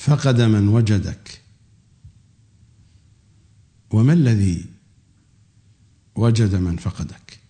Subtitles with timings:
[0.00, 1.42] فقد من وجدك.
[3.90, 4.64] وما الذي
[6.14, 7.40] وجد من فقدك؟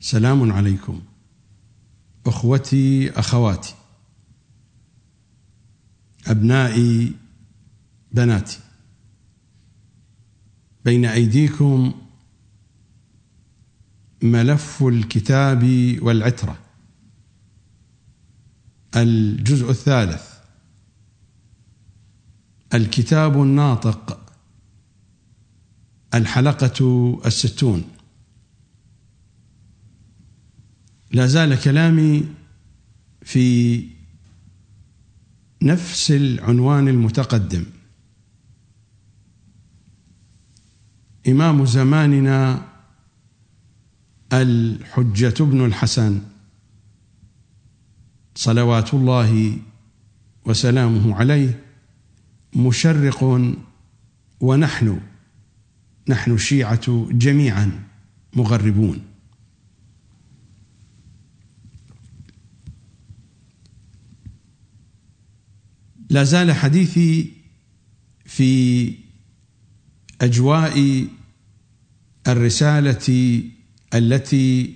[0.00, 1.02] سلام عليكم.
[2.26, 3.74] أخوتي أخواتي.
[6.26, 7.14] أبنائي
[8.12, 8.60] بناتي.
[10.84, 11.94] بين أيديكم
[14.22, 15.64] ملف الكتاب
[16.02, 16.58] والعترة.
[18.96, 20.31] الجزء الثالث.
[22.74, 24.18] الكتاب الناطق
[26.14, 27.84] الحلقة الستون.
[31.12, 32.24] لا زال كلامي
[33.22, 33.88] في
[35.62, 37.64] نفس العنوان المتقدم.
[41.28, 42.68] إمام زماننا
[44.32, 46.22] الحجة بن الحسن
[48.34, 49.58] صلوات الله
[50.44, 51.71] وسلامه عليه
[52.56, 53.50] مشرق
[54.40, 55.00] ونحن
[56.08, 57.88] نحن الشيعة جميعا
[58.34, 59.02] مغربون.
[66.10, 67.32] لا زال حديثي
[68.26, 68.94] في
[70.20, 71.06] أجواء
[72.28, 73.42] الرسالة
[73.94, 74.74] التي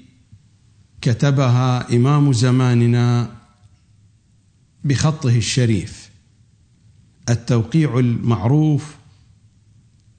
[1.00, 3.36] كتبها إمام زماننا
[4.84, 6.05] بخطه الشريف.
[7.28, 8.96] التوقيع المعروف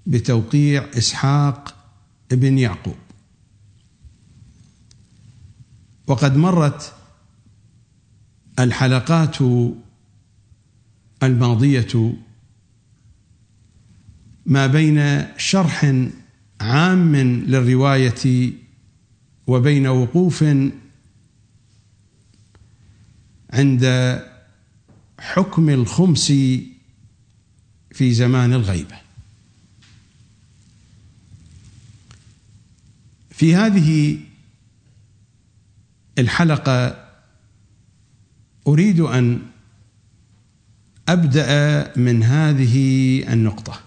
[0.06, 1.76] بتوقيع إسحاق
[2.32, 2.96] ابن يعقوب.
[6.08, 6.94] وقد مرت
[8.60, 9.38] الحلقات
[11.24, 12.14] الماضية
[14.46, 15.94] ما بين شرح
[16.62, 18.52] عام للرواية
[19.48, 20.44] وبين وقوف
[23.54, 23.86] عند
[25.20, 26.34] حكم الخمس
[27.98, 28.96] في زمان الغيبة.
[33.30, 34.20] في هذه
[36.18, 37.08] الحلقة
[38.68, 39.42] أريد أن
[41.10, 43.82] أبدأ من هذه النقطة.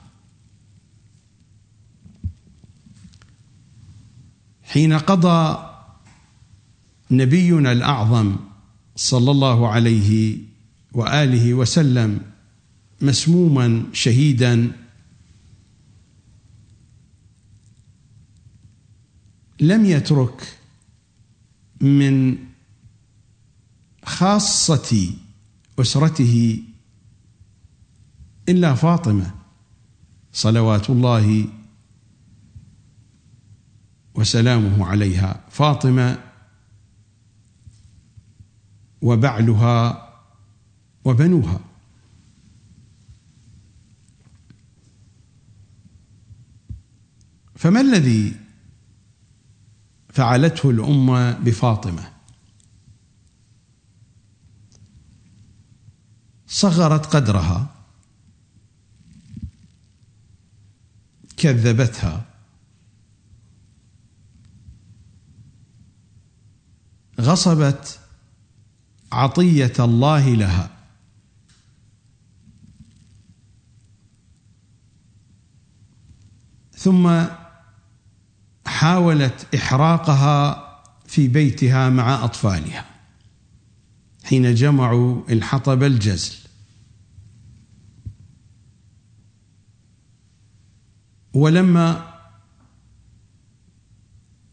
[4.62, 5.70] حين قضى
[7.10, 8.36] نبينا الأعظم
[8.96, 10.38] صلى الله عليه
[10.92, 12.29] وآله وسلم
[13.00, 14.72] مسموما شهيدا.
[19.60, 20.58] لم يترك
[21.80, 22.38] من
[24.04, 25.14] خاصة
[25.78, 26.62] أسرته
[28.48, 29.34] إلا فاطمة
[30.32, 31.44] صلوات الله
[34.14, 35.44] وسلامه عليها.
[35.50, 36.18] فاطمة
[39.02, 40.08] وبعلها
[41.04, 41.69] وبنوها.
[47.60, 48.36] فما الذي
[50.08, 52.12] فعلته الأمة بفاطمة؟
[56.46, 57.74] صغرت قدرها
[61.36, 62.24] كذبتها
[67.20, 68.00] غصبت
[69.12, 70.70] عطية الله لها.
[76.76, 77.39] ثم
[78.70, 80.66] حاولت إحراقها
[81.06, 82.84] في بيتها مع أطفالها.
[84.24, 86.36] حين جمعوا الحطب الجزل.
[91.34, 92.14] ولما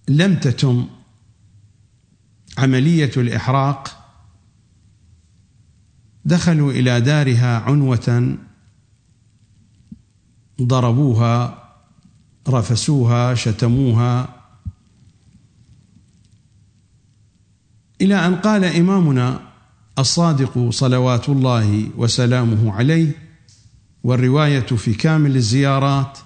[0.08, 0.88] لم تتم
[2.58, 4.04] عملية الإحراق
[6.26, 8.38] دخلوا إلى دارها عنوة
[10.62, 11.67] ضربوها
[12.50, 14.38] رفسوها شتموها.
[18.02, 19.42] إلى أن قال إمامنا
[20.00, 23.12] الصادق صلوات الله وسلامه عليه
[24.04, 26.20] والرواية في كامل الزيارات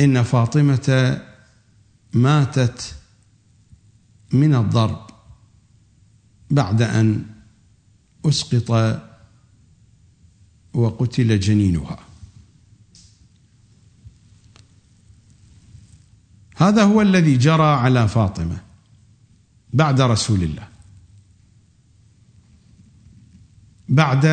[0.00, 1.20] إن فاطمة
[2.14, 2.94] ماتت
[4.32, 5.06] من الضرب
[6.50, 7.24] بعد أن
[8.26, 9.00] أسقط
[10.74, 12.09] وقتل جنينها.
[16.60, 18.58] هذا هو الذي جرى على فاطمة
[19.72, 20.68] بعد رسول الله.
[23.88, 24.26] بعد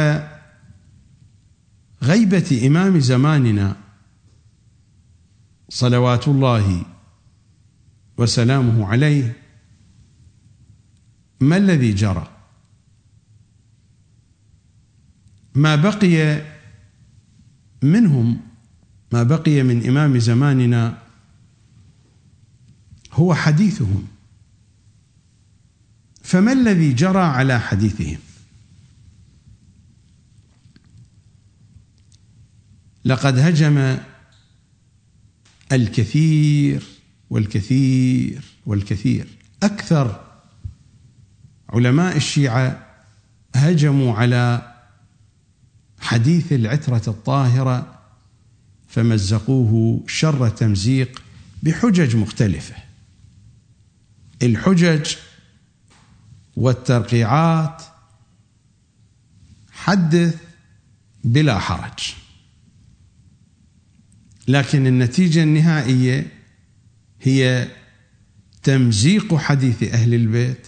[2.04, 3.76] غيبة إمام زماننا
[5.70, 6.86] صلوات الله
[8.18, 9.36] وسلامه عليه
[11.40, 12.28] ما الذي جرى؟
[15.56, 16.42] ما بقي
[17.84, 18.40] منهم
[19.14, 21.07] ما بقي من إمام زماننا
[23.18, 24.08] هو حديثهم.
[26.24, 28.18] فما الذي جرى على حديثهم؟
[33.06, 33.98] لقد هجم
[35.72, 36.84] الكثير
[37.30, 39.28] والكثير والكثير.
[39.64, 40.24] أكثر
[41.70, 42.88] علماء الشيعة
[43.56, 44.74] هجموا على
[46.00, 48.00] حديث العترة الطاهرة
[48.88, 51.22] فمزقوه شر تمزيق
[51.64, 52.87] بحجج مختلفة.
[54.42, 55.16] الحجج
[56.56, 57.84] والترقيعات
[59.72, 60.36] حدث
[61.24, 62.14] بلا حرج.
[64.48, 66.28] لكن النتيجة النهائية
[67.22, 67.68] هي
[68.64, 70.68] تمزيق حديث أهل البيت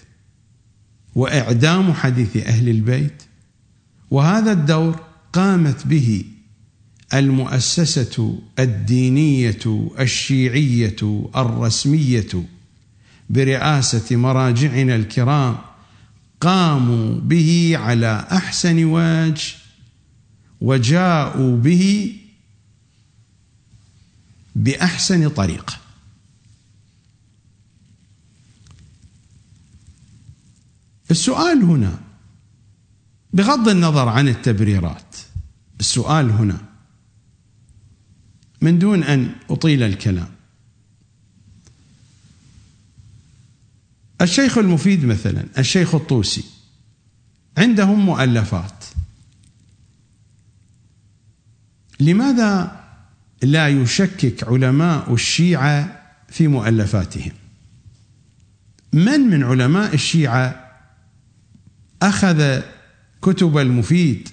[1.16, 3.24] وإعدام حديث أهل البيت
[4.12, 5.00] وهذا الدور
[5.34, 6.24] قامت به
[7.14, 12.28] المؤسسة الدينية الشيعية الرسمية
[13.30, 15.58] برئاسة مراجعنا الكرام
[16.42, 19.56] قاموا به على أحسن وجه
[20.62, 22.16] وجاءوا به
[24.56, 25.74] بأحسن طريقه
[31.12, 32.00] السؤال هنا
[33.34, 35.16] بغض النظر عن التبريرات
[35.80, 36.58] السؤال هنا
[38.62, 40.39] من دون أن أطيل الكلام
[44.22, 46.44] الشيخ المفيد مثلا الشيخ الطوسي
[47.58, 48.86] عندهم مؤلفات.
[52.00, 52.80] لماذا
[53.44, 57.32] لا يشكك علماء الشيعة في مؤلفاتهم؟
[58.94, 60.72] من من علماء الشيعة
[62.02, 62.62] أخذ
[63.22, 64.30] كتب المفيد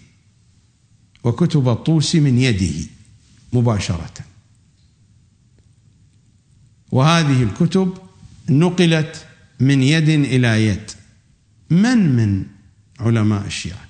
[1.24, 2.86] وكتب الطوسي من يده
[3.52, 4.14] مباشرة؟
[6.92, 7.94] وهذه الكتب
[8.50, 9.26] نقلت
[9.60, 10.90] من يد إلى يد.
[11.70, 12.42] من من
[13.00, 13.86] علماء الشيعة؟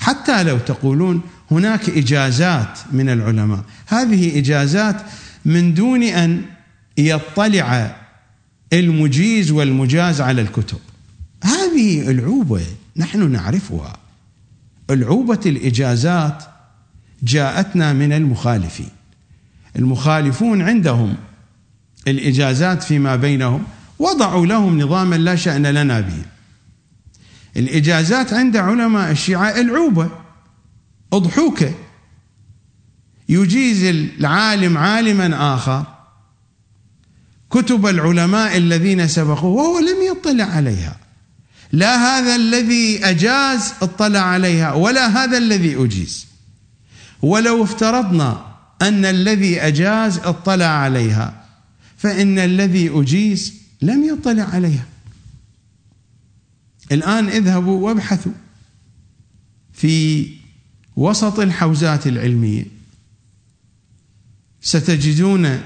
[0.00, 3.64] حتى لو تقولون هناك إجازات من العلماء.
[3.86, 5.02] هذه إجازات
[5.44, 6.42] من دون أن
[6.98, 7.96] يطلع
[8.72, 10.78] المجيز والمجاز على الكتب.
[11.44, 12.62] هذه العوبة
[12.96, 13.96] نحن نعرفها.
[14.90, 16.42] العوبة الإجازات
[17.22, 18.90] جاءتنا من المخالفين.
[19.76, 21.16] المخالفون عندهم
[22.08, 23.64] الإجازات فيما بينهم
[23.98, 26.22] وضعوا لهم نظاما لا شأن لنا به.
[27.56, 30.10] الإجازات عند علماء الشيعة العوبة.
[31.12, 31.74] أضحوكة
[33.28, 35.84] يجيز العالم عالما آخر.
[37.50, 40.96] كتب العلماء الذين سبقوه وهو لم يطلع عليها.
[41.72, 46.26] لا هذا الذي أجاز اطلع عليها ولا هذا الذي أجيز.
[47.22, 48.46] ولو افترضنا
[48.82, 51.44] أن الذي أجاز اطلع عليها
[51.96, 54.86] فإن الذي أجيز لم يطلع عليها.
[56.92, 58.32] الآن اذهبوا وابحثوا
[59.72, 60.26] في
[60.96, 62.66] وسط الحوزات العلمية.
[64.60, 65.60] ستجدون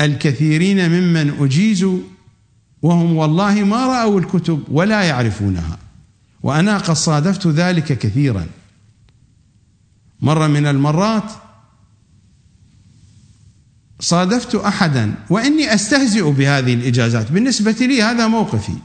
[0.00, 2.00] الكثيرين ممن أجيزوا
[2.82, 5.78] وهم والله ما رأوا الكتب ولا يعرفونها.
[6.42, 8.46] وأنا قد صادفت ذلك كثيرا.
[10.20, 11.32] مرة من المرات
[14.00, 17.32] صادفت أحدا وإني أستهزئ بهذه الإجازات.
[17.32, 18.76] بالنسبة لي هذا موقفي.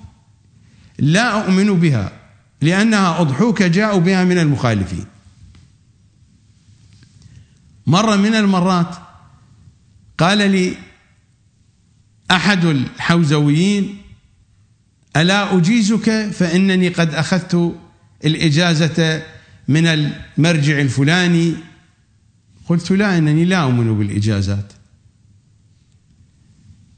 [1.00, 2.12] لا أؤمن بها
[2.62, 5.06] لأنها أضحوك جاءوا بها من المخالفين.
[7.88, 8.96] مرة من المرات
[10.18, 10.78] قال لي
[12.32, 13.98] أحد الحوزويين
[15.16, 17.76] ألا أجيزك؟ فإنني قد أخذت
[18.26, 19.24] الإجازة
[19.68, 21.54] من المرجع الفلاني.
[22.70, 24.74] قلت لا إنني لا أؤمن بالإجازات.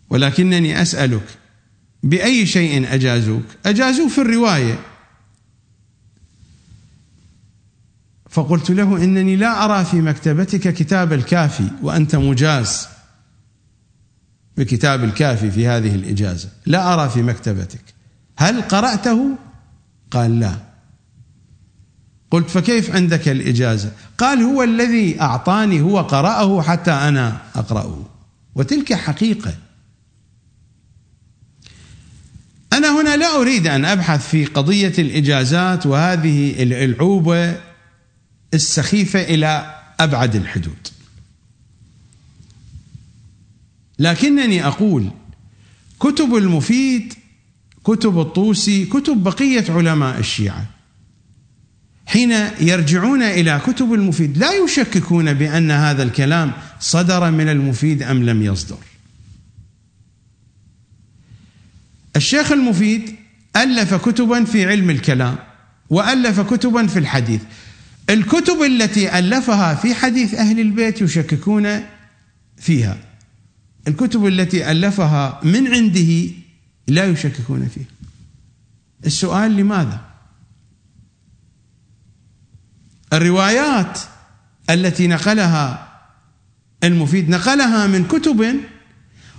[0.09, 1.37] ولكنني أسألك
[2.03, 4.79] بأي شيء أجازوك؟ اجازوك في الرواية.
[8.29, 12.87] فقلت له إنني لا أرى في مكتبتك كتاب الكافي وأنت مجاز.
[14.57, 16.49] بكتاب الكافي في هذه الإجازة.
[16.65, 17.81] لا أرى في مكتبتك.
[18.37, 19.37] هل قرأته؟
[20.11, 20.67] قال لا.
[22.31, 28.05] قلت فكيف عندك الإجازة؟ قال هو الذي أعطاني هو قرأه حتى أنا أقرأه.
[28.55, 29.53] وتلك حقيقة
[32.73, 37.55] أنا هنا لا أريد أن أبحث في قضية الإجازات وهذه العوبة
[38.53, 40.87] السخيفة إلى أبعد الحدود.
[43.99, 45.09] لكنني أقول
[45.99, 47.13] كتب المفيد
[47.83, 50.65] كتب الطوسي كتب بقية علماء الشيعة
[52.05, 58.43] حين يرجعون إلى كتب المفيد لا يشككون بأن هذا الكلام صدر من المفيد أم لم
[58.43, 58.77] يصدر.
[62.15, 63.15] الشيخ المفيد
[63.55, 65.35] ألف كتبا في علم الكلام
[65.89, 67.41] وألف كتبا في الحديث.
[68.09, 71.83] الكتب التي ألفها في حديث أهل البيت يشككون
[72.57, 72.97] فيها.
[73.87, 76.29] الكتب التي ألفها من عنده
[76.87, 77.85] لا يشككون فيها.
[79.05, 80.01] السؤال لماذا؟
[83.13, 83.99] الروايات
[84.69, 85.87] التي نقلها
[86.83, 88.59] المفيد نقلها من كتب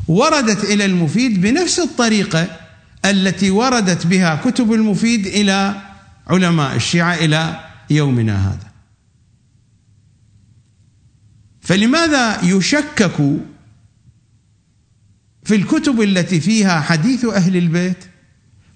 [0.09, 2.57] وردت إلى المفيد بنفس الطريقة
[3.05, 5.83] التي وردت بها كتب المفيد إلى
[6.27, 7.61] علماء الشيعة إلى
[7.91, 8.69] يومنا هذا.
[11.61, 13.17] فلماذا يشكك
[15.45, 18.05] في الكتب التي فيها حديث أهل البيت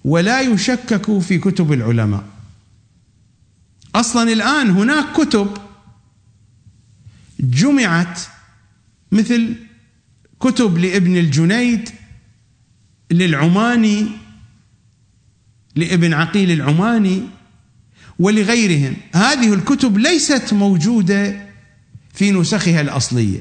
[0.03, 2.23] ولا يشكك في كتب العلماء؟
[3.95, 5.57] أصلا الآن هناك كتب
[7.39, 8.19] جمعت
[9.11, 9.55] مثل
[10.43, 11.89] كتب لابن الجنيد
[13.11, 14.07] للعماني
[15.75, 17.23] لابن عقيل العماني
[18.19, 18.93] ولغيرهم.
[19.13, 21.47] هذه الكتب ليست موجودة
[22.13, 23.39] في نسخها الأصلية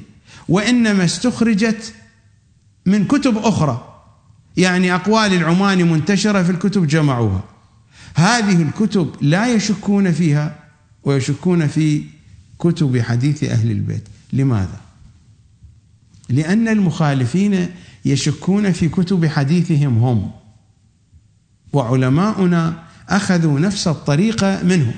[0.49, 1.95] وإنما استخرجت
[2.87, 4.05] من كتب أخرى.
[4.57, 7.45] يعني أقوال العماني منتشرة في الكتب جمعوها.
[8.15, 10.59] هذه الكتب لا يشكون فيها
[11.05, 12.05] ويشكون في
[12.59, 14.09] كتب حديث أهل البيت.
[14.33, 14.92] لماذا؟
[16.29, 17.69] لأن المخالفين
[18.05, 20.31] يشكون في كتب حديثهم هم.
[21.73, 24.95] وعلماؤنا أخذوا نفس الطريقة منهم.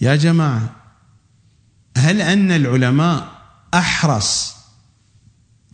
[0.00, 0.76] يا جماعة
[1.96, 3.42] هل أن العلماء
[3.74, 4.56] أحرص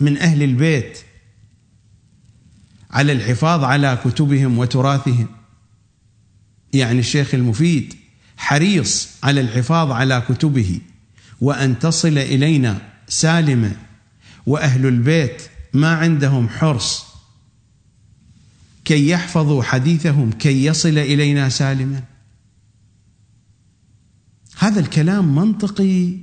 [0.00, 0.98] من أهل البيت
[2.90, 5.26] على الحفاظ على كتبهم وتراثهم؟
[6.72, 7.94] يعني الشيخ المفيد
[8.38, 10.80] حريص على الحفاظ على كتبه
[11.40, 13.76] وأن تصل إلينا سالمه
[14.46, 15.42] وأهل البيت
[15.74, 17.04] ما عندهم حرص
[18.84, 22.02] كي يحفظوا حديثهم كي يصل إلينا سالما.
[24.58, 26.16] هذا الكلام منطقي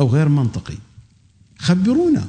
[0.00, 0.78] أو غير منطقي؟
[1.58, 2.28] خبرونا.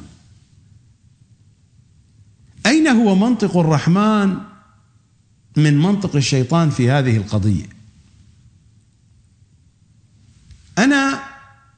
[2.65, 4.37] أين هو منطق الرحمن
[5.57, 7.78] من منطق الشيطان في هذه القضية؟
[10.79, 11.19] أنا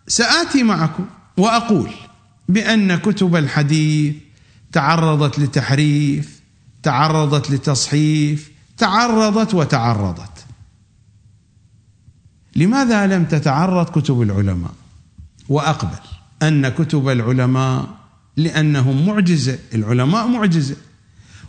[0.07, 1.05] سآتي معكم
[1.37, 1.91] وأقول
[2.49, 4.15] بأن كتب الحديث
[4.71, 6.41] تعرضت لتحريف
[6.83, 10.45] تعرضت لتصحيف تعرضت وتعرضت.
[12.55, 14.71] لماذا لم تتعرض كتب العلماء؟
[15.49, 15.99] وأقبل
[16.43, 17.89] أن كتب العلماء
[18.37, 20.75] لأنهم معجزة العلماء معجزة.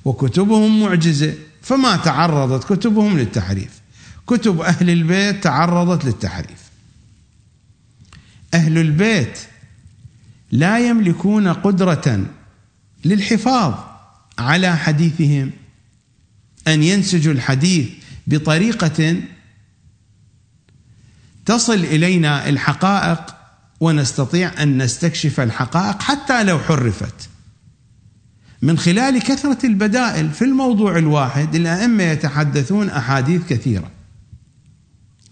[0.05, 3.81] وكتبهم معجزة فما تعرضت كتبهم للتحريف.
[4.27, 6.62] كتب أهل البيت تعرضت للتحريف.
[8.55, 9.39] أهل البيت
[10.53, 12.27] لا يملكون قدرة
[13.05, 13.75] للحفاظ
[14.39, 15.51] على حديثهم
[16.69, 17.89] أن ينسجوا الحديث
[18.27, 19.17] بطريقة
[21.47, 23.35] تصل إلينا الحقائق
[23.81, 27.29] ونستطيع أن نستكشف الحقائق حتى لو حرفت.
[28.63, 33.91] من خلال كثرة البدائل في الموضوع الواحد الأئمة يتحدثون أحاديث كثيرة.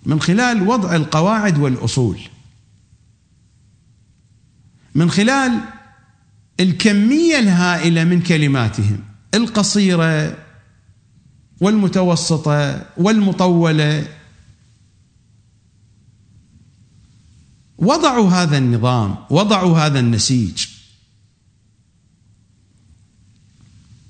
[0.06, 2.20] من خلال وضع القواعد والأصول.
[4.94, 5.60] من خلال
[6.60, 9.04] الكمية الهائلة من كلماتهم
[9.34, 10.36] القصيرة
[11.60, 14.06] والمتوسطة والمطولة.
[17.78, 20.66] وضعوا هذا النظام وضعوا هذا النسيج.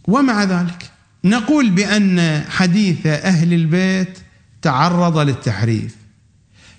[0.09, 0.91] ومع ذلك
[1.25, 4.19] نقول بأن حديث أهل البيت
[4.63, 5.97] تعرض للتحريف.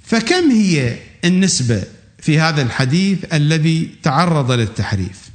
[0.03, 1.83] فكم هي النسبة
[2.21, 5.31] في هذا الحديث الذي تعرض للتحريف.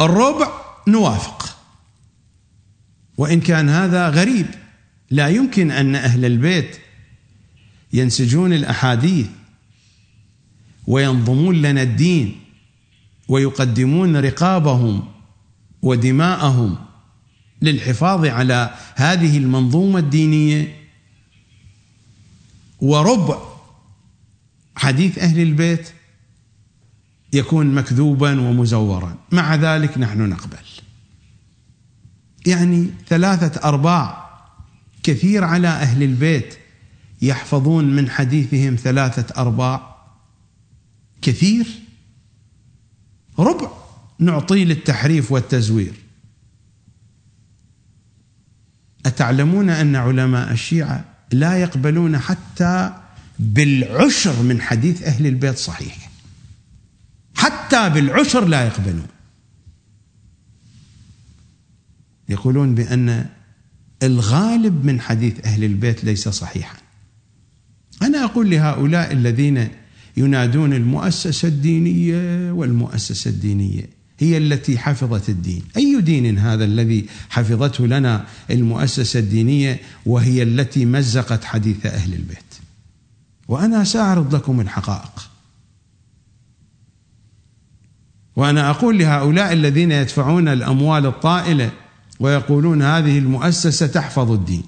[0.00, 0.48] الربع
[0.88, 1.58] نوافق.
[3.16, 4.46] وإن كان هذا غريب
[5.10, 6.76] لا يمكن أن أهل البيت
[7.92, 9.26] ينسجون الأحاديث
[10.86, 12.40] وينظمون لنا الدين
[13.28, 15.08] ويقدمون رقابهم
[15.82, 16.76] ودماءهم
[17.62, 20.83] للحفاظ على هذه المنظومة الدينية
[22.84, 23.38] وربع.
[24.76, 25.88] حديث أهل البيت
[27.32, 29.16] يكون مكذوبا ومزورا.
[29.32, 30.56] مع ذلك نحن نقبل.
[32.46, 34.30] يعني ثلاثة أرباع
[35.02, 36.58] كثير على أهل البيت
[37.22, 39.96] يحفظون من حديثهم ثلاثة أرباع
[41.22, 41.66] كثير.
[43.38, 43.70] ربع
[44.18, 45.94] نعطيه للتحريف والتزوير.
[49.06, 52.92] أتعلمون أن علماء الشيعة لا يقبلون حتى
[53.38, 56.10] بالعشر من حديث أهل البيت صحيح.
[57.34, 59.06] حتى بالعشر لا يقبلون.
[62.28, 63.26] يقولون بأن
[64.02, 66.76] الغالب من حديث أهل البيت ليس صحيحا.
[68.02, 69.68] أنا أقول لهؤلاء الذين
[70.16, 75.62] ينادون المؤسسة الدينية والمؤسسة الدينية هي التي حفظت الدين.
[75.76, 82.38] أي دين هذا الذي حفظته لنا المؤسسة الدينية وهي التي مزقت حديث أهل البيت؟
[83.48, 85.30] وأنا سأعرض لكم الحقائق.
[88.36, 91.70] وأنا أقول لهؤلاء الذين يدفعون الأموال الطائلة
[92.20, 94.62] ويقولون هذه المؤسسة تحفظ الدين.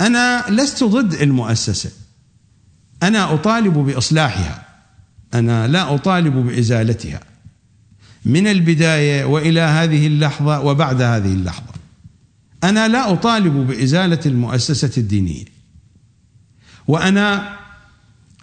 [0.00, 1.90] أنا لست ضد المؤسسة.
[3.02, 4.66] أنا أطالب بإصلاحها.
[5.34, 7.20] أنا لا أطالب بإزالتها.
[8.26, 11.74] من البداية وإلى هذه اللحظة وبعد هذه اللحظة.
[12.64, 15.44] أنا لا أطالب بإزالة المؤسسة الدينية.
[16.88, 17.56] وأنا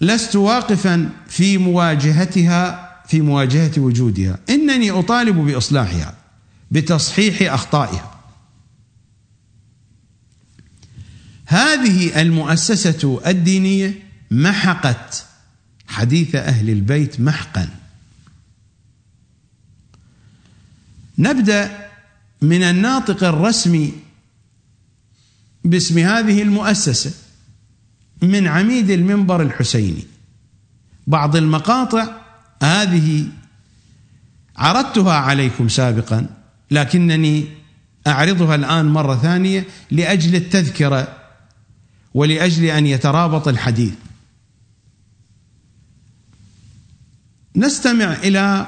[0.01, 4.39] لست واقفا في مواجهتها في مواجهة وجودها.
[4.49, 6.15] إنني أطالب بإصلاحها
[6.71, 8.11] بتصحيح أخطائها.
[11.45, 13.93] هذه المؤسسة الدينية
[14.31, 15.25] محقت
[15.87, 17.82] حديث أهل البيت محقا.
[21.17, 21.89] نبدأ
[22.41, 23.93] من الناطق الرسمي
[25.63, 27.11] باسم هذه المؤسسة
[28.21, 30.03] من عميد المنبر الحسيني.
[31.07, 32.07] بعض المقاطع
[32.63, 33.27] هذه
[34.55, 36.27] عرضتها عليكم سابقا
[36.71, 37.47] لكنني
[38.07, 41.17] أعرضها الآن مرة ثانية لأجل التذكرة
[42.13, 43.93] ولأجل أن يترابط الحديث.
[47.55, 48.67] نستمع إلى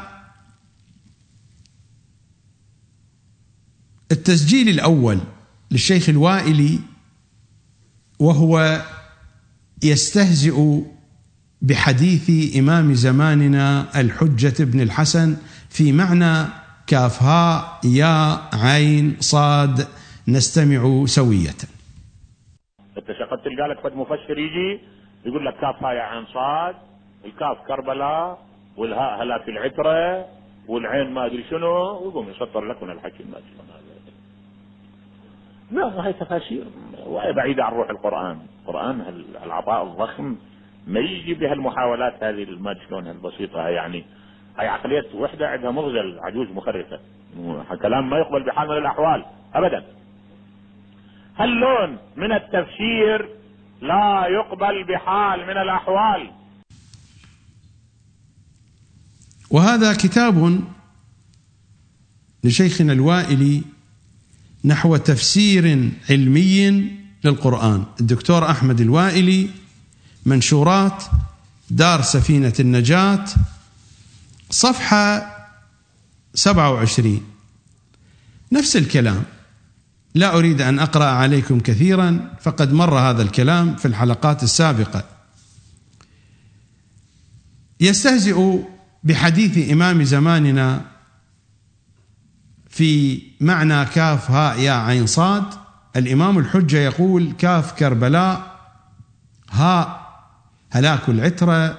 [4.12, 5.18] التسجيل الأول
[5.72, 6.80] للشيخ الوائلي
[8.20, 8.82] وهو
[9.84, 10.82] يستهزئ
[11.62, 15.38] بحديث إمام زماننا الحجة بن الحسن
[15.70, 16.48] في معنى
[16.88, 19.88] كاف هاء يا عين صاد
[20.28, 21.60] نستمع سوية.
[22.98, 24.80] انت شقد تلقى لك فد مفسر يجي
[25.26, 26.76] يقول لك كاف هاء يا عين صاد
[27.26, 28.46] الكاف كربلاء
[28.78, 30.26] والهاء هلاك العتره
[30.68, 33.85] والعين ما أدري شنو ويقوم يسطر لك من الحكي ما هذا
[35.72, 36.66] لا هاي تفاسير
[37.06, 38.40] وهي بعيدة عن روح القرآن.
[38.62, 40.36] القرآن العطاء الضخم
[40.88, 44.06] ما يجي بهالمحاولات هذه ما شلون البسيطة يعني
[44.58, 47.00] هاي عقلية وحدة عندها مغزل عجوز مخرفة.
[47.82, 49.86] كلام ما يقبل بحال من الأحوال أبدا.
[51.38, 53.30] هاللون من التفسير
[53.82, 56.32] لا يقبل بحال من الأحوال؟
[59.52, 60.62] وهذا كتاب
[62.44, 63.75] لشيخنا الوائلي
[64.66, 66.92] نحو تفسير علمي
[67.24, 67.86] للقرآن.
[68.00, 69.50] الدكتور أحمد الوائلي
[70.26, 71.04] منشورات
[71.70, 73.26] دار سفينة النجاة
[74.50, 75.36] صفحة
[76.34, 77.22] 27
[78.52, 79.24] نفس الكلام.
[80.16, 85.04] لا أريد أن أقرأ عليكم كثيرا فقد مر هذا الكلام في الحلقات السابقة.
[87.80, 88.60] يستهزئ
[89.04, 90.95] بحديث إمام زماننا
[92.76, 95.44] في معنى كاف هاء يا عين صاد.
[95.96, 98.56] الإمام الحجة يقول كاف كربلاء
[99.52, 100.10] هاء
[100.72, 101.78] هلاك العترة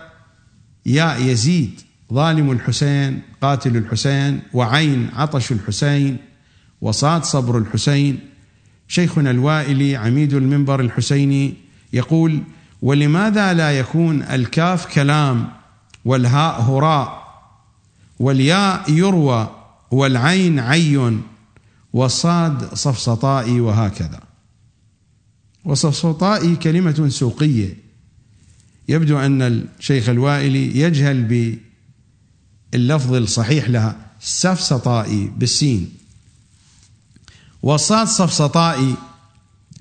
[0.87, 1.81] ياء يزيد
[2.13, 6.17] ظالم الحسين قاتل الحسين وعين عطش الحسين
[6.81, 8.19] وصاد صبر الحسين.
[8.89, 11.55] شيخنا الوائلي عميد المنبر الحسيني
[11.93, 12.43] يقول
[12.83, 15.49] ولماذا لا يكون الكاف كلام
[16.05, 17.27] والهاء هراء
[18.19, 19.56] والياء يروى
[19.91, 21.19] والعين عي
[21.93, 24.21] والصاد صفصطائي وهكذا.
[25.65, 27.77] وصفصطائي كلمة سوقية.
[28.89, 31.59] يبدو أن الشيخ الوائلي يجهل
[32.73, 35.93] باللفظ الصحيح لها سفسطائي بالسين.
[37.63, 38.95] والصاد صفصطائي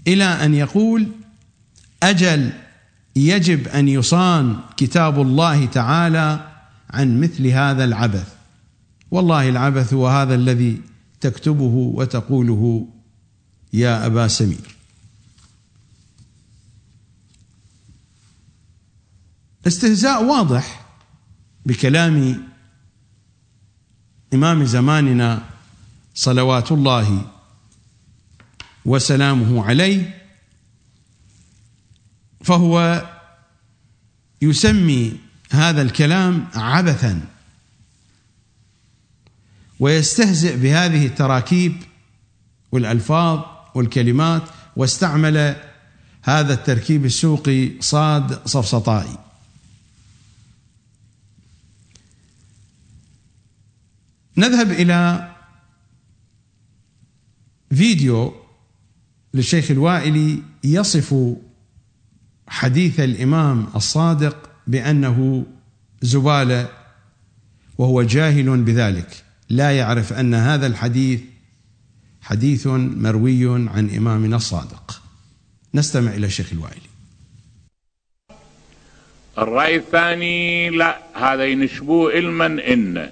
[0.08, 1.08] إلى أن يقول
[2.04, 2.52] أجل
[3.16, 6.52] يجب أن يصان كتاب الله تعالى
[6.90, 8.35] عن مثل هذا العبث.
[9.16, 10.82] والله العبث هو هذا الذي
[11.22, 12.88] تكتبه وتقوله
[13.74, 14.76] يا أبا سمير.
[19.68, 20.86] استهزاء واضح
[21.66, 22.44] بكلام
[24.34, 25.44] إمام زماننا
[26.16, 27.32] صلوات الله
[28.86, 30.22] وسلامه عليه
[32.44, 33.06] فهو
[34.42, 37.35] يسمي هذا الكلام عبثا.
[39.80, 41.76] ويستهزئ بهذه التراكيب
[42.72, 43.40] والألفاظ
[43.76, 44.44] والكلمات
[44.76, 45.56] واستعمل
[46.24, 49.18] هذا التركيب السوقي صاد صفصطائي.
[54.38, 55.32] نذهب إلى
[57.70, 58.36] فيديو
[59.34, 61.16] للشيخ الوائلي يصف
[62.48, 65.46] حديث الإمام الصادق بأنه
[66.02, 66.70] زبالة
[67.78, 69.25] وهو جاهل بذلك.
[69.50, 71.20] لا يعرف أن هذا الحديث
[72.22, 75.02] حديث مروي عن إمامنا الصادق.
[75.74, 76.90] نستمع إلى الشيخ الوائلي.
[79.38, 83.10] الرأي الثاني لا هذا ينسبوه علما إن.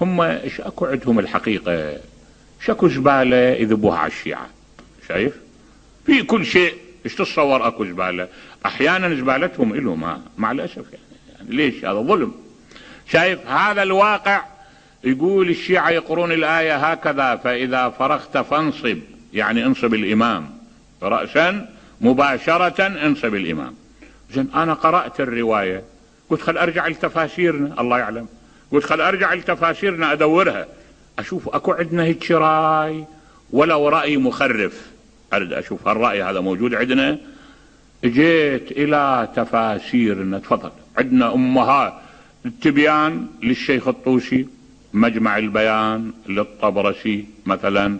[0.00, 1.96] هم إيش أكو عندهم الحقيقة؟
[2.64, 4.48] شكو زبالة يذبوها على الشيعة؟
[5.08, 5.34] شايف؟
[6.06, 6.74] في كل شيء.
[7.04, 8.28] إيش تتصور أكو زبالة
[8.66, 11.04] أحيانا زبالتهم إلهم مع الأسف يعني.
[11.32, 11.56] يعني.
[11.56, 12.34] ليش؟ هذا ظلم.
[13.12, 14.55] شايف؟ هذا الواقع
[15.04, 18.98] يقول الشيعة يقرون الآية هكذا فإذا فرغت فانصب
[19.32, 20.50] يعني انصب الإمام.
[21.02, 21.68] رأسا
[22.00, 23.74] مباشرة انصب الإمام.
[24.32, 25.82] زين أنا قرأت الرواية.
[26.30, 28.28] قلت خل أرجع لتفاسيرنا الله يعلم.
[28.72, 30.66] قلت خل أرجع لتفاسيرنا أدورها.
[31.18, 33.04] أشوف أكو عندنا هيك رأي؟
[33.50, 34.86] ولو رأي مخرف.
[35.32, 37.18] أريد أشوف هالرأي هذا موجود عندنا؟
[38.04, 40.70] جيت إلى تفاسيرنا تفضل.
[40.98, 41.94] عندنا أمهات
[42.46, 44.46] التبيان للشيخ الطوسي.
[44.96, 47.98] مجمع البيان للطبرسي مثلا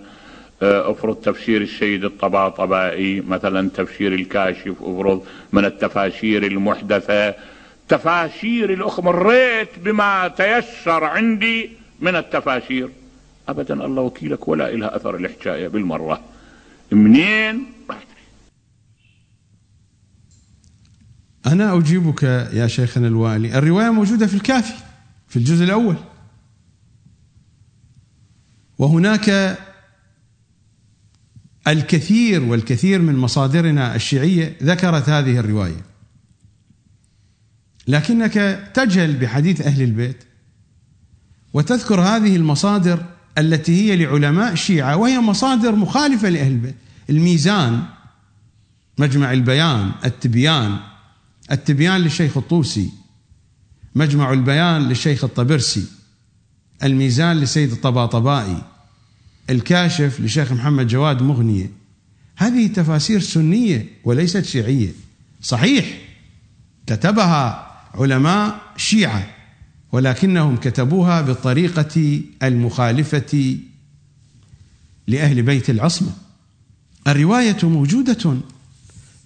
[0.62, 7.34] آه، افرض تفسير السيد الطباطبائي مثلا تفسير الكاشف افرض من التفاسير المحدثة.
[7.88, 12.88] تفاسير الأخ مريت بما تيسر عندي من التفاسير.
[13.48, 16.20] ابدا الله وكيلك ولا لها أثر الحكاية بالمرة.
[16.92, 17.66] منين؟
[21.46, 23.58] أنا أجيبك يا شيخنا الوالي.
[23.58, 24.74] الرواية موجودة في الكافي
[25.28, 25.96] في الجزء الأول.
[28.78, 29.58] وهناك
[31.68, 35.84] الكثير والكثير من مصادرنا الشيعية ذكرت هذه الرواية.
[37.88, 40.24] لكنك تجهل بحديث أهل البيت
[41.52, 43.04] وتذكر هذه المصادر
[43.38, 46.74] التي هي لعلماء الشيعه وهي مصادر مخالفة لأهل البيت.
[47.10, 47.82] الميزان
[48.98, 50.76] مجمع البيان التبيان
[51.52, 52.90] التبيان للشيخ الطوسي
[53.94, 55.95] مجمع البيان للشيخ الطبرسي.
[56.82, 58.62] الميزان لسيد الطباطبائي
[59.50, 61.70] الكاشف لشيخ محمد جواد مغنية.
[62.36, 64.92] هذه تفاسير سنية وليست شيعية.
[65.42, 65.98] صحيح
[66.86, 69.34] كتبها علماء شيعة
[69.92, 73.58] ولكنهم كتبوها بالطريقة المخالفة
[75.06, 76.12] لأهل بيت العصمة.
[77.06, 78.36] الرواية موجودة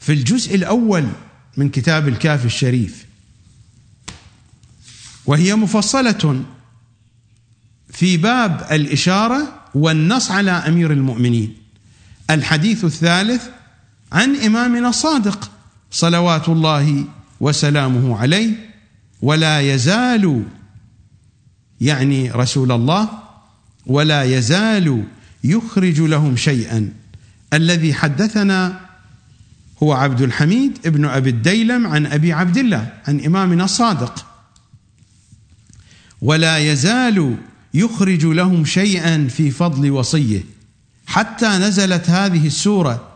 [0.00, 1.08] في الجزء الأول
[1.56, 3.06] من كتاب الكافي الشريف
[5.26, 6.44] وهي مفصلة
[7.92, 11.56] في باب الإشارة والنص على أمير المؤمنين.
[12.30, 13.48] الحديث الثالث
[14.12, 15.50] عن إمامنا الصادق
[15.90, 17.04] صلوات الله
[17.40, 18.50] وسلامه عليه
[19.22, 20.44] ولا يزال
[21.80, 23.08] يعني رسول الله
[23.86, 25.04] ولا يزال
[25.44, 26.92] يخرج لهم شيئا.
[27.52, 28.80] الذي حدثنا
[29.82, 34.26] هو عبد الحميد ابن أبي الديلم عن أبي عبد الله عن إمامنا الصادق.
[36.22, 37.36] ولا يزال
[37.74, 40.44] يخرج لهم شيئا في فضل وصيه.
[41.06, 43.08] حتى نزلت هذه السورة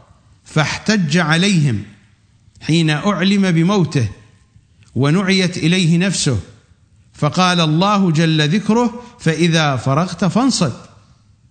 [0.45, 1.83] فاحتج عليهم
[2.61, 4.09] حين أعلم بموته
[4.95, 6.40] ونعيت إليه نفسه.
[7.14, 10.73] فقال الله جل ذكره فإذا فرغت فانصب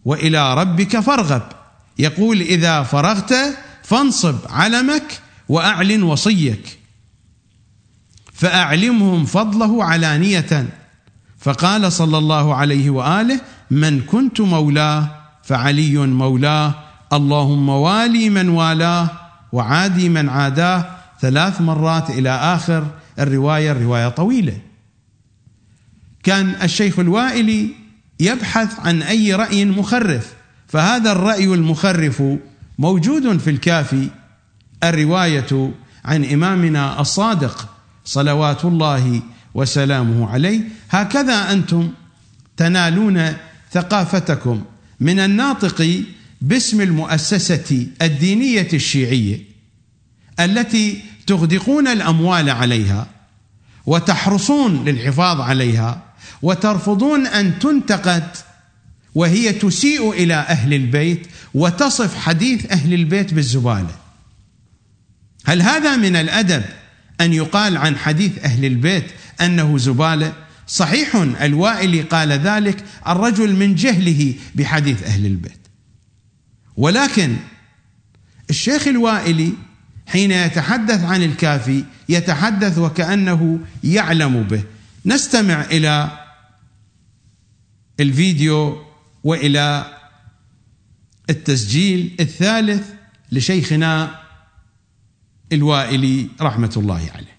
[0.06, 1.44] وإلى ربك فارغب.
[2.00, 3.34] يقول إذا فرغت
[3.84, 6.80] فانصب علمك وأعلن وصيك.
[8.34, 10.83] فأعلمهم فضله علانية.
[11.44, 15.08] فقال صلى الله عليه وآله من كنت مولاه
[15.44, 16.74] فعلي مولاه
[17.14, 19.10] اللهم والي من والاه
[19.52, 20.86] وعادي من عاداه
[21.22, 22.88] ثلاث مرات إلى آخر.
[23.20, 24.58] الرواية الرواية طويلة.
[26.24, 27.70] كان الشيخ الوائلي
[28.20, 30.34] يبحث عن أي رأي مخرف
[30.68, 32.24] فهذا الرأي المخرف
[32.80, 34.10] موجود في الكافي.
[34.84, 35.72] الرواية
[36.06, 37.70] عن إمامنا الصادق
[38.06, 39.22] صلوات الله
[39.54, 40.62] وسلامه عليه.
[40.90, 41.92] هكذا أنتم
[42.58, 43.34] تنالون
[43.72, 44.64] ثقافتكم
[45.00, 46.04] من الناطق
[46.42, 49.40] باسم المؤسسة الدينية الشيعية
[50.40, 53.08] التي تغدقون الأموال عليها
[53.86, 56.04] وتحرصون للحفاظ عليها
[56.42, 58.28] وترفضون أن تنتقد
[59.16, 63.96] وهي تسيء إلى أهل البيت وتصف حديث أهل البيت بالزبالة.
[65.46, 66.64] هل هذا من الأدب
[67.22, 69.06] أن يقال عن حديث أهل البيت
[69.42, 70.34] أنه زبالة
[70.68, 75.68] صحيح الوائلي قال ذلك الرجل من جهله بحديث أهل البيت.
[76.78, 77.38] ولكن
[78.50, 79.54] الشيخ الوائلي
[80.08, 84.64] حين يتحدث عن الكافي يتحدث وكأنه يعلم به.
[85.06, 86.20] نستمع إلى
[88.00, 88.86] الفيديو
[89.24, 89.98] وإلى
[91.30, 92.90] التسجيل الثالث
[93.32, 94.20] لشيخنا
[95.52, 97.33] الوائلي رحمة الله عليه.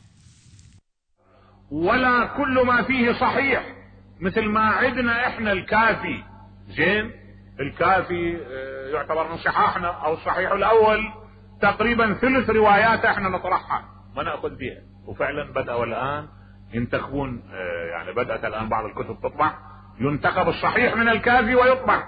[1.74, 3.64] ولا كل ما فيه صحيح.
[4.20, 6.22] مثل ما عندنا إحنا الكافي.
[6.68, 7.10] زين؟
[7.60, 11.00] الكافي آه، يعتبر من صحاحنا أو الصحيح الأول.
[11.62, 13.84] تقريبا ثلث روايات إحنا نطرحها.
[14.16, 16.28] ما نأخذ بها وفعلا بدأوا الآن
[16.72, 19.54] ينتخبون آه، يعني بدأت الآن بعض الكتب تطبع.
[20.00, 22.04] ينتخب الصحيح من الكافي ويطبع.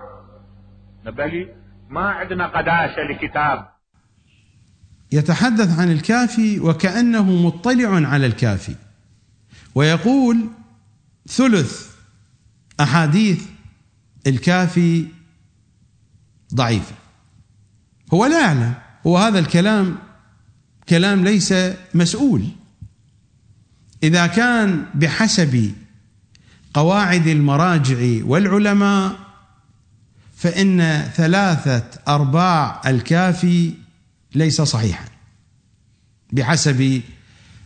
[1.07, 1.49] نبالي
[1.89, 3.67] ما عندنا قداسة لكتاب.
[5.13, 8.86] يتحدث عن الكافي وكأنه مطلع على الكافي.
[9.77, 10.49] ويقول
[11.29, 11.87] ثلث
[12.81, 13.43] أحاديث
[14.27, 15.07] الكافي
[16.55, 16.95] ضعيفة.
[18.15, 18.75] هو لا يعلم
[19.07, 19.99] هو هذا الكلام
[20.89, 21.55] كلام ليس
[21.95, 22.49] مسؤول.
[24.03, 25.73] إذا كان بحسب
[26.75, 29.19] قواعد المراجع والعلماء
[30.37, 33.75] فإن ثلاثة أرباع الكافي
[34.35, 35.09] ليس صحيحا
[36.33, 37.03] بحسب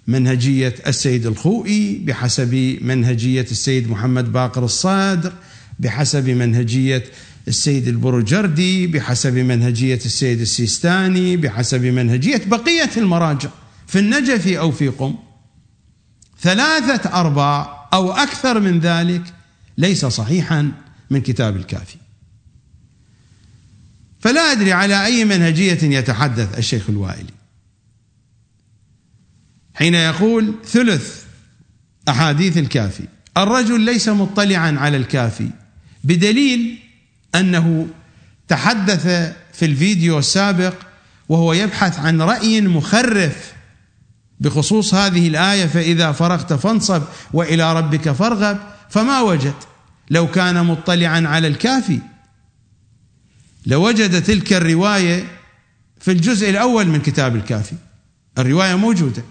[0.06, 5.32] منهجية السيد الخوئي بحسب منهجية السيد محمد باقر الصادق
[5.78, 7.04] بحسب منهجية
[7.48, 13.48] السيد البرجردي بحسب منهجية السيد السيستاني بحسب منهجية بقية المراجع
[13.86, 15.14] في النجف أو في قم.
[16.40, 19.22] ثلاثة أرباع أو أكثر من ذلك
[19.78, 20.72] ليس صحيحا
[21.10, 21.96] من كتاب الكافي.
[24.20, 27.39] فلا أدري على أي منهجية يتحدث الشيخ الوائلي.
[29.80, 31.24] حين يقول ثلث
[32.08, 33.04] أحاديث الكافي.
[33.36, 35.50] الرجل ليس مطلعا على الكافي
[36.04, 36.78] بدليل
[37.34, 37.88] أنه
[38.48, 39.06] تحدث
[39.52, 40.74] في الفيديو السابق
[41.28, 43.52] وهو يبحث عن رأي مخرف
[44.40, 48.58] بخصوص هذه الآية فإذا فرغت فانصب وإلى ربك فارغب.
[48.90, 49.54] فما وجد؟
[50.10, 51.98] لو كان مطلعا على الكافي.
[53.66, 55.24] لوجد تلك الرواية
[56.00, 57.74] في الجزء الأول من كتاب الكافي.
[58.38, 59.22] الرواية موجودة.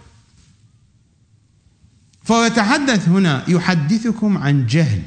[2.29, 5.01] فهو يتحدث هنا يحدثكم عن جهل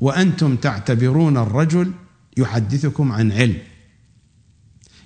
[0.00, 1.92] وأنتم تعتبرون الرجل
[2.36, 3.58] يحدثكم عن علم.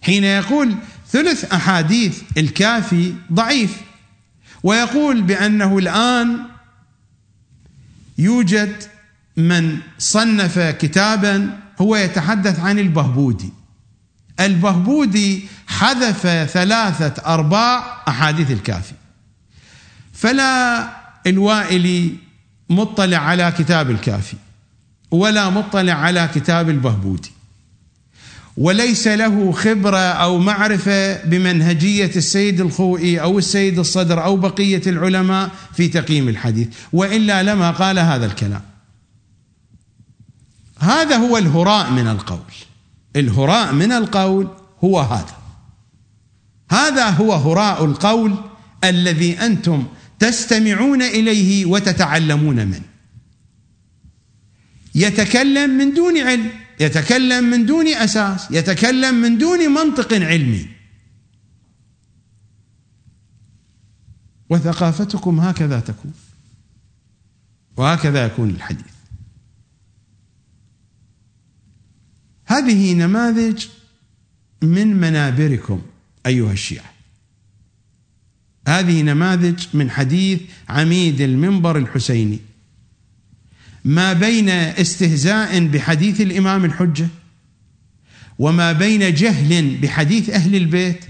[0.02, 0.74] حين يقول
[1.08, 3.80] ثلث أحاديث الكافي ضعيف
[4.62, 6.38] ويقول بأنه الآن
[8.18, 8.82] يوجد
[9.36, 13.52] من صنف كتابا هو يتحدث عن البهبودي.
[14.40, 18.94] البهبودي حذف ثلاثة أرباع أحاديث الكافي.
[20.12, 22.14] فلا الوائلي
[22.70, 24.36] مطلع على كتاب الكافي
[25.10, 27.32] ولا مطلع على كتاب البهبودي
[28.56, 35.88] وليس له خبرة أو معرفة بمنهجية السيد الخوئي أو السيد الصدر أو بقية العلماء في
[35.88, 38.62] تقييم الحديث وإلا لما قال هذا الكلام.
[40.78, 42.52] هذا هو الهراء من القول.
[43.16, 44.48] الهراء من القول
[44.84, 45.36] هو هذا.
[46.70, 48.34] هذا هو هراء القول
[48.84, 49.86] الذي أنتم
[50.20, 52.90] تستمعون إليه وتتعلمون منه.
[54.94, 60.68] يتكلم من دون علم يتكلم من دون أساس يتكلم من دون منطق علمي.
[64.50, 66.12] وثقافتكم هكذا تكون.
[67.76, 68.86] وهكذا يكون الحديث.
[72.46, 73.66] هذه نماذج
[74.62, 75.82] من منابركم
[76.26, 76.89] أيها الشيعة.
[78.68, 82.38] هذه نماذج من حديث عميد المنبر الحسيني.
[83.84, 87.08] ما بين استهزاء بحديث الإمام الحجة
[88.38, 91.04] وما بين جهل بحديث أهل البيت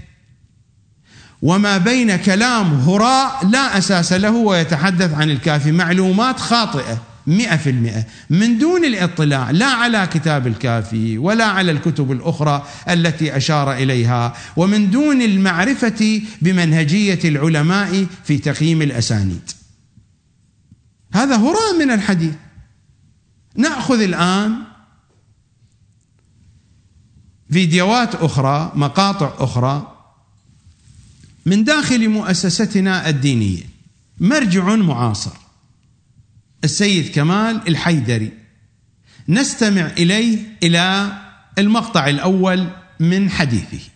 [1.41, 7.10] وما بين كلام هراء لا أساس له ويتحدث عن الكافي معلومات خاطئة.
[7.31, 8.05] مئة في المئة.
[8.29, 14.91] من دون الاطلاع لا على كتاب الكافي ولا على الكتب الأخرى التي أشار إليها ومن
[14.91, 19.51] دون المعرفة بمنهجية العلماء في تقييم الأسانيد.
[21.13, 22.33] هذا هراء من الحديث.
[23.55, 24.55] نأخذ الآن
[27.51, 29.97] فيديوهات أخرى مقاطع أخرى
[31.45, 33.63] من داخل مؤسستنا الدينية.
[34.19, 35.40] مرجع معاصر.
[36.63, 38.31] السيد كمال الحيدري.
[39.29, 41.11] نستمع إليه إلى
[41.57, 42.67] المقطع الأول
[42.99, 43.91] من حديثه.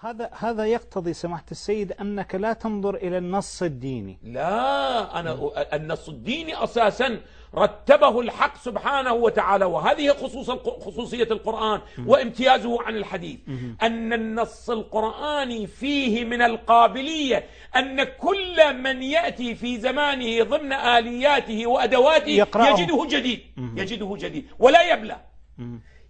[0.00, 4.18] هذا هذا يقتضي سماحة السيد أنك لا تنظر إلى النص الديني.
[4.22, 7.20] لا أنا النص الديني أساسا
[7.54, 10.50] رتبه الحق سبحانه وتعالى وهذه خصوص
[10.86, 13.38] خصوصية القرآن وامتيازه عن الحديث.
[13.82, 22.30] أن النص القرآني فيه من القابلية أن كل من يأتي في زمانه ضمن آلياته وأدواته
[22.30, 22.80] يقرأه.
[22.80, 23.40] يجده جديد.
[23.76, 24.46] يجده جديد.
[24.58, 25.16] ولا يبلى.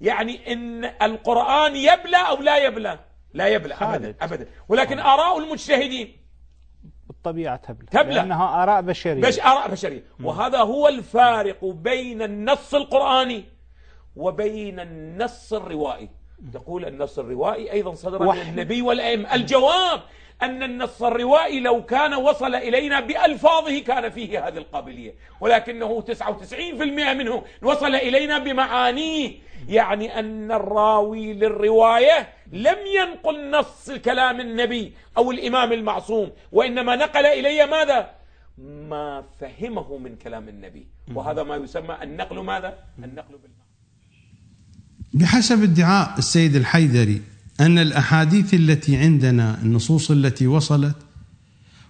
[0.01, 2.99] يعني إن القرآن يبلى أو لا يبلى؟
[3.35, 4.49] لا يبلى أبدا, أبدا.
[4.69, 6.26] ولكن آراء المجتهدين.
[7.27, 9.23] بالطبيعة تبلى تبلى لأنها آراء بشرية.
[9.23, 10.03] بش آراء بشرية.
[10.23, 13.45] وهذا هو الفارق بين النص القرآني
[14.17, 16.09] وبين النص الروائي.
[16.53, 19.35] تقول النص الروائي أيضا صدر من النبي والأئمة.
[19.35, 20.01] الجواب
[20.43, 25.15] أن النص الروائي لو كان وصل إلينا بألفاظه كان فيه هذه القابلية.
[25.41, 29.46] ولكنه 99% منه وصل إلينا بمعانيه.
[29.69, 37.67] يعني أن الراوي للرواية لم ينقل نص كلام النبي أو الإمام المعصوم وإنما نقل إلي
[37.67, 38.11] ماذا؟
[38.89, 40.87] ما فهمه من كلام النبي.
[41.15, 43.67] وهذا ما يسمى النقل ماذا؟ النقل بالمعنى.
[45.15, 47.23] بحسب ادعاء السيد الحيدري
[47.61, 50.97] أن الأحاديث التي عندنا النصوص التي وصلت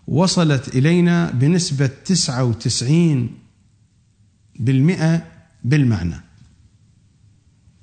[0.09, 3.39] وصلت إلينا بنسبة 99
[4.59, 5.23] بالمئة
[5.65, 6.26] بالمعنى.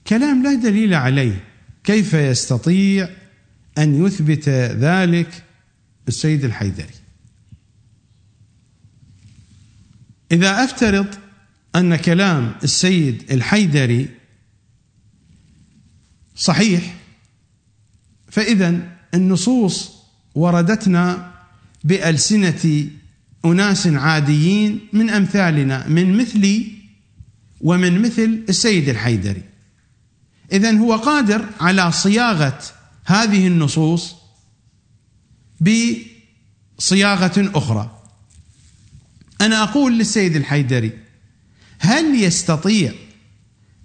[0.08, 1.44] كلام لا دليل عليه.
[1.84, 3.10] كيف يستطيع
[3.78, 5.44] أن يثبت ذلك؟
[6.08, 6.94] السيد الحيدري.
[10.32, 11.08] إذا أفترض
[11.76, 14.10] أن كلام السيد الحيدري
[16.36, 16.96] صحيح
[18.32, 19.92] فإذا النصوص
[20.36, 21.34] وردتنا
[21.84, 22.89] بألسنة
[23.46, 26.72] أناس عاديين من أمثالنا من مثلي
[27.62, 29.44] ومن مثل السيد الحيدري.
[30.51, 32.60] إذا هو قادر على صياغة
[33.06, 34.15] هذه النصوص
[35.62, 38.01] بصياغة أخرى.
[39.41, 40.91] أنا أقول للسيد الحيدري
[41.79, 42.93] هل يستطيع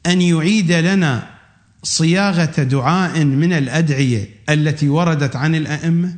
[0.06, 1.38] أن يعيد لنا
[1.82, 6.16] صياغة دعاء من الأدعية التي وردت عن الأئمة؟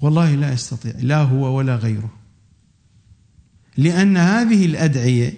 [0.00, 2.18] والله لا يستطيع لا هو ولا غيره.
[3.76, 5.34] لأن هذه الأدعية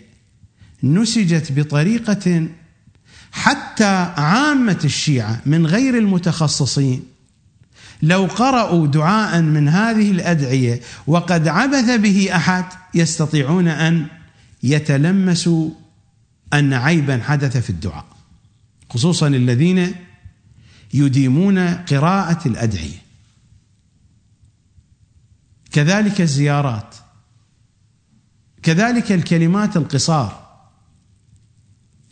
[0.83, 2.49] نسجت بطريقة
[3.35, 7.03] حتى عامة الشيعة من غير المتخصصين
[8.03, 14.07] لو قرأوا دعاء من هذه الأدعية وقد عبث به أحد يستطيعون أن
[14.63, 15.71] يتلمسوا
[16.53, 18.07] أن عيبا حدث في الدعاء
[18.91, 19.95] خصوصا الذين
[20.95, 23.05] يديمون قراءة الأدعية.
[25.73, 26.95] كذلك الزيارات
[28.63, 30.45] كذلك الكلمات القصار.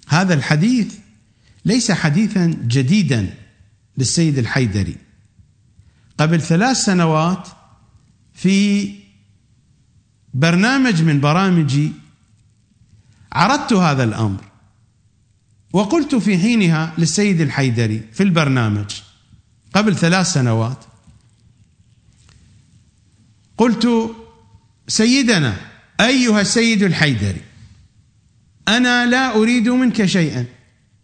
[0.09, 1.02] هذا الحديث
[1.65, 3.35] ليس حديثا جديدا
[3.99, 4.97] للسيد الحيدري.
[6.19, 7.49] قبل ثلاث سنوات
[8.35, 8.95] في
[10.35, 11.93] برنامج من برامجي
[13.33, 14.45] عرضت هذا الأمر
[15.73, 18.91] وقلت في حينها للسيد الحيدري في البرنامج
[19.75, 20.85] قبل ثلاث سنوات
[23.59, 23.89] قلت
[24.89, 25.57] سيدنا
[26.01, 27.41] أيها السيد الحيدري
[28.69, 30.47] أنا لا أريد منك شيئا.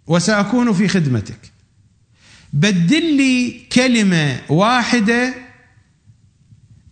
[0.09, 1.53] وسأكون في خدمتك.
[2.53, 5.35] بدل لي كلمة واحدة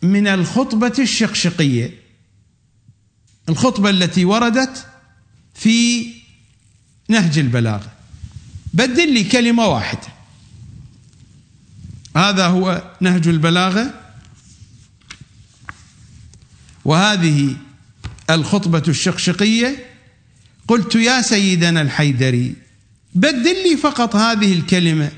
[0.03, 1.91] من الخطبة الشقشقية.
[3.49, 4.87] الخطبة التي وردت
[5.55, 6.07] في
[7.09, 7.93] نهج البلاغة.
[8.75, 10.09] بدل لي كلمة واحدة.
[12.17, 14.01] هذا هو نهج البلاغة.
[16.85, 17.57] وهذه
[18.31, 19.87] الخطبة الشقشقية.
[20.69, 22.66] قلت يا سيدنا الحيدري
[23.17, 25.13] بدل لي فقط هذه الكلمة.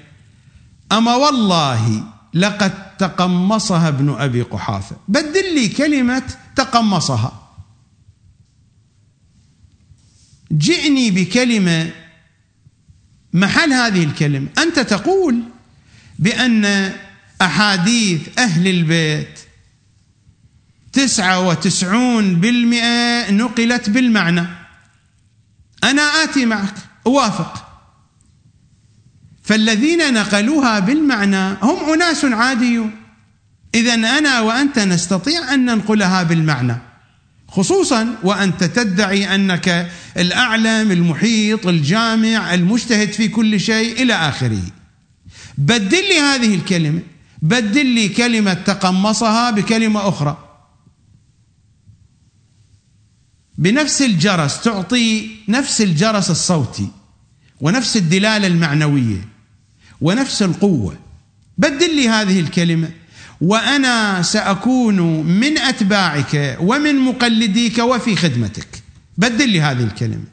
[0.92, 4.96] أما والله لقد تقمصها ابن أبي قحافة.
[5.09, 6.22] بدل لي كلمة
[6.57, 7.49] تقمصها.
[10.53, 11.90] جئني بكلمة
[13.32, 14.49] محل هذه الكلمة.
[14.59, 15.42] أنت تقول
[16.18, 16.92] بأن
[17.42, 19.38] أحاديث أهل البيت
[20.92, 24.46] تسعة وتسعون بالمئة نقلت بالمعنى.
[25.84, 26.74] أنا آتي معك.
[27.07, 27.67] أوافق.
[29.49, 32.90] فالذين نقلوها بالمعنى هم أناس عاديون.
[33.74, 36.76] اذا أنا وأنت نستطيع أن ننقلها بالمعنى
[37.49, 44.62] خصوصا وأنت تدعي أنك الأعلم المحيط الجامع المجتهد في كل شيء إلى آخره.
[45.59, 47.01] بدل لي هذه الكلمة
[47.42, 50.36] بدل لي كلمة تقمصها بكلمة أخرى.
[53.59, 56.88] بنفس الجرس تعطي نفس الجرس الصوتي
[57.61, 59.38] ونفس الدلالة المعنوية.
[60.01, 60.96] ونفس القوة.
[61.59, 62.90] بدل لي هذه الكلمة.
[63.40, 68.82] وأنا سأكون من أتباعك ومن مقلديك وفي خدمتك.
[69.18, 70.24] بدل لي هذه الكلمة.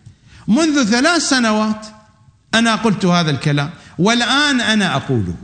[0.47, 1.85] منذ ثلاث سنوات
[2.53, 3.69] أنا قلت هذا الكلام.
[3.99, 5.35] والآن أنا أقوله.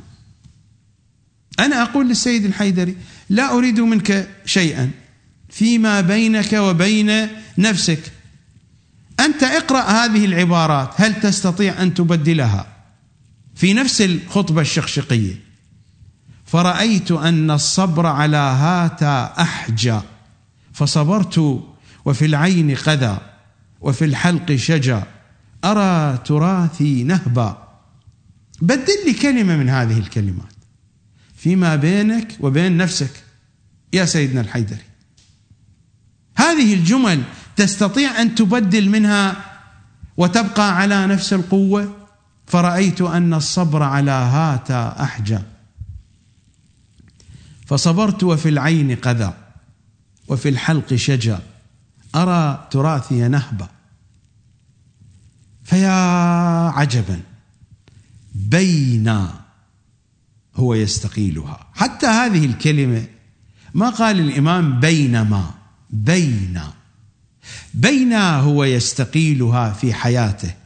[1.60, 2.96] أنا أقول للسيد الحيدري
[3.30, 4.92] لا أريد منك شيئا.
[5.50, 8.00] فيما بينك وبين نفسك.
[9.20, 10.90] أنت اقرأ هذه العبارات.
[10.98, 12.68] هل تستطيع أن تبدلها؟
[13.62, 15.36] في نفس الخطبة الشقشقية.
[16.46, 20.00] فرأيت أن الصبر على هاتا أحجى
[20.74, 21.64] فصبرت
[22.06, 23.18] وفي العين قذى
[23.82, 25.02] وفي الحلق شجى.
[25.66, 27.68] أرى تراثي نهبا.
[28.62, 30.56] بدل لي كلمة من هذه الكلمات.
[31.36, 33.24] فيما بينك وبين نفسك
[33.94, 34.86] يا سيدنا الحيدري.
[36.36, 37.24] هذه الجمل
[37.56, 39.36] تستطيع أن تبدل منها
[40.18, 42.01] وتبقى على نفس القوة؟
[42.52, 45.40] فرأيت أن الصبر على هاتا أحجى.
[47.66, 49.34] فصبرت وفي العين قذى
[50.28, 51.38] وفي الحلق شجى.
[52.16, 53.68] أرى تراثي نهبة.
[55.64, 55.92] فيا
[56.70, 57.22] عجبا
[58.36, 59.28] بين
[60.56, 61.68] هو يستقيلها.
[61.74, 63.06] حتى هذه الكلمة
[63.74, 65.52] ما قال الإمام بينما
[65.90, 66.62] بين
[67.74, 70.61] بين هو يستقيلها في حياته.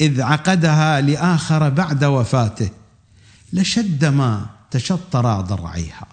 [0.00, 2.70] إذ عقدها لآخر بعد وفاته
[3.52, 6.06] لشد ما تشطر ضرعيها.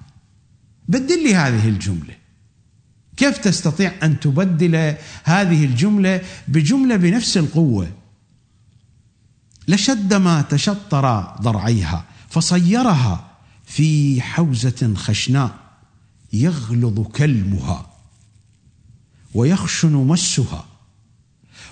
[0.88, 2.16] بدل لي هذه الجملة.
[3.18, 7.92] كيف تستطيع أن تبدل هذه الجملة بجملة بنفس القوة؟
[9.68, 13.26] لشد ما تشطر ضرعيها فصيرها
[13.66, 15.56] في حوزة خشناء
[16.34, 17.90] يغلظ كلمها
[19.34, 20.66] ويخشن مسها.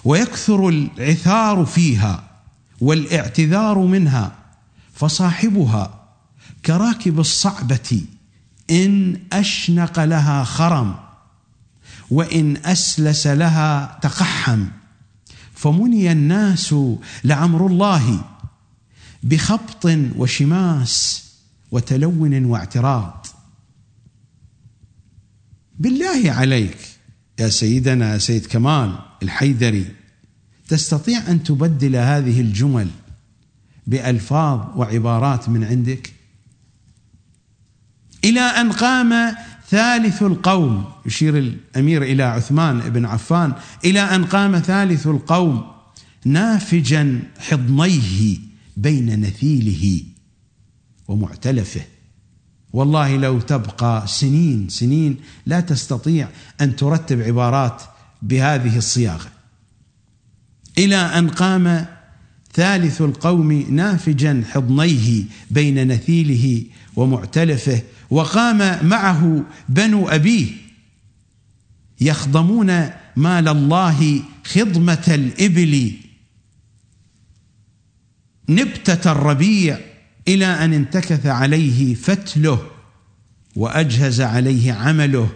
[0.06, 2.24] ويكثر العثار فيها
[2.82, 4.36] والاعتذار منها
[4.94, 6.04] فصاحبها
[6.66, 8.02] كراكب الصعبة
[8.70, 10.96] إن أشنق لها خرم
[12.12, 14.66] وإن أسلس لها تقحم
[15.54, 16.76] فمني الناس
[17.24, 18.24] لعمر الله
[19.24, 19.86] بخبط
[20.16, 21.24] وشماس
[21.72, 23.28] وتلون واعتراض.
[25.80, 26.78] بالله عليك
[27.40, 29.13] يا سيدنا سيد كمال.
[29.24, 29.86] الحيدري.
[30.68, 32.88] تستطيع أن تبدل هذه الجمل
[33.88, 36.14] بألفاظ وعبارات من عندك؟
[38.26, 39.36] إلى أن قام
[39.70, 43.54] ثالث القوم يشير الأمير إلى عثمان بن عفان
[43.86, 45.64] إلى أن قام ثالث القوم
[46.26, 48.38] نافجا حضنيه
[48.78, 50.04] بين نثيله
[51.08, 51.82] ومعتلفه.
[52.74, 56.30] والله لو تبقى سنين سنين لا تستطيع
[56.62, 57.82] أن ترتب عبارات
[58.24, 59.32] بهذه الصياغة.
[60.78, 61.86] إلى أن قام
[62.54, 66.66] ثالث القوم نافجا حضنيه بين نثيله
[66.96, 70.48] ومعتلفه وقام معه بنو أبيه
[72.02, 75.92] يخضمون مال الله خضمة الإبل.
[78.50, 79.80] نبتة الربيع
[80.28, 82.68] إلى أن انتكث عليه فتله
[83.56, 85.30] وأجهز عليه عمله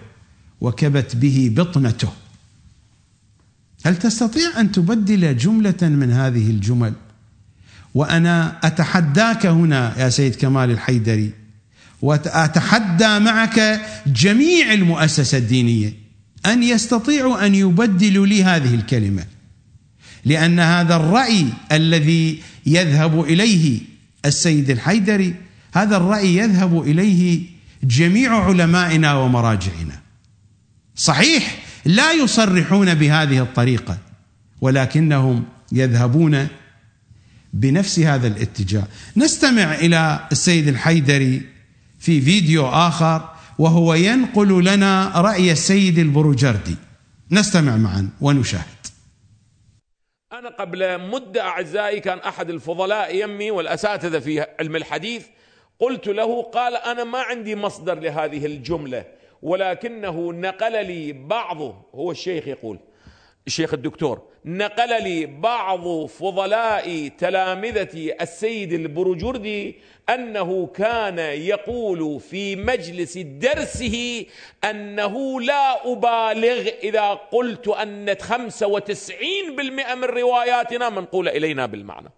[0.62, 2.14] وكبت به بطنته.
[3.86, 6.93] هل تستطيع أن تبدل جملة من هذه الجمل؟
[7.93, 11.32] وأنا أتحداك هنا يا سيد كمال الحيدري
[12.01, 15.93] وأتحدى معك جميع المؤسسة الدينية
[16.45, 19.25] أن يستطيعوا أن يبدلوا لي هذه الكلمة
[20.25, 23.80] لأن هذا الرأي الذي يذهب إليه
[24.25, 25.36] السيد الحيدري
[25.73, 27.41] هذا الرأي يذهب إليه
[27.84, 29.99] جميع علمائنا ومراجعنا.
[30.95, 33.98] صحيح لا يصرحون بهذه الطريقة
[34.62, 36.48] ولكنهم يذهبون
[37.54, 38.84] بنفس هذا الاتجاه.
[39.18, 41.42] نستمع إلى السيد الحيدري
[42.00, 43.30] في فيديو آخر
[43.60, 46.76] وهو ينقل لنا رأي السيد البروجردي.
[47.32, 48.64] نستمع معا ونشاهد.
[50.34, 55.24] أنا قبل مده اعزائي كان أحد الفضلاء يمي والأساتذة في علم الحديث
[55.80, 59.16] قلت له قال أنا ما عندي مصدر لهذه الجملة.
[59.42, 62.80] ولكنه نقل لي بعضه هو الشيخ يقول.
[63.48, 69.76] الشيخ الدكتور نقل لي بعض فضلاء تلامذة السيد البرجردي
[70.10, 74.26] أنه كان يقول في مجلس درسه
[74.64, 82.10] أنه لا أبالغ إذا قلت أن 95% من رواياتنا منقولة إلينا بالمعنى.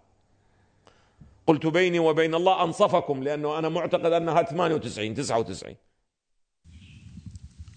[1.46, 5.74] قلت بيني وبين الله أنصفكم لأنه أنا معتقد أنها 98 99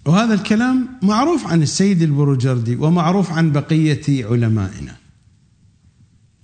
[0.06, 4.95] وهذا الكلام معروف عن السيد البروجردي ومعروف عن بقية علمائنا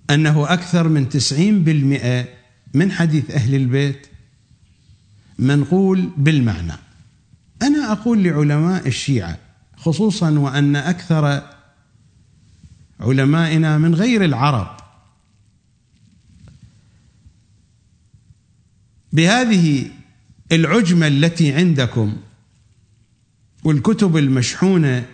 [0.10, 2.28] أنه أكثر من تسعين بالمئة
[2.74, 4.08] من حديث أهل البيت
[5.40, 6.74] منقول بالمعنى.
[7.62, 9.38] أنا أقول لعلماء الشيعة
[9.78, 11.44] خصوصا وأن أكثر
[13.00, 14.78] علمائنا من غير العرب
[19.14, 19.92] بهذه
[20.52, 22.18] العجمة التي عندكم
[23.64, 25.06] والكتب المشحونة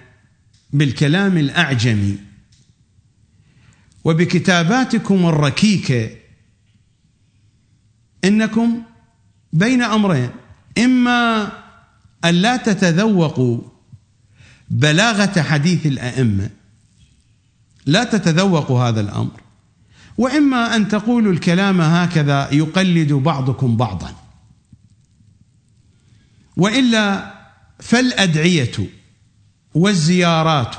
[0.73, 2.17] بالكلام الأعجمي.
[4.03, 6.09] وبكتاباتكم الركيكة
[8.23, 8.81] إنكم
[9.53, 10.29] بين أمرين.
[10.77, 11.51] إما
[12.25, 13.61] أن لا تتذوقوا
[14.69, 16.49] بلاغة حديث الأئمة
[17.85, 19.41] لا تتذوقوا هذا الأمر.
[20.17, 24.15] وإما أن تقولوا الكلام هكذا يقلد بعضكم بعضا.
[26.57, 27.34] وإلا
[27.79, 28.89] فالأدعية
[29.73, 30.75] والزيارات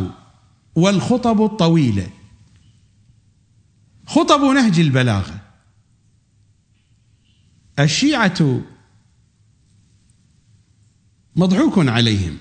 [0.74, 2.11] والخطب الطويلة.
[4.07, 5.40] خطب نهج البلاغة.
[7.78, 8.62] الشيعة
[11.36, 12.38] مضحوك عليهم.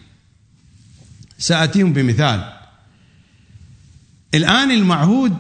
[1.38, 2.54] ساتيهم بمثال.
[4.34, 5.38] الآن المعهود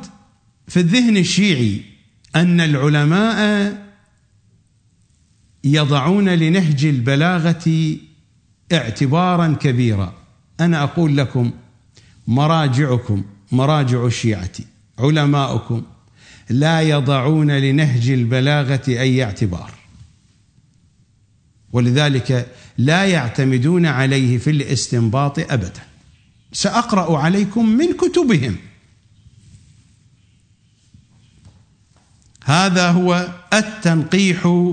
[0.67, 1.83] في الذهن الشيعي
[2.35, 3.85] أن العلماء
[5.63, 7.97] يضعون لنهج البلاغة
[8.73, 10.13] اعتبارا كبيرا.
[10.59, 11.51] أنا أقول لكم
[12.27, 14.51] مراجعكم مراجع الشيعة
[14.99, 15.83] علماؤكم
[16.49, 19.71] لا يضعون لنهج البلاغة أي اعتبار.
[21.71, 25.83] ولذلك لا يعتمدون عليه في الاستنباط ابدا.
[26.53, 28.55] سأقرأ عليكم من كتبهم.
[32.43, 34.65] هذا هو التنقيح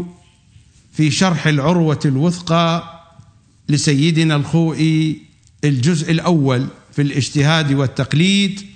[0.93, 3.02] في شرح العروة الوثقى
[3.69, 5.23] لسيدنا الخوئي
[5.65, 8.67] الجزء الأول في الاجتهاد والتقليد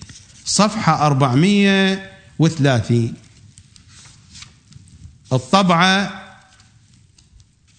[0.44, 3.14] صفحة 430
[5.32, 6.22] الطبعة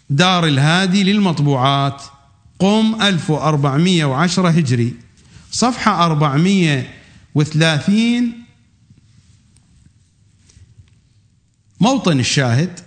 [0.09, 2.01] دار الهادي للمطبوعات
[2.59, 4.93] قم 1410 هجري.
[5.51, 8.31] صفحة 430
[11.79, 12.79] موطن الشاهد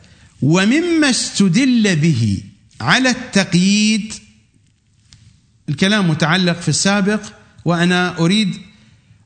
[0.42, 2.42] ومما استدل به
[2.80, 4.14] على التقييد.
[5.68, 7.22] الكلام متعلق في السابق
[7.64, 8.58] وأنا أريد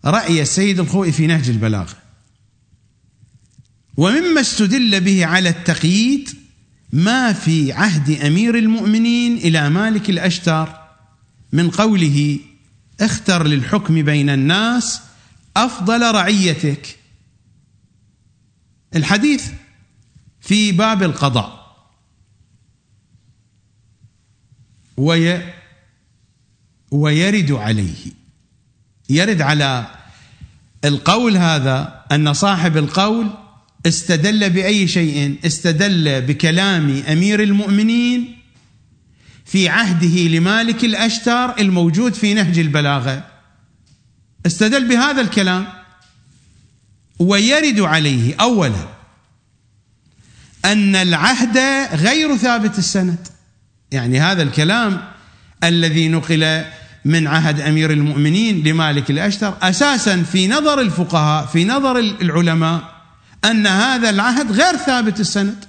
[0.04, 1.96] رأي السيد الخوئي في نهج البلاغة.
[3.96, 6.28] ومما استدل به على التقييد
[6.92, 10.80] ما في عهد أمير المؤمنين إلى مالك الأشتر
[11.52, 12.38] من قوله
[13.00, 15.00] اختر للحكم بين الناس
[15.56, 16.98] أفضل رعيتك.
[18.96, 19.50] الحديث
[20.40, 21.63] في باب القضاء.
[24.96, 25.52] وي
[26.90, 28.12] ويرد عليه.
[29.10, 29.86] يرد على
[30.84, 33.30] القول هذا أن صاحب القول
[33.86, 38.38] استدل بأي شيء؟ استدل بكلام أمير المؤمنين
[39.44, 43.26] في عهده لمالك الاشتر الموجود في نهج البلاغة.
[44.46, 45.66] استدل بهذا الكلام
[47.18, 48.94] ويرد عليه اولا
[50.64, 51.58] أن العهد
[51.94, 53.28] غير ثابت السند.
[53.94, 55.00] يعني هذا الكلام
[55.64, 56.64] الذي نقل
[57.04, 62.94] من عهد أمير المؤمنين لمالك الأشتر أساسا في نظر الفقهاء في نظر العلماء
[63.44, 65.64] أن هذا العهد غير ثابت السند.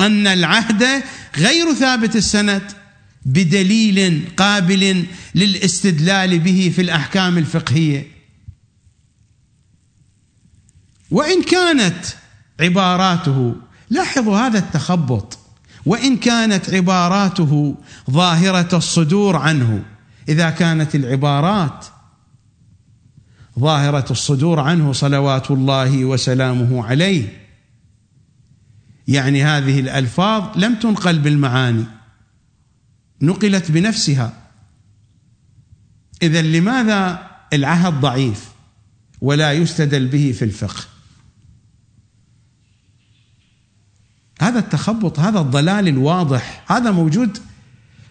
[0.00, 1.02] أن العهد
[1.36, 2.62] غير ثابت السند
[3.26, 5.04] بدليل قابل
[5.34, 8.06] للاستدلال به في الأحكام الفقهية.
[11.10, 12.04] وإن كانت
[12.60, 13.56] عباراته
[13.90, 15.39] لاحظوا هذا التخبط.
[15.86, 17.74] وإن كانت عباراته
[18.10, 19.84] ظاهرة الصدور عنه.
[20.28, 21.86] إذا كانت العبارات
[23.58, 27.40] ظاهرة الصدور عنه صلوات الله وسلامه عليه.
[29.08, 31.84] يعني هذه الألفاظ لم تنقل بالمعاني
[33.22, 34.32] نقلت بنفسها.
[36.22, 38.50] اذا لماذا العهد ضعيف
[39.20, 40.84] ولا يستدل به في الفقه؟
[44.40, 47.38] هذا التخبط هذا الضلال الواضح هذا موجود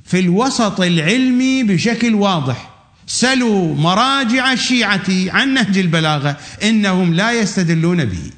[0.06, 2.70] في الوسط العلمي بشكل واضح.
[3.08, 8.32] سلوا مراجع الشيعة عن نهج البلاغة إنهم لا يستدلون به.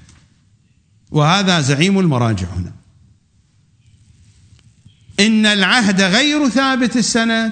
[1.11, 2.71] وهذا زعيم المراجع هنا.
[5.19, 7.51] إن العهد غير ثابت السند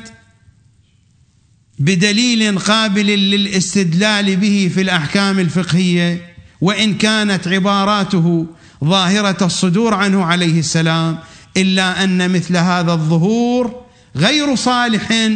[1.80, 8.48] بدليل قابل للاستدلال به في الأحكام الفقهية وإن كانت عباراته
[8.84, 11.18] ظاهرة الصدور عنه عليه السلام
[11.58, 15.30] إلا أن مثل هذا الظهور غير صالح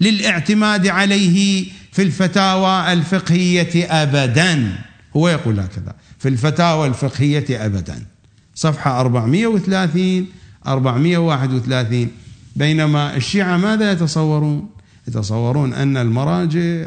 [0.00, 4.78] للاعتماد عليه في الفتاوى الفقهية أبدا.
[5.16, 8.06] هو يقول هكذا في الفتاوى الفقهية أبدا.
[8.54, 10.26] صفحة 430
[10.66, 12.08] 431
[12.56, 14.70] بينما الشيعة ماذا يتصورون؟
[15.08, 16.86] يتصورون أن المراجع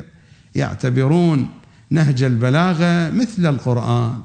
[0.55, 1.49] يعتبرون
[1.89, 4.21] نهج البلاغة مثل القرآن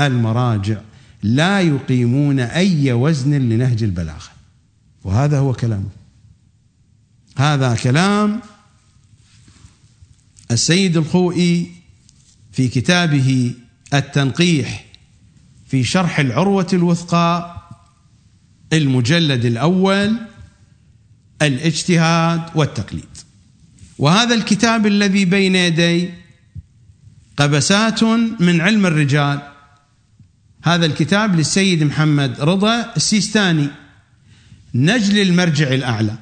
[0.00, 0.76] المراجع.
[1.22, 4.30] لا يقيمون أي وزن لنهج البلاغة.
[5.04, 5.88] وهذا هو كلامه.
[7.36, 8.40] هذا كلام
[10.50, 11.72] السيد الخوئي
[12.52, 13.54] في كتابه
[13.94, 14.84] التنقيح
[15.68, 17.56] في شرح العروة الوثقى
[18.72, 20.16] المجلد الأول
[21.42, 23.04] الاجتهاد والتقليد.
[23.98, 26.10] وهذا الكتاب الذي بين يدي
[27.36, 28.04] قبسات
[28.40, 29.49] من علم الرجال
[30.62, 33.68] هذا الكتاب للسيد محمد رضا السيستاني
[34.74, 36.16] نجل المرجع الأعلى.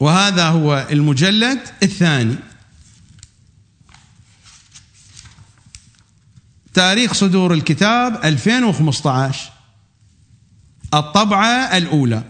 [0.00, 2.36] وهذا هو المجلد الثاني.
[6.74, 9.52] تاريخ صدور الكتاب 2015
[10.94, 12.24] الطبعة الأولى.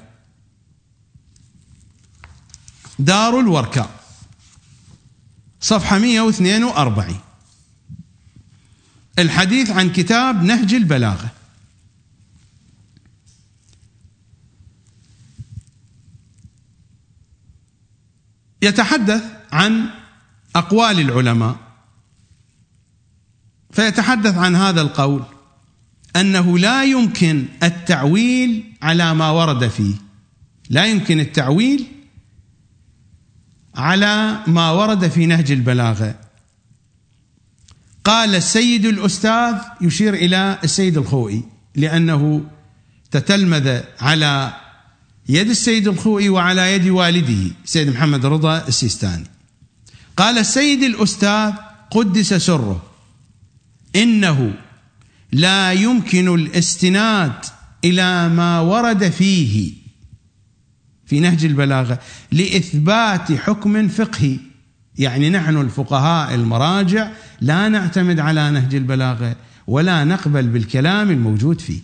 [2.99, 3.91] دار الوركاء
[5.61, 7.21] صفحة 142
[9.21, 11.31] الحديث عن كتاب نهج البلاغة.
[18.63, 19.87] يتحدث عن
[20.57, 21.57] أقوال العلماء
[23.71, 25.23] فيتحدث عن هذا القول
[26.17, 29.95] أنه لا يمكن التعويل على ما ورد فيه.
[30.71, 31.87] لا يمكن التعويل
[33.75, 36.30] على ما ورد في نهج البلاغة.
[38.05, 41.43] قال السيد الأستاذ يشير إلى السيد الخوئي
[41.77, 42.45] لأنه
[43.11, 44.53] تتلمذ على
[45.29, 49.25] يد السيد الخوئي وعلى يد والده سيد محمد رضا السيستاني.
[50.17, 51.53] قال السيد الأستاذ
[51.91, 52.83] قدس سره
[53.97, 54.55] إنه
[55.33, 57.33] لا يمكن الاستناد
[57.85, 59.73] إلى ما ورد فيه
[61.07, 61.99] في نهج البلاغة
[62.33, 64.37] لإثبات حكم فقهي.
[64.99, 67.11] يعني نحن الفقهاء المراجع
[67.41, 69.37] لا نعتمد على نهج البلاغة
[69.67, 71.81] ولا نقبل بالكلام الموجود فيه.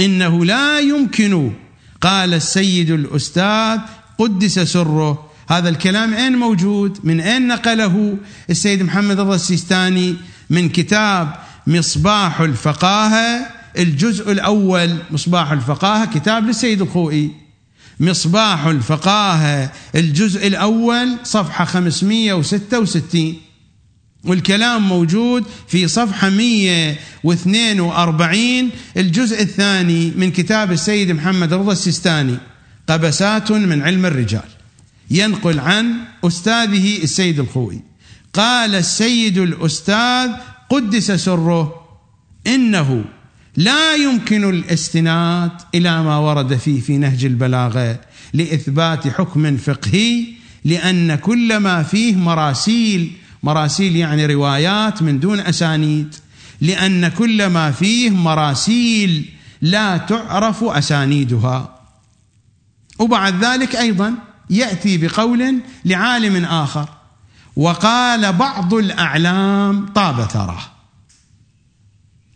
[0.00, 1.52] إنه لا يمكن
[2.00, 3.78] قال السيد الأستاذ
[4.18, 5.30] قدس سره.
[5.48, 8.16] هذا الكلام أين موجود؟ من أين نقله؟
[8.50, 10.16] السيد محمد رضا السيستاني
[10.50, 11.34] من كتاب
[11.66, 13.46] مصباح الفقاهة
[13.78, 17.30] الجزء الأول مصباح الفقاهة كتاب للسيد الخوئي.
[18.00, 23.34] مصباح الفقاهة الجزء الأول صفحة 566
[24.24, 32.36] والكلام موجود في صفحة 142 الجزء الثاني من كتاب السيد محمد رضا السيستاني
[32.88, 34.48] قبسات من علم الرجال.
[35.10, 35.94] ينقل عن
[36.24, 37.82] أستاذه السيد الخوي.
[38.32, 40.30] قال السيد الأستاذ
[40.70, 41.74] قدس سره
[42.46, 43.04] إنه
[43.56, 48.00] لا يمكن الاستناد إلى ما ورد فيه في نهج البلاغة
[48.34, 50.24] لإثبات حكم فقهي
[50.64, 53.12] لأن كل ما فيه مراسيل
[53.44, 56.14] مراسيل يعني روايات من دون أسانيد
[56.60, 59.30] لأن كل ما فيه مراسيل
[59.62, 61.78] لا تعرف أسانيدها.
[62.98, 64.14] وبعد ذلك أيضا
[64.50, 66.88] يأتي بقول لعالم آخر
[67.56, 70.62] وقال بعض الأعلام طاب ثراه.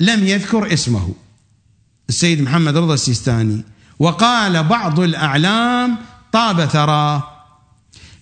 [0.01, 1.15] لم يذكر اسمه
[2.09, 3.65] السيد محمد رضا السيستاني.
[3.99, 5.97] وقال بعض الأعلام
[6.33, 7.23] طاب ثراه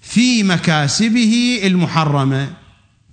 [0.03, 2.65] في مكاسبه المحرمة.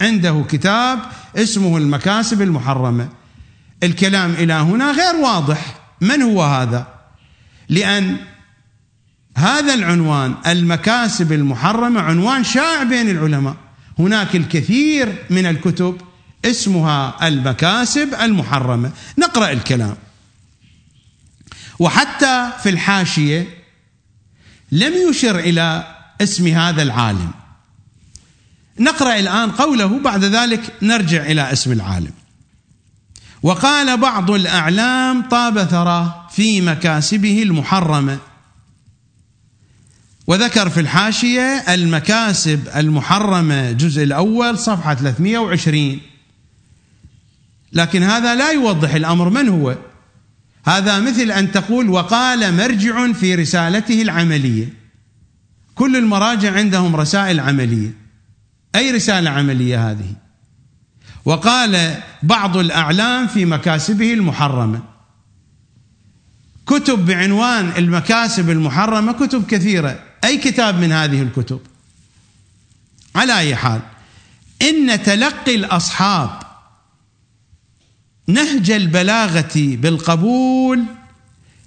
[0.03, 0.99] عنده كتاب
[1.35, 3.09] اسمه المكاسب المحرمة.
[3.83, 5.79] الكلام إلى هنا غير واضح.
[6.01, 6.87] من هو هذا؟
[7.69, 8.17] لأن
[9.37, 13.55] هذا العنوان المكاسب المحرمة عنوان شائع بين العلماء.
[13.99, 16.01] هناك الكثير من الكتب
[16.45, 18.91] اسمها المكاسب المحرمة.
[19.17, 19.95] نقرأ الكلام.
[21.79, 23.47] وحتى في الحاشية
[24.71, 27.42] لم يشر إلى اسم هذا العالم.
[28.79, 32.11] نقرأ الآن قوله بعد ذلك نرجع إلى اسم العالم.
[33.43, 38.19] وقال بعض الأعلام طاب ثراه في مكاسبه المحرمة.
[40.27, 45.99] وذكر في الحاشية المكاسب المحرمة جزء الأول صفحة 320
[47.73, 49.77] لكن هذا لا يوضح الأمر من هو؟
[50.65, 54.73] هذا مثل أن تقول وقال مرجع في رسالته العملية.
[55.75, 58.02] كل المراجع عندهم رسائل عملية.
[58.75, 60.13] أي رسالة عملية هذه؟
[61.25, 64.81] وقال بعض الأعلام في مكاسبه المحرمة.
[66.67, 69.99] كتب بعنوان المكاسب المحرمة كتب كثيرة.
[70.23, 71.59] أي كتاب من هذه الكتب؟
[73.15, 73.81] على أي حال
[74.61, 76.29] إن تلقي الأصحاب
[78.27, 80.83] نهج البلاغة بالقبول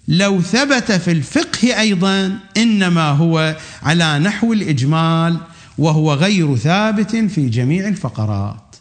[0.09, 5.37] لو ثبت في الفقه أيضا إنما هو على نحو الإجمال
[5.79, 8.77] وهو غير ثابت في جميع الفقرات.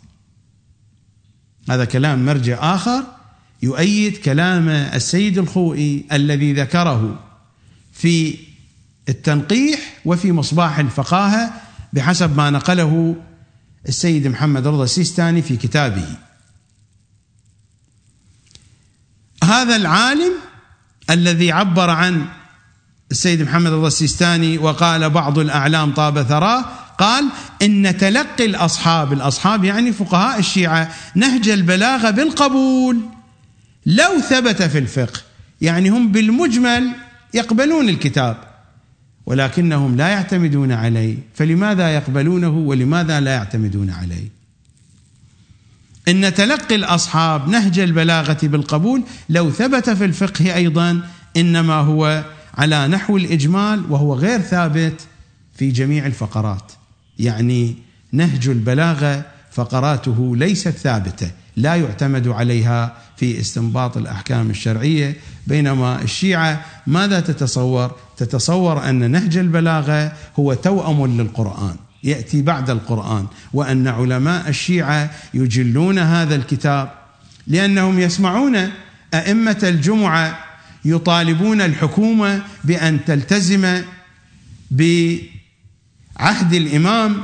[1.70, 3.04] هذا كلام مرجع آخر
[3.64, 7.20] يؤيد كلام السيد الخوئي الذي ذكره
[7.94, 8.38] في
[9.10, 11.54] التنقيح وفي مصباح الفقاهة
[11.94, 13.16] بحسب ما نقله
[13.88, 16.08] السيد محمد رضا السيستاني في كتابه.
[19.44, 20.34] هذا العالم
[21.10, 22.26] الذي عبر عن
[23.12, 26.66] السيد محمد رضا السيستاني وقال بعض الأعلام طاب ثراه
[26.98, 27.30] قال
[27.62, 33.00] إن تلقي الأصحاب الأصحاب يعني فقهاء الشيعة نهج البلاغة بالقبول.
[33.86, 35.20] لو ثبت في الفقه
[35.62, 36.92] يعني هم بالمجمل
[37.34, 38.38] يقبلون الكتاب
[39.26, 41.18] ولكنهم لا يعتمدون عليه.
[41.36, 44.36] فلماذا يقبلونه ولماذا لا يعتمدون عليه؟
[46.08, 51.02] إن تلقي الأصحاب نهج البلاغة بالقبول لو ثبت في الفقه أيضا
[51.38, 52.24] إنما هو
[52.58, 55.02] على نحو الإجمال وهو غير ثابت
[55.56, 56.72] في جميع الفقرات.
[57.20, 57.76] يعني
[58.12, 65.16] نهج البلاغة فقراته ليست ثابتة لا يعتمد عليها في استنباط الأحكام الشرعية
[65.48, 73.88] بينما الشيعة ماذا تتصور؟ تتصور أن نهج البلاغة هو توأم للقرآن يأتي بعد القرآن وأن
[73.88, 76.92] علماء الشيعة يجلون هذا الكتاب
[77.48, 78.70] لأنهم يسمعون
[79.14, 80.40] أئمة الجمعة
[80.86, 83.82] يطالبون الحكومة بأن تلتزم
[86.20, 87.24] بعهد الإمام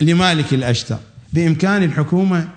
[0.00, 0.98] لمالك الأشتر.
[1.32, 2.48] بإمكان الحكومة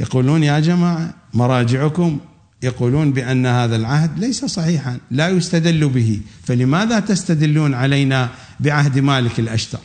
[0.00, 2.18] يقولون يا جماعة مراجعكم
[2.62, 6.20] يقولون بأن هذا العهد ليس صحيحا لا يستدل به.
[6.44, 8.30] فلماذا تستدلون علينا
[8.60, 9.80] بعهد مالك الأشتر؟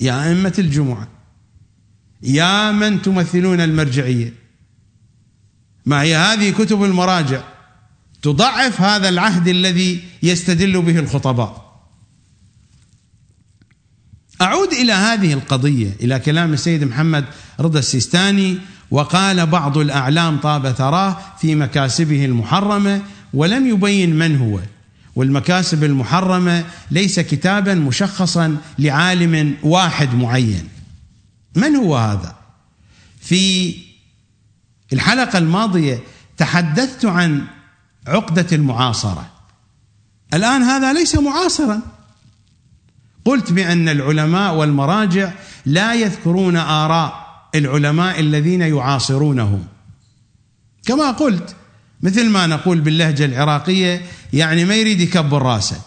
[0.00, 1.08] يا أئمة الجمعة
[2.22, 4.32] يا من تمثلون المرجعية.
[5.86, 7.40] ما هي هذه كتب المراجع؟
[8.22, 11.65] تضعف هذا العهد الذي يستدل به الخطباء.
[14.42, 17.24] أعود إلى هذه القضية إلى كلام السيد محمد
[17.60, 18.58] رضا السيستاني
[18.90, 23.02] وقال بعض الأعلام طاب ثراه في مكاسبه المحرمة
[23.34, 24.60] ولم يبين من هو.
[25.16, 30.68] والمكاسب المحرمة ليس كتابا مشخصا لعالم واحد معين.
[31.56, 32.36] من هو هذا؟
[33.20, 33.74] في
[34.92, 36.00] الحلقة الماضية
[36.36, 37.44] تحدثت عن
[38.06, 39.26] عقدة المعاصرة.
[40.34, 41.95] الآن هذا ليس معاصرا.
[43.26, 45.32] قلت بأن العلماء والمراجع
[45.66, 49.66] لا يذكرون آراء العلماء الذين يعاصرونهم.
[50.84, 51.56] كما قلت
[52.02, 54.02] مثل ما نقول باللهجة العراقية
[54.32, 55.80] يعني ما يريد يكبر راسه.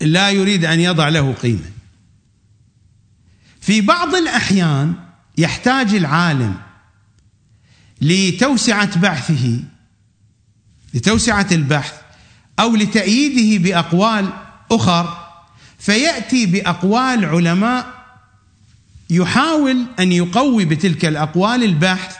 [0.00, 1.70] لا يريد أن يضع له قيمة.
[3.60, 4.94] في بعض الأحيان
[5.38, 6.54] يحتاج العالم
[8.00, 9.60] لتوسعة بحثه
[10.94, 11.94] لتوسعة البحث
[12.60, 14.28] أو لتأييده بأقوال
[14.72, 15.27] أخر
[15.78, 17.98] فيأتي بأقوال علماء
[19.10, 22.16] يحاول أن يقوي بتلك الأقوال البحث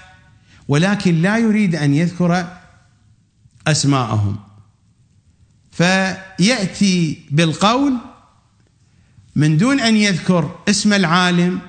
[0.68, 2.46] ولكن لا يريد أن يذكر
[3.66, 4.36] أسماءهم.
[5.72, 7.94] فيأتي بالقول
[9.36, 11.60] من دون أن يذكر اسم العالم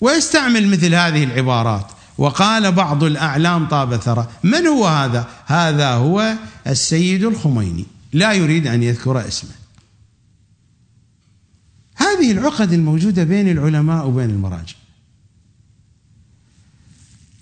[0.00, 1.86] ويستعمل مثل هذه العبارات.
[2.18, 6.34] وقال بعض الأعلام طاب ثرى من هو هذا؟ هذا هو
[6.66, 7.86] السيد الخميني.
[8.12, 9.63] لا يريد أن يذكر اسمه.
[12.04, 14.74] هذه العقد الموجودة بين العلماء وبين المراجع.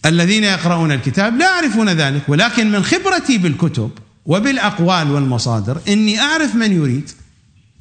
[0.06, 3.90] الذين يقرؤون الكتاب لا يعرفون ذلك ولكن من خبرتي بالكتب
[4.26, 7.10] وبالأقوال والمصادر إني أعرف من يريد.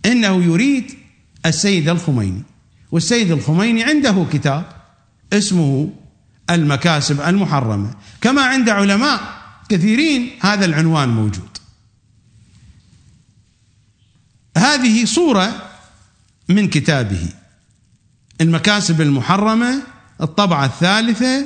[0.06, 0.94] إنه يريد
[1.46, 2.44] السيد الخميني
[2.92, 4.66] والسيد الخميني عنده كتاب
[5.34, 5.90] اسمه
[6.50, 7.94] المكاسب المحرمة.
[8.22, 11.58] كما عند علماء كثيرين هذا العنوان موجود.
[14.58, 15.71] هذه صورة
[16.52, 17.28] من كتابه.
[18.42, 19.82] المكاسب المحرمة
[20.22, 21.46] الطبعة الثالثة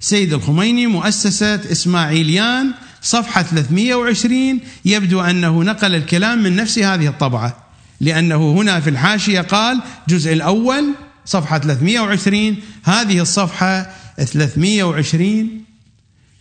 [0.00, 2.72] سيد الخميني مؤسسة إسماعيليان
[3.02, 7.56] صفحة 320 يبدو أنه نقل الكلام من نفس هذه الطبعة
[8.00, 15.64] لأنه هنا في الحاشية قال جزء الأول صفحة 320 هذه الصفحة 320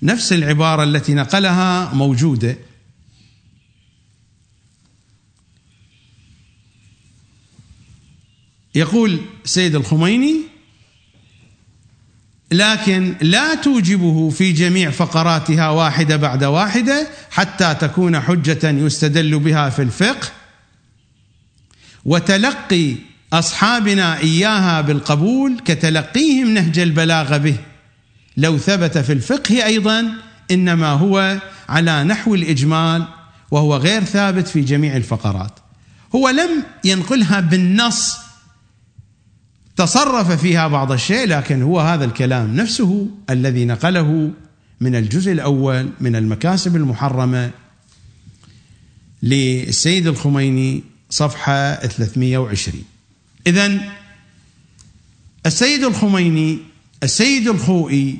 [0.03, 2.57] نفس العبارة التي نقلها موجودة.
[8.77, 10.35] يقول سيد الخميني
[12.51, 19.81] لكن لا توجبه في جميع فقراتها واحدة بعد واحدة حتى تكون حجة يستدل بها في
[19.81, 20.27] الفقه
[22.05, 22.95] وتلقي
[23.33, 27.57] أصحابنا إياها بالقبول كتلقيهم نهج البلاغة به.
[28.37, 30.11] لو ثبت في الفقه أيضا
[30.51, 31.37] إنما هو
[31.69, 33.07] على نحو الإجمال
[33.51, 35.59] وهو غير ثابت في جميع الفقرات.
[36.15, 38.26] هو لم ينقلها بالنص
[39.77, 44.31] تصرف فيها بعض الشيء لكن هو هذا الكلام نفسه الذي نقله
[44.81, 47.51] من الجزء الأول من المكاسب المحرمة
[49.23, 52.83] للسيد الخميني صفحة 320
[53.47, 53.79] اذا
[55.45, 56.59] السيد الخميني
[57.03, 58.17] السيد الخوئي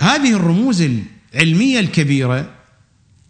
[0.00, 0.82] هذه الرموز
[1.34, 2.50] العلمية الكبيرة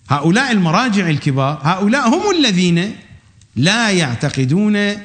[0.08, 2.96] هؤلاء المراجع الكبار هؤلاء هم الذين
[3.56, 4.96] لا يعتقدون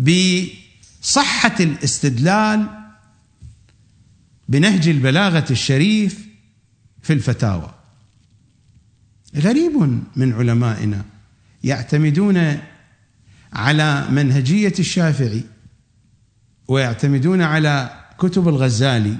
[0.00, 2.66] بصحة الاستدلال
[4.48, 6.26] بنهج البلاغة الشريف
[7.02, 7.74] في الفتاوى.
[9.36, 11.04] غريب من علمائنا
[11.64, 12.58] يعتمدون
[13.52, 15.44] على منهجية الشافعي
[16.68, 19.16] ويعتمدون على كتب الغزالي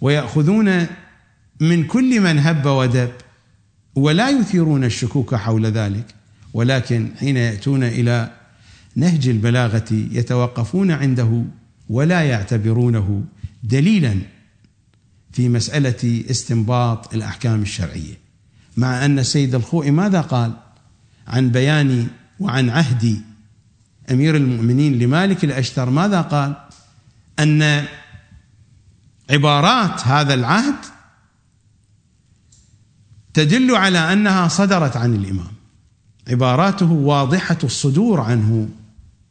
[0.00, 0.86] ويأخذون
[1.60, 3.12] من كل من هب ودب
[3.94, 6.14] ولا يثيرون الشكوك حول ذلك
[6.54, 8.41] ولكن حين يأتون إلى
[8.96, 11.44] نهج البلاغة يتوقفون عنده
[11.88, 13.24] ولا يعتبرونه
[13.62, 14.14] دليلا
[15.32, 18.14] في مسألة استنباط الأحكام الشرعية.
[18.76, 20.52] مع أن السيد الخوئي ماذا قال
[21.26, 22.06] عن بيان
[22.40, 23.22] وعن عهد
[24.10, 26.56] أمير المؤمنين لمالك الأشتر؟ ماذا قال؟
[27.38, 27.84] أن
[29.30, 30.74] عبارات هذا العهد
[33.34, 35.52] تدل على أنها صدرت عن الإمام.
[36.28, 38.68] عباراته واضحة الصدور عنه.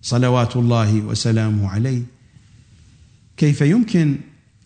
[0.01, 2.01] صلوات الله وسلامه عليه.
[3.37, 4.17] كيف يمكن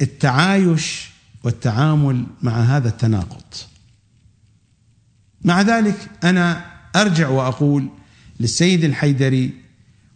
[0.01, 1.09] التعايش
[1.43, 3.43] والتعامل مع هذا التناقض؟
[5.41, 6.65] مع ذلك أنا
[6.95, 7.89] أرجع وأقول
[8.39, 9.53] للسيد الحيدري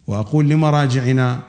[0.06, 1.42] وأقول لمراجعنا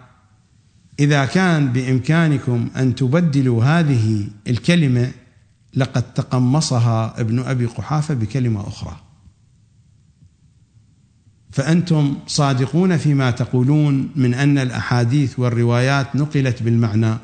[0.99, 5.11] إذا كان بإمكانكم أن تبدلوا هذه الكلمة
[5.75, 9.10] لقد تقمصها ابن أبي قحافة بكلمة أخرى.
[11.51, 17.17] فأنتم صادقون فيما تقولون من أن الأحاديث والروايات نقلت بالمعنى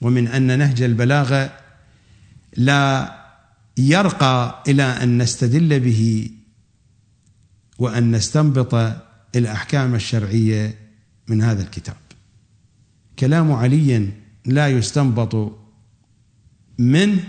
[0.00, 1.52] ومن أن نهج البلاغه
[2.56, 3.14] لا
[3.78, 6.30] يرقى إلى أن نستدل به
[7.78, 8.92] وأن نستنبط
[9.36, 10.78] الأحكام الشرعية
[11.28, 11.96] من هذا الكتاب.
[13.18, 14.08] كلام علي
[14.46, 15.58] لا يستنبط
[16.78, 17.24] منه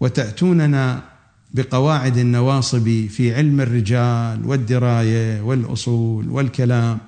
[0.00, 1.11] وتأتوننا
[1.54, 6.98] بقواعد النواصب في علم الرجال والدراية والأصول والكلام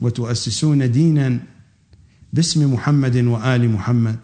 [0.00, 1.38] وتؤسسون دينا
[2.32, 4.18] باسم محمد وآل محمد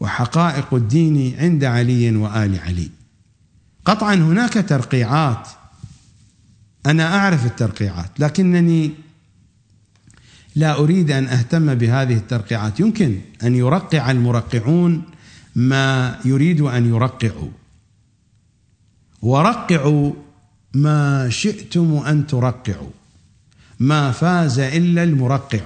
[0.00, 2.90] وحقائق الدين عند علي وآل علي.
[3.84, 5.48] قطعا هناك ترقيعات.
[6.86, 8.90] أنا أعرف الترقيعات لكنني
[10.56, 12.80] لا أريد أن أهتم بهذه الترقيعات.
[12.80, 15.02] يمكن أن يرقع المرقعون
[15.54, 17.50] ما يريد أن يرقعوا.
[19.26, 20.12] ورقعوا
[20.74, 22.90] ما شئتم أن ترقعوا
[23.80, 25.60] ما فاز إلا المرقع.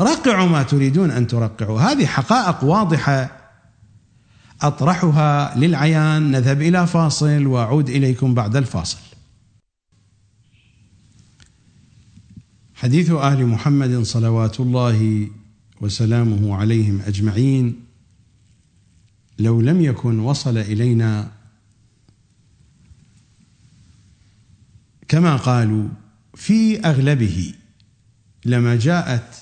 [0.00, 1.80] رقعوا ما تريدون أن ترقعوا.
[1.80, 3.30] هذه حقائق واضحة
[4.62, 6.30] أطرحها للعيان.
[6.30, 8.98] نذهب إلى فاصل وأعود إليكم بعد الفاصل.
[12.74, 15.28] حديث أهل محمد صلوات الله
[15.80, 17.80] وسلامه عليهم أجمعين
[19.38, 21.37] لو لم يكن وصل إلينا
[25.08, 25.88] كما قالوا
[26.34, 27.54] في أغلبه
[28.44, 29.34] لما جاءت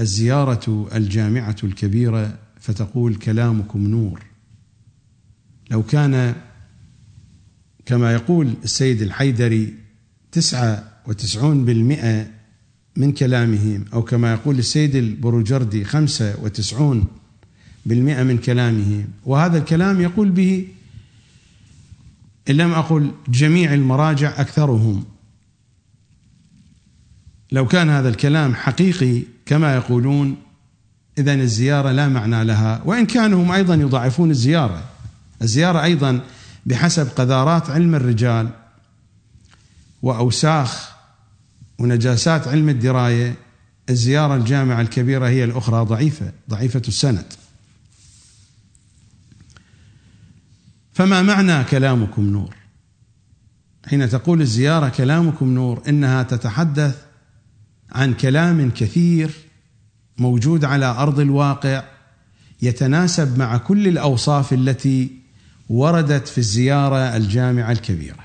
[0.00, 4.22] الزيارة الجامعة الكبيرة فتقول كلامكم نور.
[5.70, 6.34] لو كان
[7.86, 9.74] كما يقول السيد الحيدري
[10.32, 12.30] تسعة وتسعون بالمئة
[12.96, 17.06] من كلامهم أو كما يقول السيد البروجردي خمسة وتسعون
[17.86, 20.66] بالمئة من كلامهم وهذا الكلام يقول به
[22.50, 25.04] إن لم أقل جميع المراجع أكثرهم.
[27.52, 30.36] لو كان هذا الكلام حقيقي كما يقولون
[31.18, 32.82] إذا الزيارة لا معنى لها.
[32.84, 34.84] وإن كانوا هم أيضا يضاعفون الزيارة.
[35.42, 36.20] الزيارة أيضا
[36.66, 38.48] بحسب قذارات علم الرجال
[40.02, 40.92] وأوساخ
[41.78, 43.34] ونجاسات علم الدراية
[43.90, 47.32] الزيارة الجامعة الكبيرة هي الأخرى ضعيفة ضعيفة السند.
[50.92, 52.56] فما معنى كلامكم نور؟
[53.86, 57.11] حين تقول الزيارة كلامكم نور إنها تتحدث
[57.92, 59.30] عن كلام كثير
[60.18, 61.84] موجود على أرض الواقع
[62.62, 65.10] يتناسب مع كل الأوصاف التي
[65.68, 68.24] وردت في الزيارة الجامعة الكبيرة.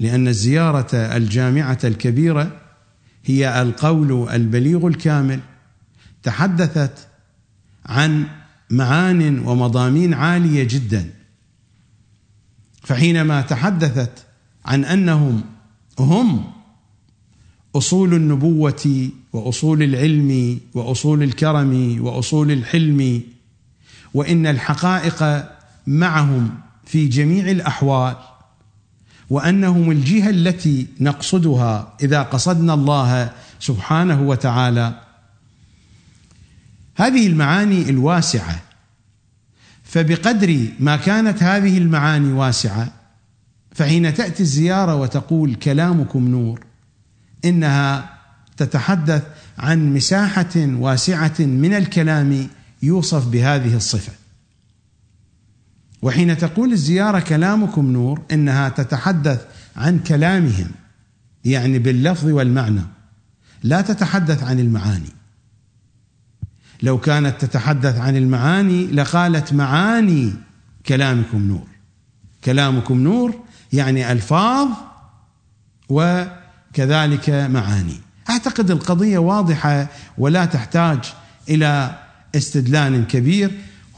[0.00, 2.60] لأن الزيارة الجامعة الكبيرة
[3.24, 5.40] هي القول البليغ الكامل
[6.22, 7.08] تحدثت
[7.86, 8.26] عن
[8.70, 11.10] معان ومضامين عالية جدا.
[12.82, 14.26] فحينما تحدثت
[14.64, 15.42] عن أنهم
[15.98, 16.57] هم
[17.78, 23.22] اصول النبوة وأصول العلم وأصول الكرم وأصول الحلم
[24.14, 25.44] وإن الحقائق
[25.86, 26.50] معهم
[26.86, 28.16] في جميع الأحوال
[29.30, 35.00] وأنهم الجهة التي نقصدها إذا قصدنا الله سبحانه وتعالى.
[36.96, 38.62] هذه المعاني الواسعة.
[39.84, 42.92] فبقدر ما كانت هذه المعاني واسعة
[43.74, 46.67] فحين تأتي الزيارة وتقول كلامكم نور
[47.44, 48.18] إنها
[48.56, 49.22] تتحدث
[49.58, 52.48] عن مساحة واسعة من الكلام
[52.82, 54.12] يوصف بهذه الصفة.
[56.02, 59.44] وحين تقول الزيارة كلامكم نور إنها تتحدث
[59.76, 60.70] عن كلامهم
[61.44, 62.82] يعني باللفظ والمعنى
[63.62, 65.12] لا تتحدث عن المعاني.
[66.82, 70.32] لو كانت تتحدث عن المعاني لقالت معاني
[70.86, 71.66] كلامكم نور.
[72.44, 73.34] كلامكم نور
[73.72, 74.68] يعني ألفاظ
[76.78, 78.00] وكذلك معاني.
[78.30, 80.98] أعتقد القضية واضحة ولا تحتاج
[81.48, 81.98] إلى
[82.34, 83.50] استدلال كبير.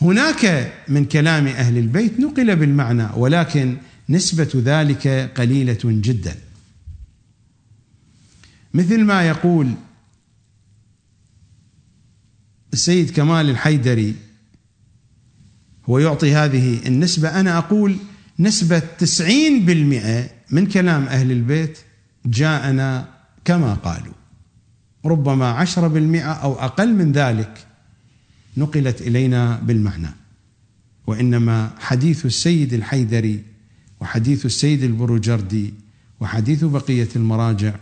[0.02, 3.76] هناك من كلام أهل البيت نقل بالمعنى ولكن
[4.08, 6.34] نسبة ذلك قليلة جدا.
[8.74, 9.74] مثل ما يقول
[12.72, 14.14] السيد كمال الحيدري
[15.88, 17.40] هو يعطي هذه النسبة.
[17.40, 17.96] أنا أقول
[18.38, 21.78] نسبة تسعين بالمئة من كلام أهل البيت
[22.26, 23.08] جاءنا
[23.44, 24.14] كما قالوا.
[25.04, 27.66] ربما عشرة بالمئة أو أقل من ذلك
[28.56, 30.10] نقلت إلينا بالمعنى.
[31.06, 33.42] وإنما حديث السيد الحيدري
[34.00, 35.74] وحديث السيد البروجردي
[36.20, 37.74] وحديث بقية المراجع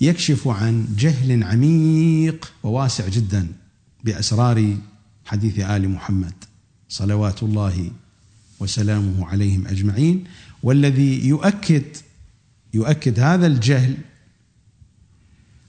[0.00, 3.48] يكشف عن جهل عميق وواسع جدا
[4.04, 4.76] بأسرار
[5.24, 6.34] حديث آل محمد
[6.88, 7.90] صلوات الله
[8.60, 10.24] وسلامه عليهم أجمعين
[10.62, 11.84] والذي يؤكد
[12.74, 13.96] يؤكد هذا الجهل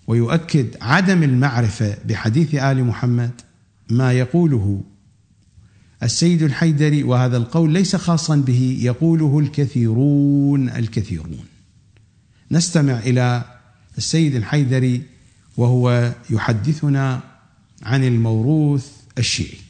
[0.07, 3.31] ويؤكد عدم المعرفة بحديث آل محمد
[3.89, 4.81] ما يقوله
[6.03, 11.45] السيد الحيدري وهذا القول ليس خاصا به يقوله الكثيرون الكثيرون.
[12.51, 13.43] نستمع إلى
[13.97, 15.01] السيد الحيدري
[15.57, 17.21] وهو يحدثنا
[17.83, 19.62] عن الموروث الشيعي.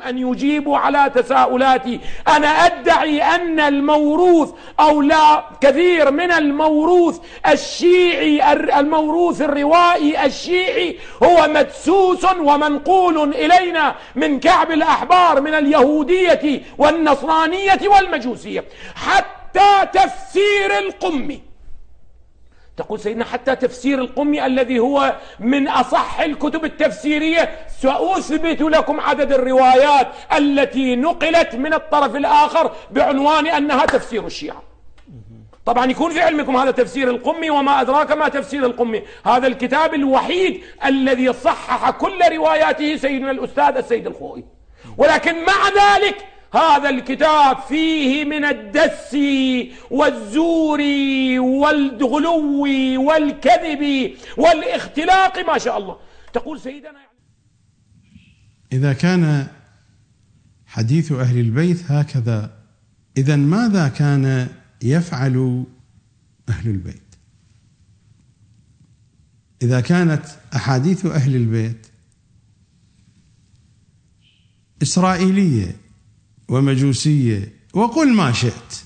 [0.00, 2.00] أن يجيبوا على تساؤلاتي.
[2.28, 7.18] أنا أدعي أن الموروث أو لا كثير من الموروث
[7.52, 18.64] الشيعي الموروث الروائي الشيعي هو مدسوس ومنقول إلينا من كعب الأحبار من اليهودية والنصرانية والمجوسية.
[18.94, 21.45] حتى تفسير القمي
[22.76, 27.50] تقول سيدنا حتى تفسير القمي الذي هو من أصح الكتب التفسيرية
[27.80, 34.62] سأثبت لكم عدد الروايات التي نقلت من الطرف الآخر بعنوان أنها تفسير الشيعة.
[35.66, 40.62] طبعا يكون في علمكم هذا تفسير القمي وما أدراك ما تفسير القمي هذا الكتاب الوحيد
[40.84, 44.44] الذي صحح كل رواياته سيدنا الأستاذ السيد الخوئي.
[44.98, 46.16] ولكن مع ذلك
[46.52, 49.16] هذا الكتاب فيه من الدس
[49.90, 50.80] والزور
[51.38, 52.62] والغلو
[53.06, 55.98] والكذب والاختلاق ما شاء الله.
[56.32, 57.06] تقول سيدنا
[58.72, 59.46] إذا كان
[60.66, 62.56] حديث أهل البيت هكذا
[63.16, 64.48] إذا ماذا كان
[64.82, 65.64] يفعل
[66.48, 67.02] أهل البيت؟
[69.62, 71.86] إذا كانت أحاديث أهل البيت
[74.82, 75.76] إسرائيلية
[76.48, 78.82] ومجوسية وقل ما شئت.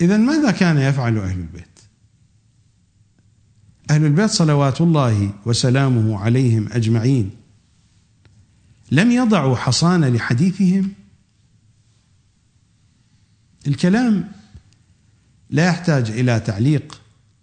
[0.00, 1.80] اذا ماذا كان يفعل أهل البيت؟
[3.90, 7.30] أهل البيت صلوات الله وسلامه عليهم أجمعين.
[8.90, 10.92] لم يضعوا حصانه لحديثهم؟
[13.66, 14.32] الكلام
[15.50, 17.00] لا يحتاج إلى تعليق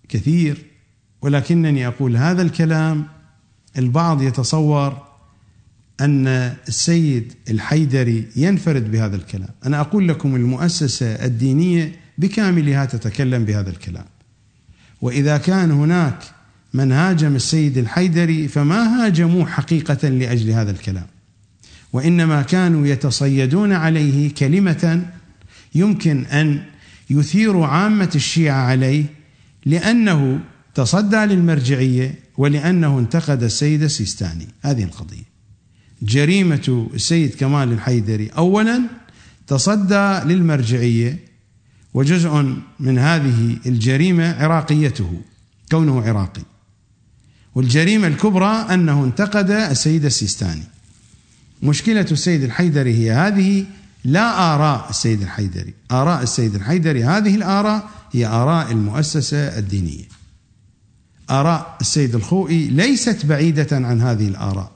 [0.09, 0.65] كثير
[1.21, 3.07] ولكنني أقول هذا الكلام
[3.77, 5.12] البعض يتصور
[6.01, 6.27] أن
[6.67, 14.05] السيد الحيدري ينفرد بهذا الكلام، أنا أقول لكم المؤسسة الدينية بكاملها تتكلم بهذا الكلام.
[15.01, 16.23] وإذا كان هناك
[16.73, 21.05] من هاجم السيد الحيدري فما هاجموه حقيقة لأجل هذا الكلام.
[21.93, 25.05] وإنما كانوا يتصيدون عليه كلمة
[25.75, 26.63] يمكن أن
[27.09, 29.05] يثيروا عامة الشيعة عليه
[29.65, 30.39] لأنه
[30.75, 35.32] تصدى للمرجعية ولأنه انتقد السيد السيستاني، هذه القضية.
[36.03, 38.81] جريمة السيد كمال الحيدري اولا
[39.47, 41.19] تصدى للمرجعية
[41.93, 45.21] وجزء من هذه الجريمة عراقيته
[45.71, 46.41] كونه عراقي.
[47.55, 50.63] والجريمة الكبرى أنه انتقد السيد السيستاني.
[51.63, 53.65] مشكلة السيد الحيدري هي هذه
[54.05, 60.05] لا آراء السيد الحيدري آراء السيد الحيدري هذه الآراء هي آراء المؤسسة الدينية
[61.29, 64.71] آراء السيد الخوئي ليست بعيدة عن هذه الآراء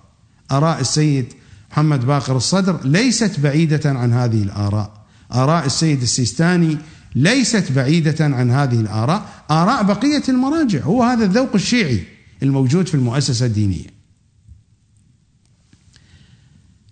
[0.52, 1.34] آراء السيد
[1.72, 5.06] محمد باقر الصدر ليست بعيدة عن هذه الآراء.
[5.34, 6.78] آراء السيد السيستاني
[7.16, 9.44] ليست بعيدة عن هذه الآراء.
[9.52, 10.82] آراء بقية المراجع.
[10.82, 12.04] هو هذا الذوق الشيعي
[12.44, 13.98] الموجود في المؤسسة الدينية.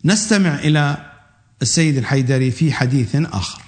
[0.05, 1.11] نستمع إلى
[1.61, 3.61] السيد الحيدري في حديث آخر.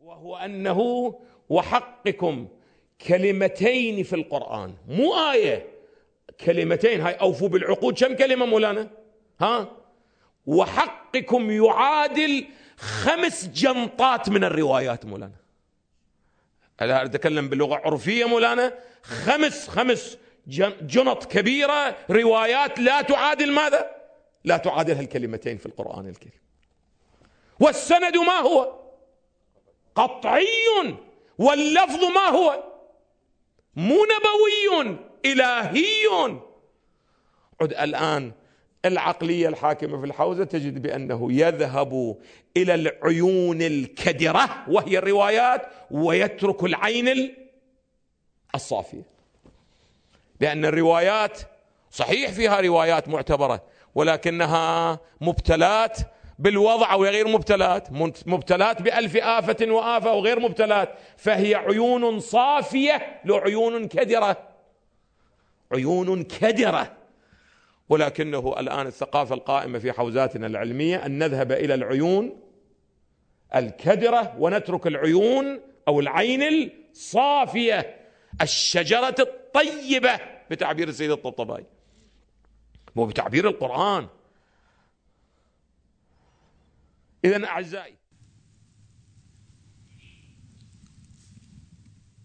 [0.00, 0.78] وهو أنه
[1.48, 2.48] وحقكم
[3.06, 4.74] كلمتين في القرآن.
[4.88, 5.71] مو آية.
[6.44, 7.00] كلمتين.
[7.00, 7.98] هاي أوفوا بالعقود.
[8.04, 8.90] كم كلمة مولانا؟
[9.40, 9.76] ها؟
[10.46, 15.42] وحقكم يعادل خمس جنطات من الروايات مولانا.
[16.80, 20.18] أنا أتكلم باللغة عرفية مولانا؟ خمس خمس
[20.82, 23.90] جنط كبيرة روايات لا تعادل ماذا؟
[24.44, 26.40] لا تعادل هالكلمتين في القرآن الكريم.
[27.60, 28.78] والسند ما هو؟
[29.94, 30.46] قطعي.
[31.38, 32.64] واللفظ ما هو؟
[33.76, 34.98] مو نبوي.
[35.24, 36.06] إلهي
[37.60, 38.32] عد الآن
[38.84, 42.16] العقلية الحاكمة في الحوزة تجد بأنه يذهب
[42.56, 47.34] إلى العيون الكدرة وهي الروايات ويترك العين
[48.54, 49.02] الصافية.
[50.40, 51.38] لأن الروايات
[51.90, 53.62] صحيح فيها روايات معتبرة
[53.94, 55.98] ولكنها مبتلات
[56.38, 57.92] بالوضع أو غير مبتلات
[58.26, 64.51] مبتلات بألف آفة وآفة وغير مبتلات فهي عيون صافية لعيون كدرة.
[65.72, 66.96] عيون كدرة.
[67.88, 72.40] ولكنه الآن الثقافة القائمة في حوزاتنا العلمية أن نذهب إلى العيون
[73.54, 77.96] الكدرة ونترك العيون أو العين الصافية
[78.42, 80.20] الشجرة الطيبة
[80.50, 81.66] بتعبير السيد الطبطبائي.
[82.98, 84.08] هو بتعبير القرآن.
[87.24, 87.94] إذا أعزائي.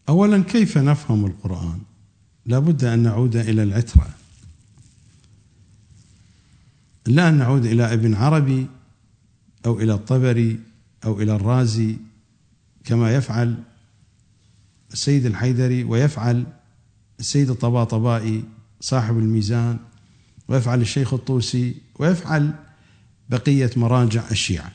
[0.10, 1.26] أولا كيف نفهم
[2.48, 4.10] القرآن لابد أن نعود إلى العترة.
[7.06, 8.68] لا أن نعود إلى ابن عربي
[9.66, 10.60] أو إلى الطبري
[11.06, 11.98] أو إلى الرازي
[12.86, 13.64] كما يفعل
[14.94, 16.46] السيد الحيدري ويفعل
[17.20, 18.44] السيد الطباطبائي
[18.82, 19.80] صاحب الميزان
[20.48, 22.54] ويفعل الشيخ الطوسي ويفعل
[23.30, 24.72] بقية مراجع الشيعة.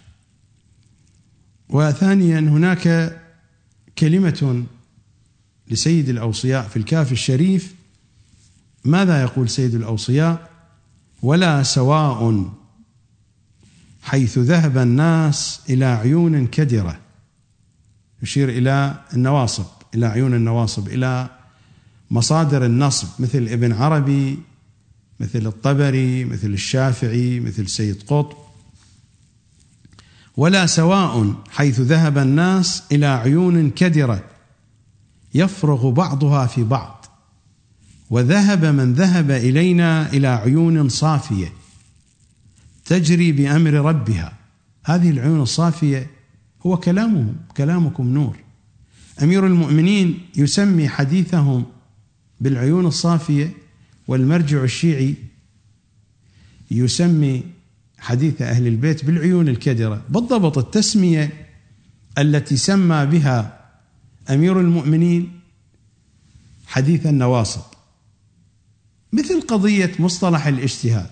[1.69, 3.19] وثانيا هناك
[3.99, 4.65] كلمة
[5.73, 7.75] لسيد الأوصياء في الكاف الشريف.
[8.85, 10.51] ماذا يقول سيد الأوصياء؟
[11.23, 12.51] ولا سواء
[14.03, 16.99] حيث ذهب الناس إلى عيون كدرة.
[18.23, 19.65] يشير إلى النواصب
[19.95, 21.29] إلى عيون النواصب إلى
[22.11, 24.39] مصادر النصب مثل ابن عربي
[25.21, 28.37] مثل الطبري مثل الشافعي مثل سيد قطب.
[30.37, 34.32] ولا سواء حيث ذهب الناس إلى عيون كدرة.
[35.35, 37.07] يفرغ بعضها في بعض.
[38.11, 41.53] وذهب من ذهب إلينا إلى عيون صافية
[42.85, 44.33] تجري بأمر ربها.
[44.85, 46.11] هذه العيون الصافية
[46.67, 48.37] هو كلامهم كلامكم نور.
[49.23, 51.67] أمير المؤمنين يسمي حديثهم
[52.41, 53.53] بالعيون الصافية
[54.09, 55.15] والمرجع الشيعي
[56.71, 57.43] يسمي
[57.99, 60.03] حديث أهل البيت بالعيون الكدرة.
[60.09, 61.47] بالضبط التسمية
[62.19, 63.62] التي سمى بها
[64.31, 65.41] أمير المؤمنين
[66.67, 67.63] حديث النواصب.
[69.13, 71.11] مثل قضية مصطلح الاجتهاد.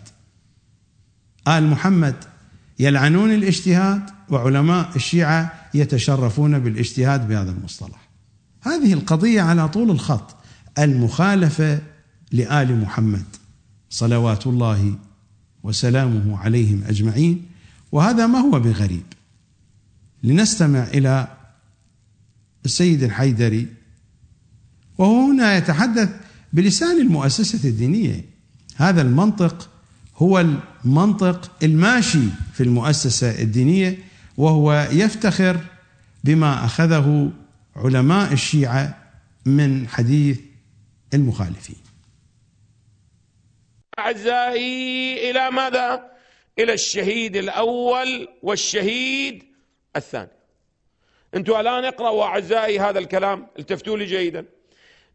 [1.48, 2.14] آل محمد
[2.78, 8.08] يلعنون الاجتهاد وعلماء الشيعة يتشرفون بالاجتهاد بهذا المصطلح.
[8.62, 10.36] هذه القضية على طول الخط
[10.78, 11.80] المخالفة
[12.32, 13.24] لآل محمد
[13.90, 14.94] صلوات الله
[15.62, 17.46] وسلامه عليهم أجمعين
[17.92, 19.04] وهذا ما هو بغريب.
[20.22, 21.39] لنستمع إلى
[22.64, 23.66] السيد الحيدري
[24.98, 26.08] وهو هنا يتحدث
[26.52, 28.24] بلسان المؤسسة الدينية.
[28.76, 29.70] هذا المنطق
[30.16, 30.46] هو
[30.84, 33.98] منطق الماشي في المؤسسة الدينية
[34.36, 35.60] وهو يفتخر
[36.24, 37.32] بما أخذه
[37.76, 39.12] علماء الشيعة
[39.46, 40.40] من حديث
[41.14, 41.76] المخالفين.
[43.98, 46.10] أعزائي إلى ماذا؟
[46.58, 49.42] إلى الشهيد الأول والشهيد
[49.96, 50.39] الثاني.
[51.34, 54.46] أنتم الآن اقرأوا أعزائي هذا الكلام التفتوا لي جيدا.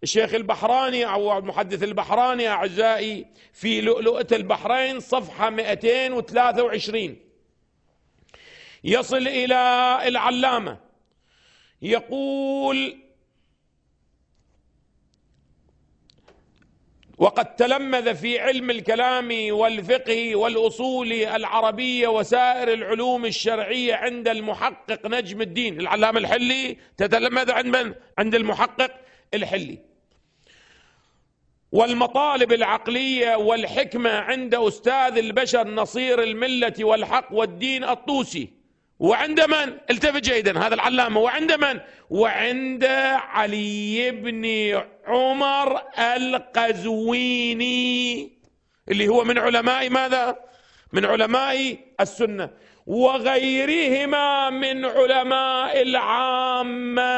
[0.03, 7.17] الشيخ البحراني أو المحدث البحراني أعزائي في لؤلؤة البحرين صفحة 223
[8.83, 10.77] يصل إلى العلامة.
[11.81, 13.04] يقول
[17.17, 25.79] وقد تلمذ في علم الكلام والفقه والأصول العربية وسائر العلوم الشرعية عند المحقق نجم الدين.
[25.81, 28.91] العلامة الحلي تتلمذ عند من؟ عند المحقق
[29.33, 29.77] الحلي.
[31.71, 38.54] والمطالب العقلية والحكمة عند أستاذ البشر نصير الملة والحق والدين الطوسي.
[38.99, 41.19] وعند من؟ التفت جيدا هذا العلامة.
[41.19, 44.45] وعند من؟ وعند علي بن
[45.07, 47.65] عمر القزويني
[48.89, 50.35] اللي هو من علماء ماذا؟
[50.93, 52.49] من علماء السنة.
[52.87, 57.15] وغيرهما من علماء العامة.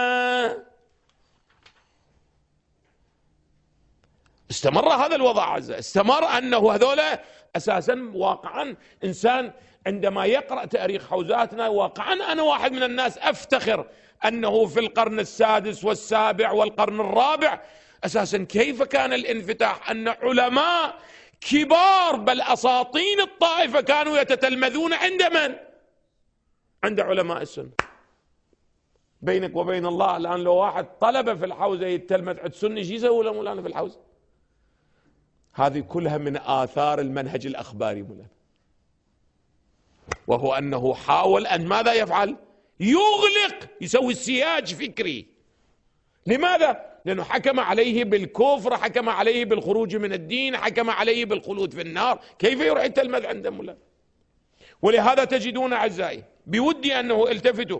[4.51, 7.23] استمر هذا الوضع استمر أنه هذولا
[7.55, 9.51] أساسا واقعا إنسان
[9.87, 13.87] عندما يقرأ تاريخ حوزاتنا واقعا أنا واحد من الناس أفتخر
[14.25, 17.61] أنه في القرن السادس والسابع والقرن الرابع
[18.03, 20.95] أساسا كيف كان الانفتاح؟ أن علماء
[21.41, 25.55] كبار بل أساطين الطائفة كانوا يتتلمذون عند من؟
[26.83, 27.69] عند علماء السنة.
[29.21, 33.33] بينك وبين الله الآن لو واحد طلبة في الحوزة يتلمذ عند سني شو يسوي له
[33.33, 33.99] مولانا في الحوزة؟
[35.53, 38.36] هذه كلها من آثار المنهج الأخباري مولانا
[40.27, 42.35] وهو أنه حاول أن ماذا يفعل؟
[42.79, 45.25] يغلق يسوي سياج فكري.
[46.25, 52.19] لماذا؟ لأنه حكم عليه بالكفر حكم عليه بالخروج من الدين حكم عليه بالخلود في النار.
[52.39, 53.77] كيف يروح يتلمذ عند مولانا؟
[54.81, 57.79] ولهذا تجدون أعزائي بودي أنه التفتوا.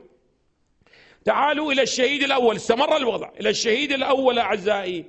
[1.26, 3.30] تعالوا إلى الشهيد الأول استمر الوضع.
[3.40, 5.06] إلى الشهيد الأول أعزائي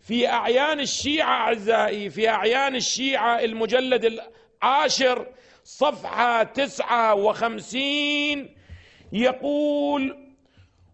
[0.00, 4.20] في أعيان الشيعة أعزائي في أعيان الشيعة المجلد
[4.62, 5.26] العاشر
[5.66, 8.56] صفحة تسعة وخمسين
[9.12, 10.16] يقول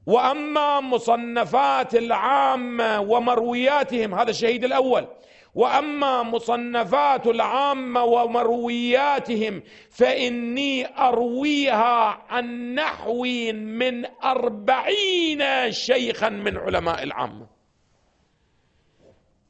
[0.07, 5.07] وأما مصنفات العامة ومروياتهم هذا الشهيد الأول
[5.55, 13.23] وأما مصنفات العامه ومروياتهم فإني أرويها عن نحو
[13.53, 17.47] من أربعين شيخا من علماء العامه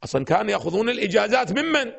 [0.03, 1.91] أصلا كانوا يأخذون الإجازات ممن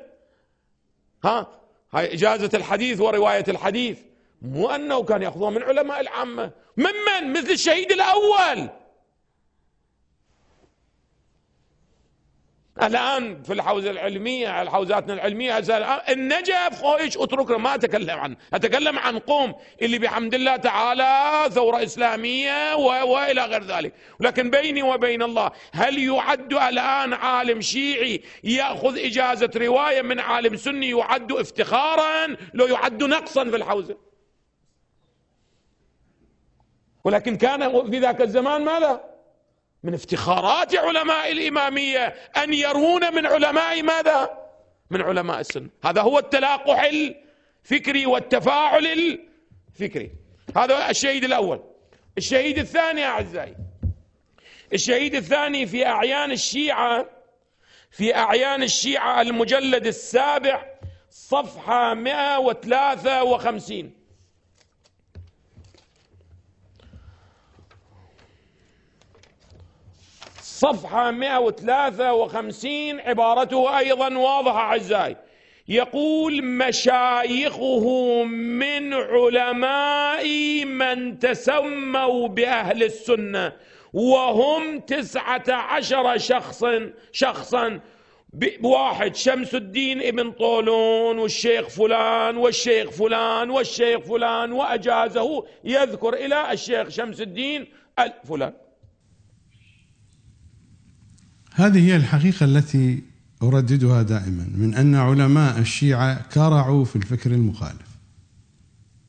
[1.24, 1.63] ها؟
[1.94, 3.98] هاي إجازة الحديث ورواية الحديث.
[4.42, 6.50] مو أنه كان يأخذوها من علماء العامة.
[6.76, 8.68] ممن؟ مثل الشهيد الأول.
[12.82, 15.58] الآن في الحوزة العلمية الحوزاتنا العلمية
[16.08, 22.74] النجف خويش اتركنا ما أتكلم عنه أتكلم عن قوم اللي بحمد الله تعالى ثورة إسلامية
[22.74, 23.94] وإلى غير ذلك.
[24.20, 30.90] لكن بيني وبين الله هل يعد الآن عالم شيعي يأخذ إجازة رواية من عالم سني
[30.90, 33.96] يعد افتخارا؟ لو يعد نقصا في الحوزة.
[37.04, 39.13] ولكن كان في ذاك الزمان ماذا؟
[39.84, 42.06] من افتخارات علماء الإمامية
[42.36, 44.30] أن يرون من علماء ماذا؟
[44.90, 45.68] من علماء السنة.
[45.84, 46.82] هذا هو التلاقح
[47.64, 50.10] الفكري والتفاعل الفكري.
[50.56, 51.60] هذا الشهيد الأول.
[52.18, 53.56] الشهيد الثاني أعزائي.
[54.72, 57.06] الشهيد الثاني في أعيان الشيعة
[57.90, 60.64] في أعيان الشيعة المجلد السابع
[61.10, 63.92] صفحة 153
[70.64, 75.16] صفحة 153 عبارته أيضا واضحة أعزائي.
[75.68, 80.26] يقول مشايخه من علماء
[80.64, 83.52] من تسموا بأهل السنة
[83.92, 87.80] وهم تسعة عشر شخصا شخصا.
[88.62, 96.88] واحد شمس الدين ابن طولون والشيخ فلان والشيخ فلان والشيخ فلان وأجازه يذكر إلى الشيخ
[96.88, 97.66] شمس الدين
[98.28, 98.63] فلان.
[101.56, 103.02] هذه هي الحقيقة التي
[103.42, 107.94] أرددها دائما من أن علماء الشيعة كرعوا في الفكر المخالف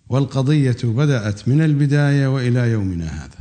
[0.09, 3.39] والقضية بدأت من البداية وإلى يومنا هذا.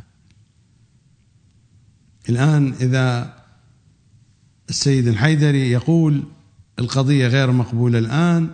[2.29, 3.35] الآن إذا
[4.69, 6.23] السيد الحيدري يقول
[6.79, 8.51] القضية غير مقبولة الآن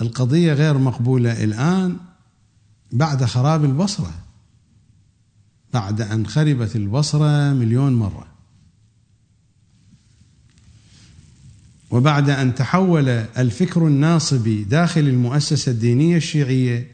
[0.00, 1.96] القضية غير مقبولة الآن
[2.92, 4.14] بعد خراب البصرة.
[5.72, 8.26] بعد أن خربت البصرة مليون مرة.
[11.90, 16.90] وبعد أن تحول الفكر الناصبي داخل المؤسسة الدينية الشيعية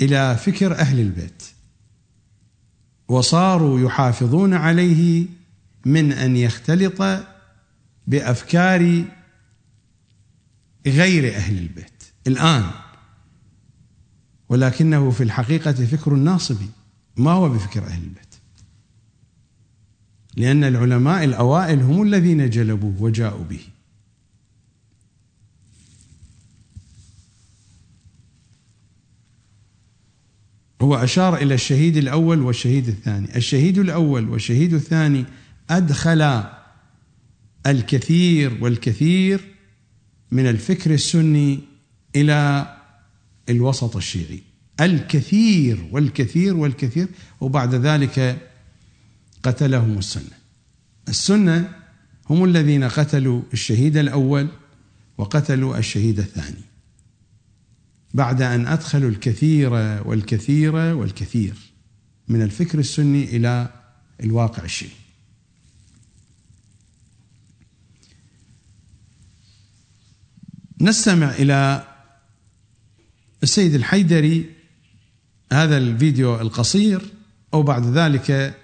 [0.00, 1.42] إلى فكر أهل البيت.
[3.08, 5.26] وصاروا يحافظون عليه
[5.84, 7.24] من أن يختلط
[8.06, 9.04] بأفكار
[10.86, 12.02] غير أهل البيت.
[12.26, 12.70] الآن.
[14.48, 16.68] ولكنه في الحقيقة فكر ناصبي.
[17.16, 18.34] ما هو بفكر أهل البيت؟
[20.36, 23.60] لأن العلماء الأوائل هم الذين جلبوه وجاءوا به.
[30.82, 33.36] هو أشار إلى الشهيد الأول والشهيد الثاني.
[33.36, 35.24] الشهيد الأول والشهيد الثاني
[35.70, 36.44] أدخل
[37.66, 39.54] الكثير والكثير
[40.30, 41.60] من الفكر السني
[42.16, 42.76] إلى
[43.48, 44.42] الوسط الشيعي.
[44.80, 47.08] الكثير والكثير والكثير
[47.40, 48.48] وبعد ذلك
[49.42, 50.36] قتلهم السنة.
[51.08, 51.74] السنة
[52.30, 54.48] هم الذين قتلوا الشهيد الأول
[55.18, 56.64] وقتلوا الشهيد الثاني.
[58.14, 59.72] بعد أن أدخلوا الكثير
[60.06, 61.54] والكثير والكثير
[62.28, 63.68] من الفكر السني إلى
[64.20, 64.92] الواقع الشيعي
[70.80, 71.88] نستمع إلى
[73.42, 74.55] السيد الحيدري
[75.52, 77.02] هذا الفيديو القصير
[77.54, 78.54] أو بعد ذلك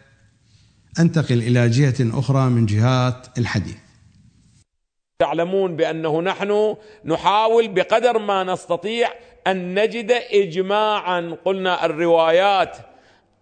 [0.99, 3.77] أنتقل إلى جهة أخرى من جهات الحديث.
[5.19, 9.09] تعلمون بأنه نحن نحاول بقدر ما نستطيع
[9.47, 12.77] أن نجد إجماعا قلنا الروايات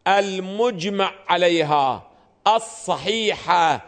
[0.08, 2.10] المجمع عليها
[2.56, 3.84] الصحيحة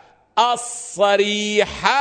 [0.55, 1.93] الصريحة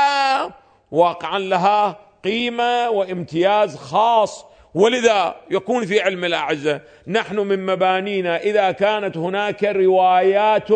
[0.91, 9.17] واقعا لها قيمة وامتياز خاص ولذا يكون في علم الأعزة نحن من مبانينا إذا كانت
[9.17, 10.69] هناك روايات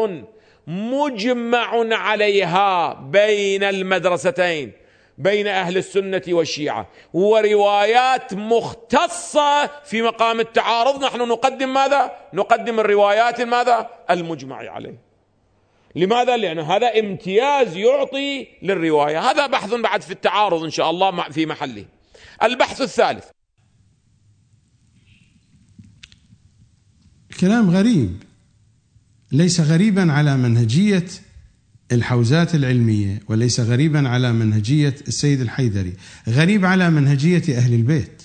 [0.67, 4.71] مجمع عليها بين المدرستين
[5.17, 13.89] بين أهل السنة والشيعة وروايات مختصة في مقام التعارض نحن نقدم ماذا؟ نقدم الروايات ماذا؟
[14.09, 14.97] المجمع عليه.
[15.95, 21.45] لماذا؟ لأن هذا امتياز يعطي للرواية، هذا بحث بعد في التعارض إن شاء الله في
[21.45, 21.85] محله.
[22.43, 23.34] البحث الثالث
[27.39, 28.23] كلام غريب.
[29.31, 31.05] ليس غريبا على منهجية
[31.91, 35.93] الحوزات العلمية وليس غريبا على منهجية السيد الحيدري.
[36.29, 38.23] غريب على منهجية أهل البيت.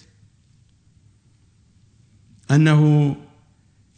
[2.51, 3.17] أنه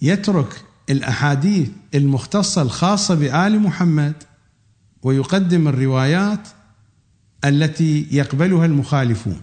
[0.03, 4.15] يترك الأحاديث المختصة الخاصة بآل محمد
[5.03, 6.49] ويقدم الروايات
[7.45, 9.41] التي يقبلها المخالفون.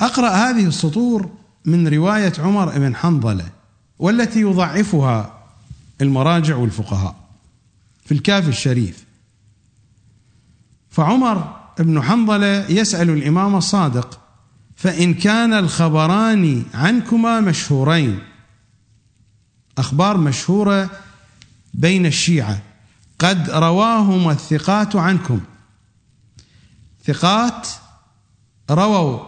[0.00, 1.30] أقرأ هذه السطور
[1.68, 3.48] من رواية عمر بن حنظلة
[3.98, 5.38] والتي يضعفها
[6.00, 7.16] المراجع والفقهاء
[8.04, 9.04] في الكافي الشريف.
[10.90, 14.20] فعمر بن حنظلة يسأل الإمام الصادق
[14.76, 18.18] فإن كان الخبران عنكما مشهورين؟
[19.78, 20.90] أخبار مشهورة
[21.74, 22.62] بين الشيعة.
[23.18, 25.40] قد رواهما الثقات عنكم.
[27.04, 27.68] ثقات
[28.70, 29.20] رووا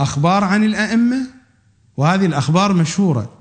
[0.00, 1.39] أخبار عن الأئمة
[1.96, 3.32] وهذه الأخبار مشهورة.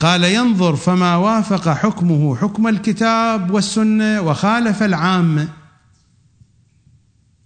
[0.00, 5.48] قال ينظر فما وافق حكمه حكم الكتاب والسنة وخالف العامه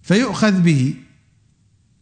[0.01, 0.95] فيؤخذ به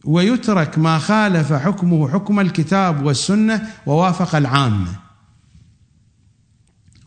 [0.04, 4.96] ويترك ما خالف حكمه حكم الكتاب والسنة ووافق العامه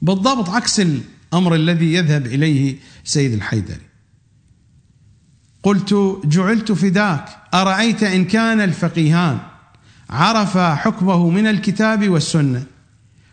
[0.02, 3.82] بالضبط عكس الأمر الذي يذهب إليه سيد الحيدري.
[5.64, 9.49] قلت جعلت فداك أرأيت إن كان الفقيهان؟
[10.10, 12.64] عرفا حكمه من الكتاب والسنة.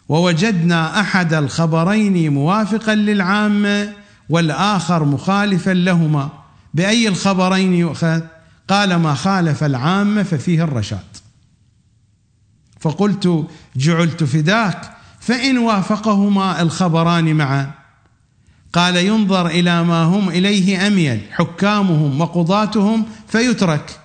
[0.08, 3.92] ووجدنا أحد الخبرين موافقا للعامه
[4.28, 6.28] والآخر مخالفا لهما.
[6.74, 8.20] بأي الخبرين يؤخذ؟
[8.68, 11.16] قال ما خالف العامه ففيه الرشاد.
[12.80, 13.46] فقلت
[13.76, 17.70] جعلت فداك فإن وافقهما الخبران معا.
[18.72, 24.00] قال ينظر إلى ما هم إليه أميل حكامهم وقضاتهم فيترك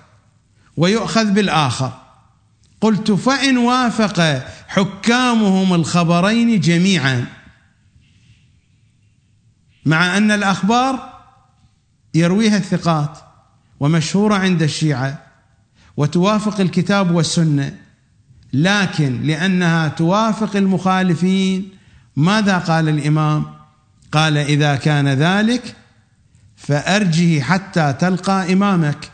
[0.76, 2.01] ويؤخذ بالآخر.
[2.82, 7.26] قلت فإن وافق حكامهم الخبرين جميعا.
[9.86, 11.12] مع أن الأخبار
[12.14, 13.18] يرويها الثقات
[13.80, 15.22] ومشهورة عند الشيعة
[15.96, 17.76] وتوافق الكتاب والسنة
[18.52, 21.68] لكن لأنها توافق المخالفين
[22.16, 23.46] ماذا قال الإمام؟
[24.12, 25.76] قال إذا كان ذلك
[26.56, 29.10] فأرجه حتى تلقى إمامك.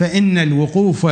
[0.00, 1.06] فإن الوقوف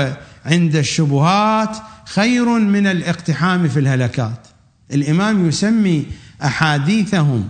[0.45, 4.47] عند الشبهات خير من الاقتحام في الهلكات.
[4.93, 6.07] الإمام يسمي
[6.45, 7.49] أحاديثهم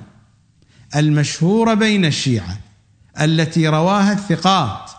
[0.97, 2.59] المشهوره بين الشيعة
[3.20, 4.90] التي رواها الثقات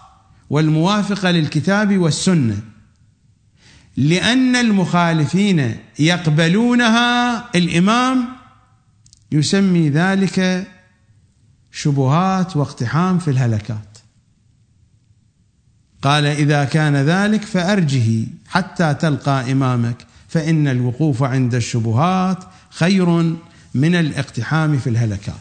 [0.49, 2.57] والموافقة للكتاب والسنة
[3.97, 7.45] لأن المخالفين يقبلونها.
[7.55, 8.25] الإمام
[9.31, 10.67] يسمي ذلك
[11.71, 13.88] شبهات واقتحام في الهلكات.
[16.01, 23.09] قال إذا كان ذلك فأرجه حتى تلقى إمامك فإن الوقوف عند الشبهات خير
[23.73, 25.35] من الاقتحام في الهلكات.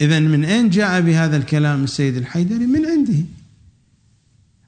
[0.00, 3.24] اذا من أين جاء بهذا الكلام السيد الحيدري؟ من عنده.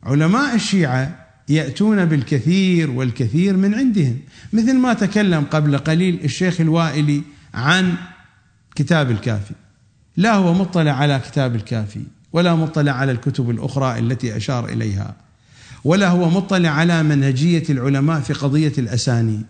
[0.02, 4.18] علماء الشيعة يأتون بالكثير والكثير من عندهم.
[4.52, 7.22] مثل ما تكلم قبل قليل الشيخ الوائلي
[7.54, 7.94] عن
[8.74, 9.54] كتاب الكافي.
[10.16, 12.02] لا هو مطلع على كتاب الكافي.
[12.32, 15.14] ولا مطلع على الكتب الأخرى التي أشار إليها
[15.84, 19.46] ولا هو مطلع على منهجية العلماء في قضية الأسانيد.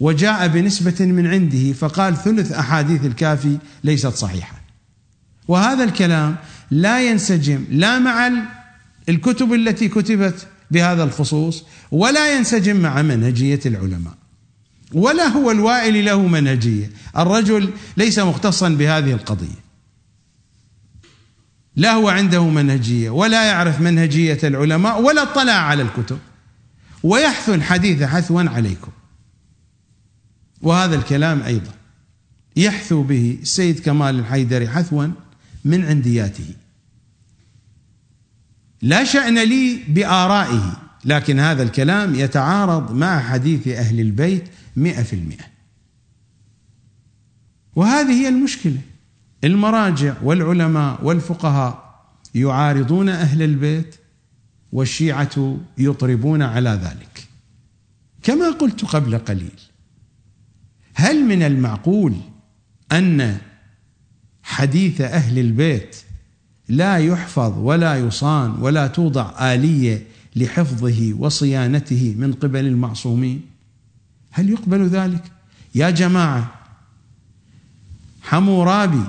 [0.00, 4.60] وجاء بنسبة من عنده فقال ثلث أحاديث الكافي ليست صحيحة.
[5.48, 6.36] وهذا الكلام
[6.70, 8.30] لا ينسجم لا مع
[9.08, 14.14] الكتب التي كتبت بهذا الخصوص ولا ينسجم مع منهجية العلماء.
[14.92, 16.90] ولا هو الوائل له منهجية.
[17.18, 19.69] الرجل ليس مختصا بهذه القضية.
[21.76, 26.18] لا هو عنده منهجية ولا يعرف منهجية العلماء ولا اطلع على الكتب.
[27.02, 28.92] ويحثو الحديث حثوا عليكم.
[30.62, 31.72] وهذا الكلام أيضا.
[32.56, 35.06] يحثو به السيد كمال الحيدري حثوا
[35.64, 36.54] من عندياته.
[38.82, 44.44] لا شأن لي بآرائه لكن هذا الكلام يتعارض مع حديث أهل البيت
[44.76, 45.44] مئة في المئة.
[47.76, 48.78] وهذه هي المشكلة.
[49.44, 52.00] المراجع والعلماء والفقهاء
[52.34, 53.96] يعارضون أهل البيت
[54.72, 57.28] والشيعة يطربون على ذلك.
[58.22, 59.60] كما قلت قبل قليل
[60.94, 62.14] هل من المعقول
[62.92, 63.38] أن
[64.42, 65.96] حديث أهل البيت
[66.68, 70.06] لا يحفظ ولا يصان ولا توضع آلية
[70.36, 73.42] لحفظه وصيانته من قبل المعصومين؟
[74.30, 75.32] هل يقبل ذلك؟
[75.74, 76.54] يا جماعة
[78.22, 79.04] حمورابي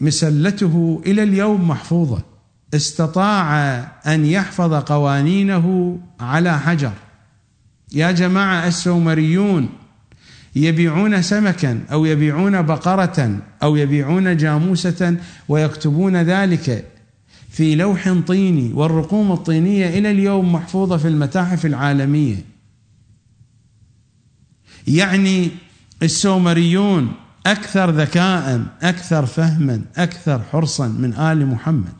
[0.00, 2.22] مسلته إلى اليوم محفوظة.
[2.74, 6.92] استطاع أن يحفظ قوانينه على حجر.
[7.92, 9.68] يا جماعة السومريون
[10.56, 15.16] يبيعون سمكا أو يبيعون بقرة أو يبيعون جاموسة
[15.48, 16.84] ويكتبون ذلك
[17.50, 22.44] في لوح طيني والرقوم الطينية إلى اليوم محفوظة في المتاحف العالمية.
[24.86, 25.50] يعني
[26.02, 27.12] السومريون
[27.46, 31.94] أكثر ذكاء أكثر فهما أكثر حرصا من آل محمد.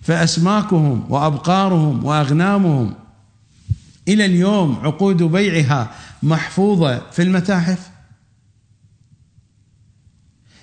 [0.00, 2.94] فأسماكهم وأبقارهم وأغنامهم
[4.08, 5.90] إلى اليوم عقود بيعها
[6.22, 7.90] محفوظة في المتاحف.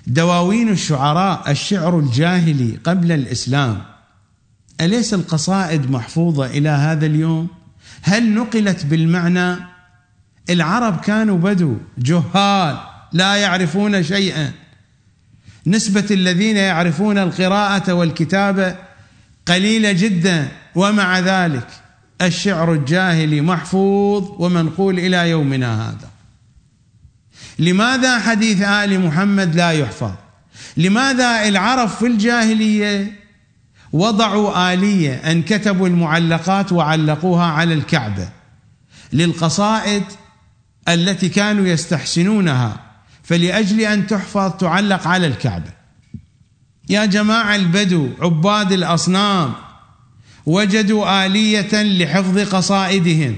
[0.07, 3.82] دواوين الشعراء الشعر الجاهلي قبل الإسلام.
[4.82, 7.48] أليس القصائد محفوظة إلى هذا اليوم؟
[8.02, 9.56] هل نقلت بالمعنى؟
[10.49, 14.51] العرب كانوا بدو جهال لا يعرفون شيئا.
[15.67, 18.75] نسبة الذين يعرفون القراءة والكتابه
[19.45, 21.67] قليلة جدا ومع ذلك
[22.21, 26.09] الشعر الجاهلي محفوظ ومنقول إلى يومنا هذا.
[27.59, 30.11] لماذا حديث آل محمد لا يحفظ؟
[30.77, 33.19] لماذا العرب في الجاهلية
[33.93, 38.29] وضعوا آلية أن كتبوا المعلقات وعلقوها على الكعبة
[39.13, 40.03] للقصائد
[40.87, 42.84] التي كانوا يستحسنونها؟
[43.26, 45.69] فلأجل أن تحفظ تعلق على الكعبة.
[46.89, 49.53] يا جماعة البدو عباد الأصنام
[50.45, 53.38] وجدوا آلية لحفظ قصائدهم.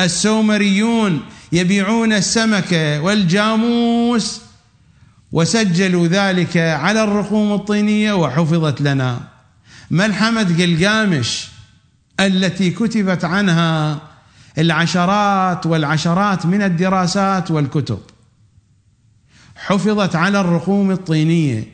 [0.00, 1.20] السومريون
[1.52, 4.40] يبيعون السمك والجاموس
[5.32, 9.20] وسجلوا ذلك على الرقوم الطينية وحفظت لنا.
[9.90, 11.48] ملحمة قلقامش
[12.20, 14.00] التي كتبت عنها
[14.58, 18.00] العشرات والعشرات من الدراسات والكتب.
[19.66, 21.64] حفظت على الرقوم الطينية.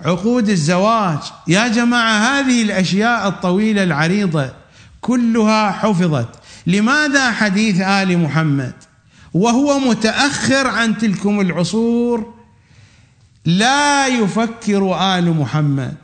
[0.00, 4.52] عقود الزواج يا جماعة هذه الأشياء الطويلة العريضة
[5.00, 6.28] كلها حفظت.
[6.66, 8.74] لماذا حديث آل محمد؟
[9.34, 12.34] وهو متأخر عن تلكم العصور
[13.44, 15.96] لا يفكر آل محمد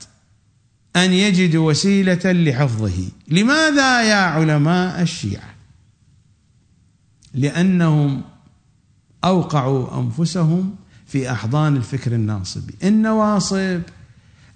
[0.97, 3.09] أن يجدوا وسيلة لحفظه.
[3.29, 5.55] لماذا يا علماء الشيعة؟
[7.35, 8.23] لأنهم
[9.25, 10.75] أوقعوا أنفسهم
[11.07, 13.81] في أحضان الفكر الناصبي النواصب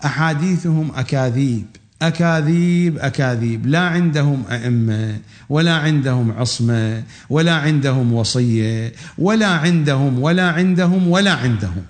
[0.05, 1.67] أحاديثهم أكاذيب
[2.03, 3.67] أكاذيب أكاذيب.
[3.67, 5.19] لا عندهم أئمة
[5.49, 11.83] ولا عندهم عصمة ولا عندهم وصية ولا عندهم ولا عندهم ولا عندهم.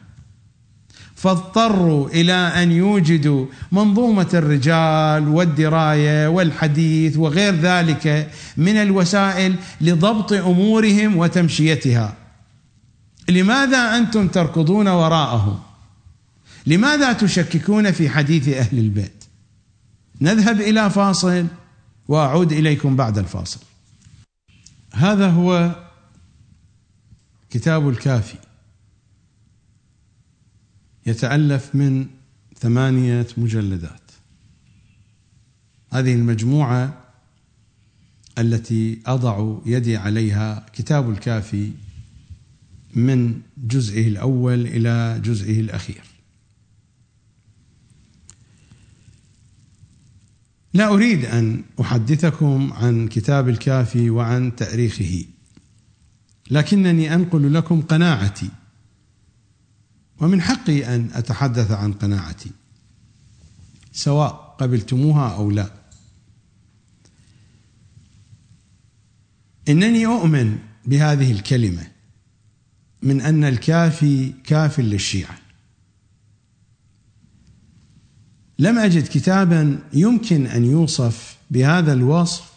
[1.14, 12.25] فاضطروا إلى أن يوجدوا منظومة الرجال والدراية والحديث وغير ذلك من الوسائل لضبط أمورهم وتمشيتها.
[13.28, 15.62] لماذا أنتم تركضون وراءهم
[16.66, 19.24] لماذا تشككون في حديث أهل البيت؟
[20.20, 21.46] نذهب إلى فاصل
[22.08, 23.60] وأعود إليكم بعد الفاصل.
[24.92, 25.76] هذا هو
[27.50, 28.38] كتاب الكافي.
[31.06, 32.06] يتألف من
[32.58, 34.00] ثمانية مجلدات.
[35.92, 37.02] هذه المجموعة
[38.38, 41.72] التي أضع يدي عليها كتاب الكافي
[42.96, 46.02] من جزئه الأول إلى جزئه الأخير.
[50.74, 55.24] لا أريد أن أحدثكم عن كتاب الكافي وعن تأريخه
[56.50, 58.50] لكنني أنقل لكم قناعتي
[60.20, 62.50] ومن حقي أن أتحدث عن قناعتي
[63.92, 65.70] سواء قبلتموها أو لا.
[69.68, 71.95] إنني أؤمن بهذه الكلمة
[73.06, 75.38] من أن الكافي كاف للشيعة.
[78.58, 82.52] لم أجد كتابا يمكن أن يوصف بهذا الوصف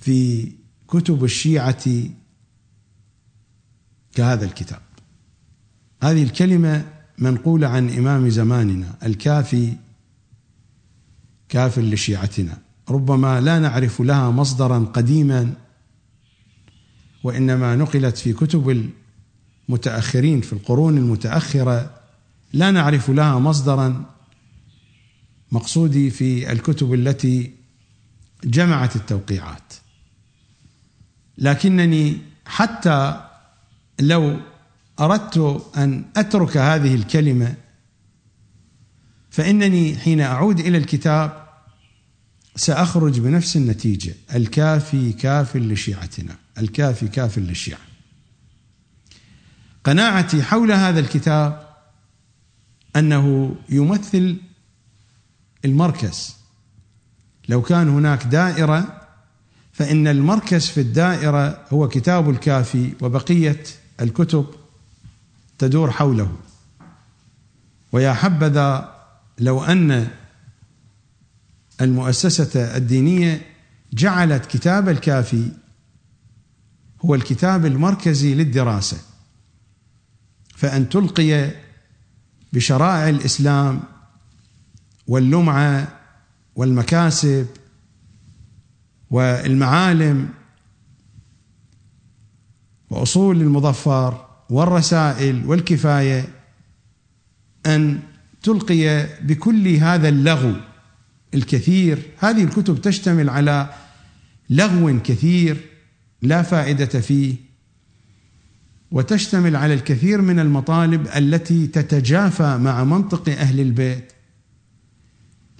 [0.00, 0.52] في
[0.88, 1.84] كتب الشيعة
[4.14, 4.82] كهذا الكتاب.
[6.02, 6.84] هذه الكلمة
[7.18, 9.76] منقولة عن إمام زماننا الكافي
[11.48, 12.58] كاف لشيعتنا.
[12.88, 15.54] ربما لا نعرف لها مصدرا قديما
[17.26, 18.90] وإنما نقلت في كتب
[19.68, 22.00] المتأخرين في القرون المتأخرة
[22.52, 24.14] لا نعرف لها مصدرا
[25.52, 27.52] مقصودي في الكتب التي
[28.44, 29.72] جمعت التوقيعات.
[31.38, 33.20] لكنني حتى
[34.00, 34.36] لو
[35.00, 37.54] أردت أن أترك هذه الكلمة
[39.30, 41.46] فإنني حين أعود إلى الكتاب
[42.56, 46.45] سأخرج بنفس النتيجة الكافي كاف لشيعتنا.
[46.58, 47.80] الكافي كاف للشيعة.
[49.84, 51.66] قناعتي حول هذا الكتاب
[52.96, 54.36] أنه يمثل
[55.64, 56.36] المركز.
[57.48, 59.02] لو كان هناك دائرة
[59.72, 63.62] فإن المركز في الدائرة هو كتاب الكافي وبقية
[64.00, 64.46] الكتب
[65.58, 66.36] تدور حوله.
[67.92, 68.96] ويا حبذا
[69.38, 70.08] لو أن
[71.80, 73.46] المؤسسة الدينية
[73.92, 75.48] جعلت كتاب الكافي
[77.06, 78.96] هو الكتاب المركزي للدراسة.
[80.56, 81.50] فأن تلقي
[82.52, 83.82] بشرائع الإسلام
[85.06, 86.00] واللمعة
[86.56, 87.46] والمكاسب
[89.10, 90.28] والمعالم
[92.90, 96.28] وأصول المظفر والرسائل والكفاية
[97.66, 98.00] أن
[98.42, 100.54] تلقي بكل هذا اللغو
[101.34, 102.02] الكثير.
[102.18, 103.74] هذه الكتب تشتمل على
[104.50, 105.75] لغو كثير.
[106.22, 107.34] لا فائدة فيه
[108.90, 114.12] وتشتمل على الكثير من المطالب التي تتجافى مع منطق أهل البيت.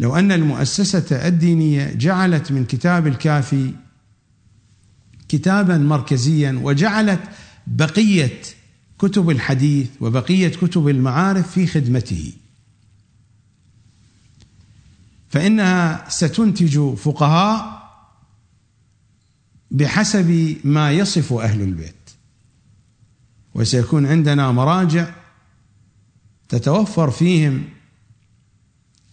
[0.01, 3.73] لو أن المؤسسة الدينية جعلت من كتاب الكافي
[5.29, 7.21] كتابا مركزيا وجعلت
[7.67, 8.41] بقية
[8.99, 12.33] كتب الحديث وبقية كتب المعارف في خدمته
[15.29, 17.76] فإنها ستنتج فقهاء
[19.71, 22.11] بحسب ما يصف أهل البيت
[23.55, 25.09] وسيكون عندنا مراجع
[26.49, 27.65] تتوفر فيهم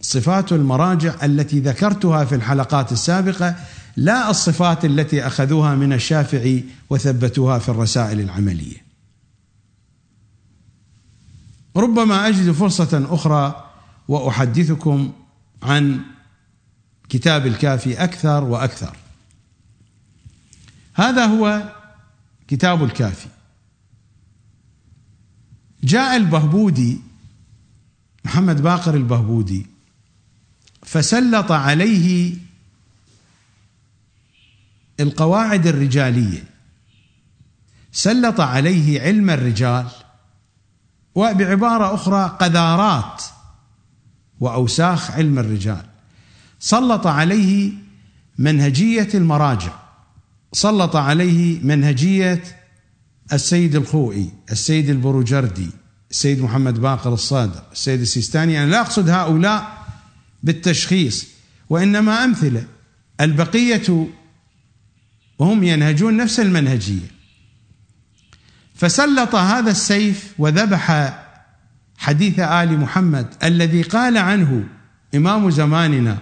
[0.00, 3.56] صفات المراجع التي ذكرتها في الحلقات السابقة
[3.96, 8.84] لا الصفات التي أخذوها من الشافعي وثبتوها في الرسائل العملية.
[11.76, 13.70] ربما أجد فرصة أخرى
[14.08, 15.12] وأحدثكم
[15.62, 16.00] عن
[17.08, 18.96] كتاب الكافي أكثر وأكثر.
[20.94, 21.72] هذا هو
[22.48, 23.28] كتاب الكافي.
[25.84, 27.00] جاء البهبودي
[28.24, 29.66] محمد باقر البهبودي
[30.82, 32.36] فسلط عليه
[35.00, 36.44] القواعد الرجالية.
[37.92, 39.86] سلط عليه علم الرجال
[41.14, 43.22] وبعبارة أخرى قذارات
[44.40, 45.86] وأوساخ علم الرجال.
[46.60, 47.72] سلط عليه
[48.38, 49.83] منهجية المراجع.
[50.54, 52.42] سلط عليه منهجية
[53.32, 55.70] السيد الخوئي السيد البروجردي
[56.10, 58.62] السيد محمد باقر الصادق السيد السيستاني.
[58.62, 59.86] أنا لا أقصد هؤلاء
[60.42, 61.26] بالتشخيص
[61.70, 62.64] وإنما أمثلة.
[63.20, 64.08] البقية
[65.38, 67.10] وهم ينهجون نفس المنهجية.
[68.74, 71.14] فسلط هذا السيف وذبح
[71.98, 74.64] حديث آل محمد الذي قال عنه
[75.14, 76.18] إمام زماننا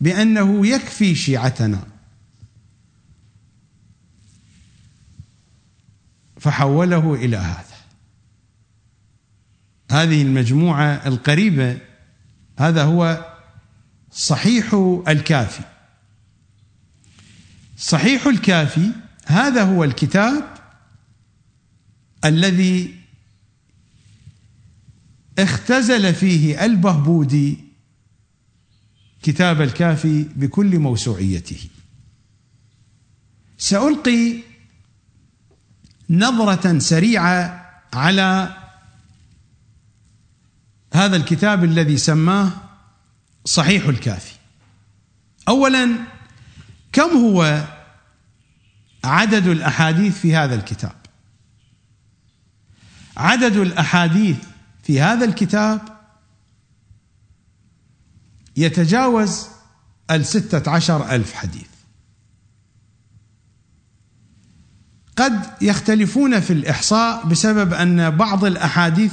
[0.00, 1.93] بأنه يكفي شيعتنا.
[6.44, 7.74] فحوله إلى هذا.
[9.90, 11.78] هذه المجموعة القريبة
[12.58, 13.34] هذا هو
[14.12, 14.74] صحيح
[15.08, 15.64] الكافي.
[17.76, 18.90] صحيح الكافي
[19.26, 20.54] هذا هو الكتاب
[22.24, 22.94] الذي
[25.38, 27.58] اختزل فيه البهبودي
[29.22, 31.68] كتاب الكافي بكل موسوعيته.
[33.58, 34.53] سألقي
[36.10, 38.56] نظرة سريعة على
[40.94, 42.50] هذا الكتاب الذي سماه
[43.44, 44.34] صحيح الكافي.
[45.48, 45.98] اولا
[46.92, 47.64] كم هو
[49.04, 50.96] عدد الأحاديث في هذا الكتاب؟
[53.16, 54.36] عدد الأحاديث
[54.82, 55.80] في هذا الكتاب
[58.56, 59.46] يتجاوز
[60.10, 61.73] الستة عشر ألف حديث.
[65.16, 69.12] قد يختلفون في الإحصاء بسبب أن بعض الأحاديث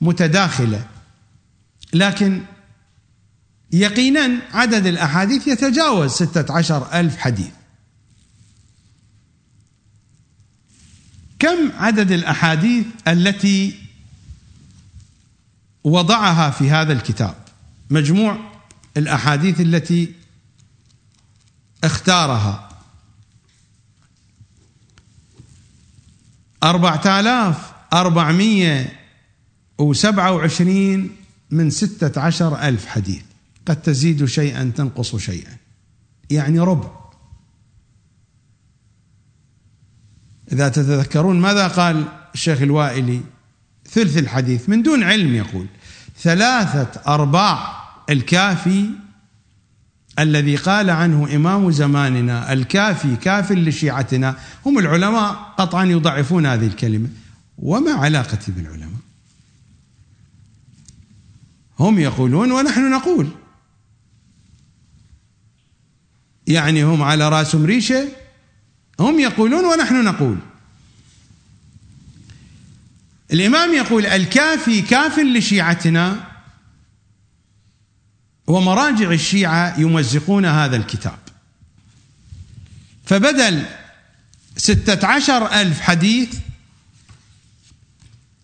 [0.00, 0.86] متداخلة.
[1.92, 2.42] لكن
[3.72, 7.50] يقينا عدد الأحاديث يتجاوز ستة عشر ألف حديث.
[11.38, 13.78] كم عدد الأحاديث التي
[15.84, 17.34] وضعها في هذا الكتاب؟
[17.90, 18.38] مجموع
[18.96, 20.12] الأحاديث التي
[21.84, 22.69] اختارها.
[26.64, 29.00] أربعة آلاف أربعمية
[29.78, 31.16] وسبعة وعشرين
[31.50, 33.22] من ستة عشر ألف حديث
[33.66, 35.56] قد تزيد شيئا تنقص شيئا.
[36.30, 36.90] يعني ربع.
[40.52, 42.04] إذا تتذكرون ماذا قال
[42.34, 43.20] الشيخ الوائلي؟
[43.90, 44.68] ثلث الحديث.
[44.68, 45.66] من دون علم يقول
[46.18, 47.80] ثلاثة أرباع
[48.10, 48.90] الكافي
[50.20, 54.36] الذي قال عنه إمام زماننا الكافي كاف لشيعتنا.
[54.66, 57.08] هم العلماء قطعا يضعفون هذه الكلمة.
[57.58, 59.00] وما علاقتي بالعلماء؟
[61.78, 63.28] هم يقولون ونحن نقول.
[66.46, 68.08] يعني هم على راسهم ريشة
[69.00, 70.38] هم يقولون ونحن نقول.
[73.32, 76.29] الإمام يقول الكافي كاف لشيعتنا
[78.46, 81.18] ومراجع الشيعة يمزقون هذا الكتاب.
[83.04, 83.66] فبدل
[84.56, 86.38] ستة عشر ألف حديث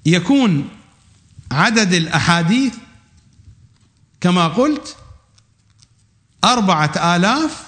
[0.07, 0.69] يكون
[1.53, 2.75] عدد الأحاديث
[4.21, 4.97] كما قلت
[6.45, 7.67] أربعة آلاف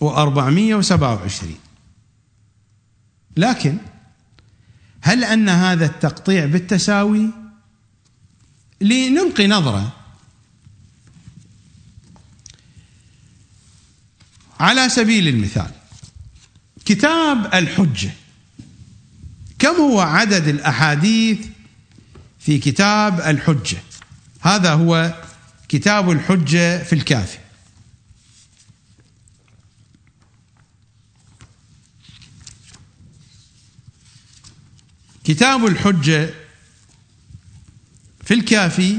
[0.00, 1.58] وأربعمية وسبعة وعشرين.
[3.36, 3.78] لكن
[5.00, 7.43] هل أن هذا التقطيع بالتساوي
[8.80, 9.92] لنلقي نظرة
[14.60, 15.70] على سبيل المثال.
[16.84, 18.12] كتاب الحجة.
[19.58, 21.46] كم هو عدد الأحاديث
[22.40, 23.78] في كتاب الحجة؟
[24.40, 25.22] هذا هو
[25.68, 27.38] كتاب الحجة في الكافي.
[35.24, 36.43] كتاب الحجة
[38.24, 38.98] في الكافي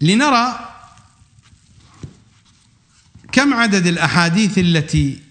[0.00, 0.68] لنرى
[3.32, 5.22] كم عدد الأحاديث التي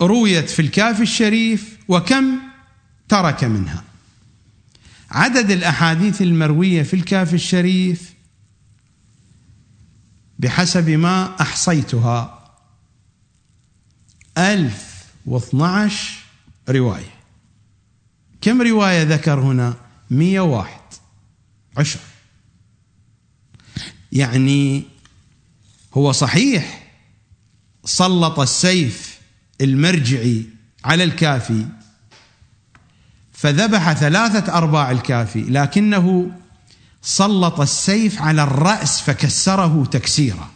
[0.00, 2.38] رويت في الكافي الشريف وكم
[3.08, 3.84] ترك منها.
[5.10, 8.14] عدد الأحاديث المروية في الكافي الشريف
[10.38, 12.52] بحسب ما أحصيتها
[14.38, 15.90] ألف واثنى
[16.68, 17.14] رواية.
[18.40, 19.74] كم رواية ذكر هنا؟
[20.10, 20.79] مية واحد.
[21.76, 22.00] عشر.
[24.12, 24.82] يعني
[25.94, 26.86] هو صحيح
[27.84, 29.20] سلط السيف
[29.60, 30.46] المرجعي
[30.84, 31.66] على الكافي
[33.32, 36.32] فذبح ثلاثة أرباع الكافي لكنه
[37.02, 40.50] سلط السيف على الرأس فكسره تكسيرا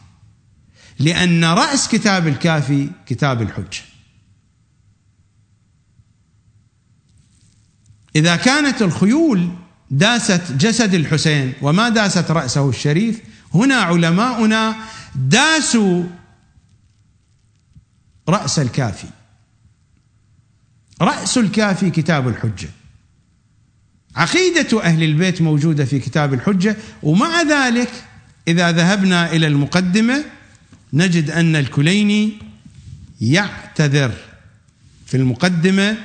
[0.99, 3.83] لأن رأس كتاب الكافي كتاب الحجة.
[8.17, 9.51] إذا كانت الخيول
[9.91, 11.53] داست جسد الحسين.
[11.63, 13.21] وما داست رأسه الشريف؟
[13.55, 14.77] هنا علماؤنا
[15.15, 16.05] داسوا
[18.29, 19.09] رأس الكافي.
[21.01, 22.69] رأس الكافي كتاب الحجة.
[24.17, 27.91] عقيدة أهل البيت موجودة في كتاب الحجة ومع ذلك
[28.49, 30.25] إذا ذهبنا إلى المقدمة
[30.93, 32.33] نجد أن الكليني
[33.21, 34.13] يعتذر
[35.07, 35.97] في المقدمة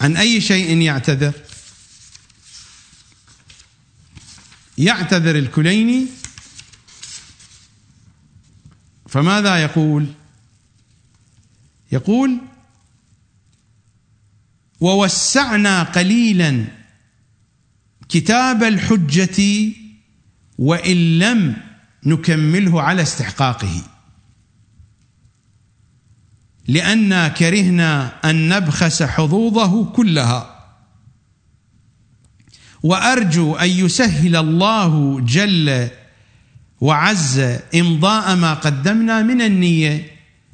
[0.00, 1.32] عن أي شيء يعتذر؟
[4.78, 6.06] يعتذر الكليني.
[9.08, 10.06] فماذا يقول؟
[11.92, 12.38] يقول
[14.80, 16.64] ووسعنا قليلا
[18.08, 19.72] كتاب الحجة
[20.58, 21.56] وإن لم
[22.04, 23.95] نكمله على استحقاقه.
[26.68, 30.56] لأنا كرهنا أن نبخس حظوظه كلها.
[32.82, 35.88] وأرجو أن يسهل الله جل
[36.80, 37.38] وعز
[37.74, 40.10] إمضاء ما قدمنا من النية.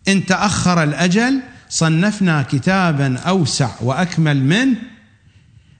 [0.08, 4.76] إن تأخر الأجل صنفنا كتابا أوسع وأكمل منه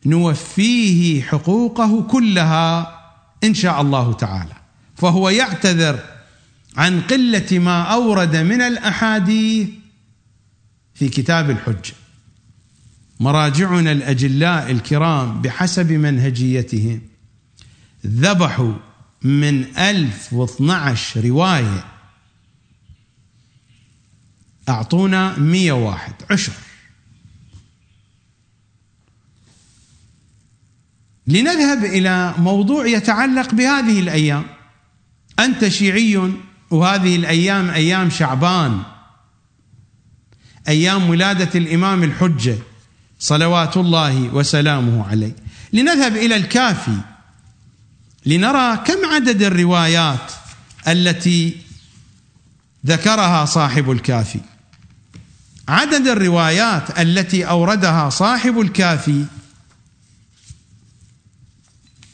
[0.07, 2.99] نوفيه حقوقه كلها
[3.45, 4.55] إن شاء الله تعالى.
[4.97, 5.99] فهو يعتذر
[6.77, 9.69] عن قلة ما أورد من الأحاديث
[11.03, 11.95] في كتاب الحجة
[13.21, 17.01] مراجعنا الأجلاء الكرام بحسب منهجيتهم
[18.07, 18.75] ذبحوا
[19.23, 21.85] من ألف واثنعش رواية.
[24.69, 26.15] أعطونا مية واحد.
[26.31, 26.53] عشر.
[31.27, 34.45] لنذهب إلى موضوع يتعلق بهذه الأيام.
[35.39, 36.33] أنت شيعي
[36.71, 38.92] وهذه الأيام أيام شعبان.
[40.69, 42.59] أيام ولادة الإمام الحجة
[43.19, 45.37] صلوات الله وسلامه عليه.
[45.73, 46.99] لنذهب إلى الكافي
[48.27, 50.33] لنرى كم عدد الروايات
[50.89, 51.57] التي
[52.87, 54.41] ذكرها صاحب الكافي.
[55.69, 59.25] عدد الروايات التي أوردها صاحب الكافي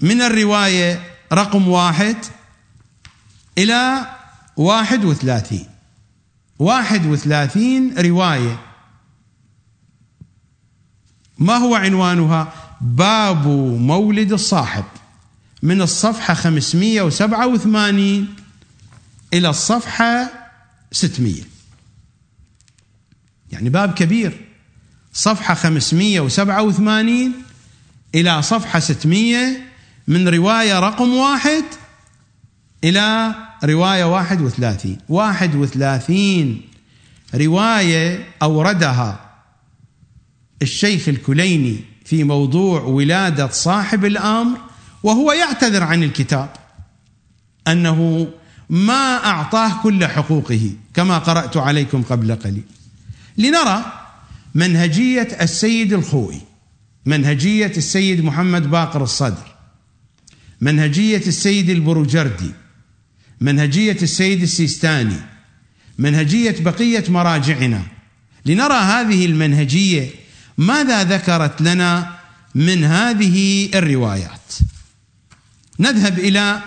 [0.01, 1.03] من الرواية
[1.33, 2.17] رقم واحد
[3.59, 4.07] إلى
[4.57, 5.67] واحد وثلاثين.
[6.59, 8.61] واحد وثلاثين رواية.
[11.39, 13.47] ما هو عنوانها؟ باب
[13.79, 14.85] مولد الصاحب.
[15.63, 18.35] من الصفحة 587
[19.35, 20.31] إلى الصفحة
[20.93, 21.43] 600
[23.53, 24.45] يعني باب كبير.
[25.13, 27.33] صفحة 587
[28.15, 29.57] إلى صفحة 600
[30.09, 31.65] من رواية رقم واحد
[32.85, 34.99] إلى رواية واحد وثلاثين.
[35.09, 36.63] واحد وثلاثين.
[37.35, 39.21] رواية أوردها
[40.63, 44.59] الشيخ الكليني في موضوع ولادة صاحب الأمر
[45.03, 46.49] وهو يعتذر عن الكتاب
[47.69, 48.29] أنه
[48.71, 52.63] ما أعطاه كل حقوقه كما قرأت عليكم قبل قليل.
[53.39, 53.85] لنرى
[54.55, 56.41] منهجية السيد الخوئي
[57.07, 59.55] منهجية السيد محمد باقر الصدر
[60.61, 62.53] منهجية السيد البروجردي
[63.41, 65.21] منهجية السيد السيستاني
[65.99, 67.87] منهجية بقية مراجعنا.
[68.47, 70.11] لنرى هذه المنهجية
[70.59, 72.19] ماذا ذكرت لنا
[72.55, 74.55] من هذه الروايات.
[75.79, 76.63] نذهب إلى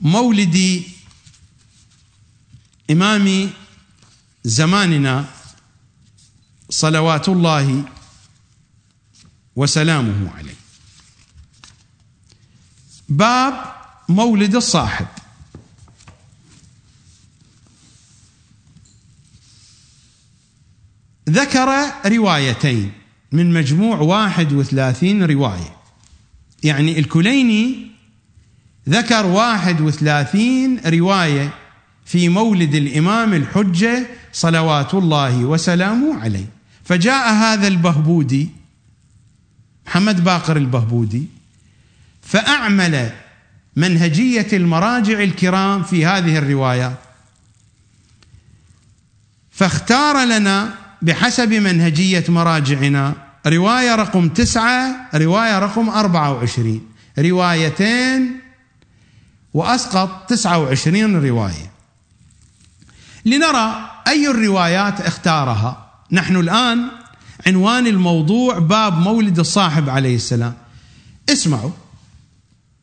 [0.00, 0.82] مولد
[2.90, 3.50] إمام
[4.44, 5.24] زماننا
[6.70, 7.84] صلوات الله
[9.56, 10.54] وسلامه عليه.
[13.08, 13.74] باب
[14.08, 15.06] مولد الصاحب.
[21.30, 21.68] ذكر
[22.06, 22.92] روايتين
[23.32, 25.76] من مجموع واحد وثلاثين رواية.
[26.62, 27.86] يعني الكليني
[28.88, 31.54] ذكر واحد وثلاثين رواية
[32.04, 36.46] في مولد الإمام الحجة صلوات الله وسلامه عليه.
[36.84, 38.48] فجاء هذا البهبودي
[39.86, 41.26] محمد باقر البهبودي
[42.22, 43.12] فأعمل
[43.76, 46.98] منهجية المراجع الكرام في هذه الروايات
[49.50, 50.74] فاختار لنا
[51.04, 53.14] بحسب منهجية مراجعنا
[53.46, 56.86] رواية رقم تسعة رواية رقم أربعة وعشرين.
[57.18, 58.40] روايتين
[59.54, 61.70] وأسقط تسعة وعشرين رواية.
[63.24, 65.90] لنرى أي الروايات اختارها.
[66.12, 66.88] نحن الآن
[67.46, 70.54] عنوان الموضوع باب مولد الصاحب عليه السلام.
[71.28, 71.70] اسمعوا.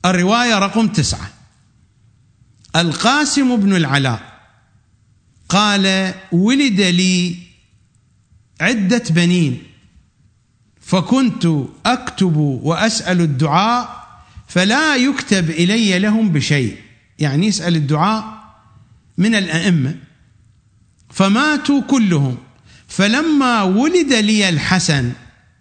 [0.05, 1.29] الرواية رقم تسعة.
[2.75, 4.21] القاسم بن العلاء
[5.49, 7.50] قال ولد لي
[8.61, 9.63] عدة بنين.
[10.81, 11.47] فكنت
[11.85, 14.07] أكتب وأسأل الدعاء
[14.47, 16.77] فلا يكتب إلي لهم بشيء.
[17.19, 18.43] يعني يسأل الدعاء
[19.17, 19.95] من الأئمة.
[21.09, 22.37] فماتوا كلهم.
[22.87, 25.11] فلما ولد لي الحسن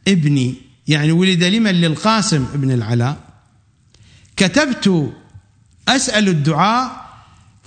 [0.08, 0.54] ابني
[0.88, 3.16] يعني ولد لمن؟ للقاسم ابن العلاء.
[4.36, 5.12] كتبت
[5.88, 7.09] أسأل الدعاء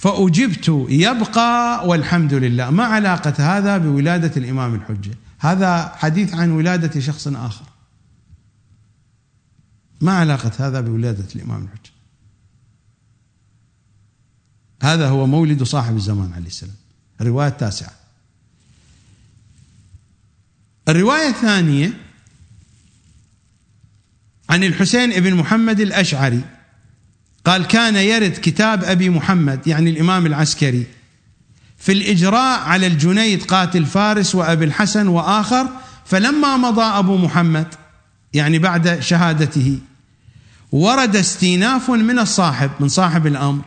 [0.04, 2.70] فأجبت يبقى والحمد لله.
[2.70, 7.66] ما علاقة هذا بولادة الإمام الحجة؟ هذا حديث عن ولادة شخص آخر.
[10.02, 11.92] ما علاقة هذا بولادة الإمام الحجة؟
[14.82, 16.76] هذا هو مولد صاحب الزمان عليه السلام.
[17.22, 17.94] الروايه التاسعه
[20.88, 21.94] الرواية الثانية
[24.50, 26.42] عن الحسين بن محمد الأشعري.
[27.46, 30.84] قال كان يرد كتاب أبي محمد يعني الإمام العسكري
[31.78, 35.68] في الإجراء على الجنيد قاتل فارس وأبي الحسن وآخر
[36.06, 37.68] فلما مضى أبو محمد
[38.34, 39.78] يعني بعد شهادته
[40.72, 43.62] ورد استئناف من الصاحب من صاحب الأمر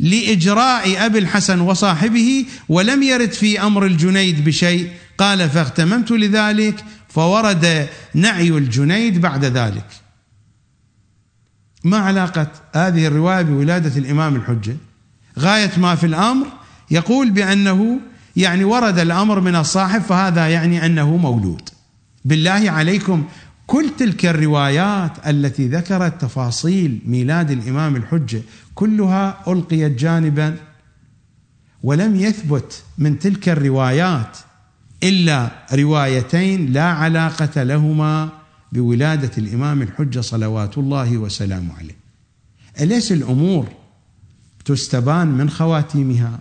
[0.00, 8.48] لإجراء أبي الحسن وصاحبه ولم يرد في أمر الجنيد بشيء قال فاغتممت لذلك فورد نعي
[8.48, 10.01] الجنيد بعد ذلك.
[11.84, 14.76] ما علاقة هذه الرواية بولادة الإمام الحجة؟
[15.38, 16.46] غاية ما في الأمر
[16.90, 18.00] يقول بأنه
[18.36, 21.68] يعني ورد الأمر من الصاحب فهذا يعني أنه مولود.
[22.24, 23.24] بالله عليكم
[23.66, 28.42] كل تلك الروايات التي ذكرت تفاصيل ميلاد الإمام الحجة
[28.74, 30.56] كلها ألقيت جانبا
[31.82, 34.38] ولم يثبت من تلك الروايات
[35.02, 38.28] إلا روايتين لا علاقة لهما
[38.72, 41.96] بولادة الإمام الحجة صلوات الله وسلامه عليه.
[42.80, 43.68] أليس الأمور
[44.64, 46.38] تستبان من خواتيمها؟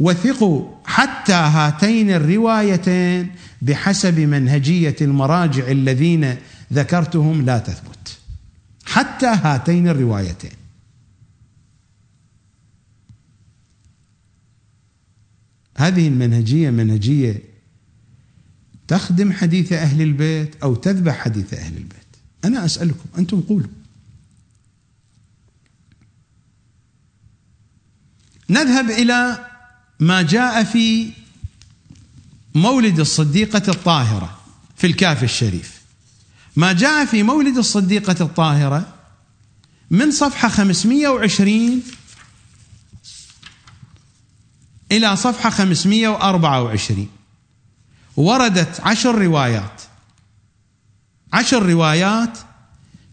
[0.00, 3.30] وثقوا حتى هاتين الروايتين
[3.62, 6.36] بحسب منهجية المراجع الذين
[6.72, 8.18] ذكرتهم لا تثبت.
[8.84, 10.50] حتى هاتين الروايتين.
[15.76, 17.55] هذه المنهجية منهجية
[18.88, 22.06] تخدم حديث أهل البيت أو تذبح حديث أهل البيت.
[22.44, 23.70] أنا أسألكم أنتم قولوا.
[28.50, 29.46] نذهب إلى
[30.00, 31.12] ما جاء في
[32.54, 34.38] مولد الصديقة الطاهرة
[34.76, 35.82] في الكافي الشريف.
[36.56, 38.94] ما جاء في مولد الصديقة الطاهرة
[39.90, 41.82] من صفحة 520
[44.92, 47.08] إلى صفحة 524
[48.16, 49.82] وردت عشر روايات.
[51.32, 52.38] عشر روايات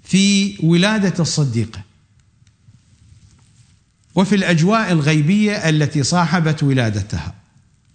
[0.03, 1.81] في ولادة الصديقة.
[4.15, 7.33] وفي الأجواء الغيبية التي صاحبت ولادتها.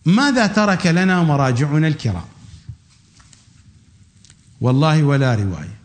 [0.05, 2.29] ماذا ترك لنا مراجعنا الكرام؟
[4.61, 5.79] والله ولا رواية.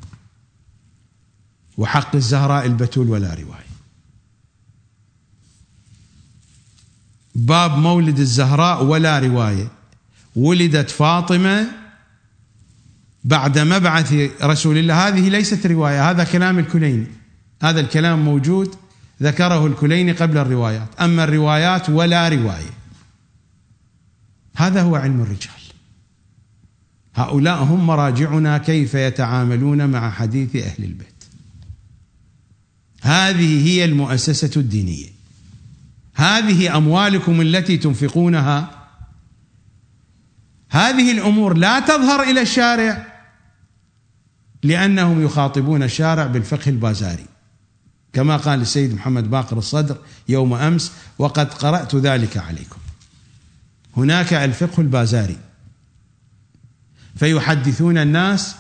[1.77, 3.73] وحق الزهراء البتول ولا رواية.
[7.35, 9.82] باب مولد الزهراء ولا رواية.
[10.35, 11.67] ولدت فاطمة
[13.23, 15.07] بعد مبعث رسول الله.
[15.07, 17.07] هذه ليست رواية هذا كلام الكليني.
[17.61, 18.75] هذا الكلام موجود
[19.21, 20.87] ذكره الكليني قبل الروايات.
[21.01, 22.73] أما الروايات ولا رواية.
[24.55, 25.63] هذا هو علم الرجال.
[27.15, 31.07] هؤلاء هم مراجعنا كيف يتعاملون مع حديث أهل البيت.
[33.01, 35.07] هذه هي المؤسسة الدينية.
[36.15, 38.82] هذه أموالكم التي تنفقونها
[40.73, 43.07] هذه الأمور لا تظهر إلى الشارع
[44.63, 47.25] لأنهم يخاطبون الشارع بالفقه البازاري.
[48.13, 49.97] كما قال السيد محمد باقر الصدر
[50.29, 52.77] يوم أمس وقد قرأت ذلك عليكم.
[53.97, 55.37] هناك الفقه البازاري.
[57.15, 58.55] فيحدثون الناس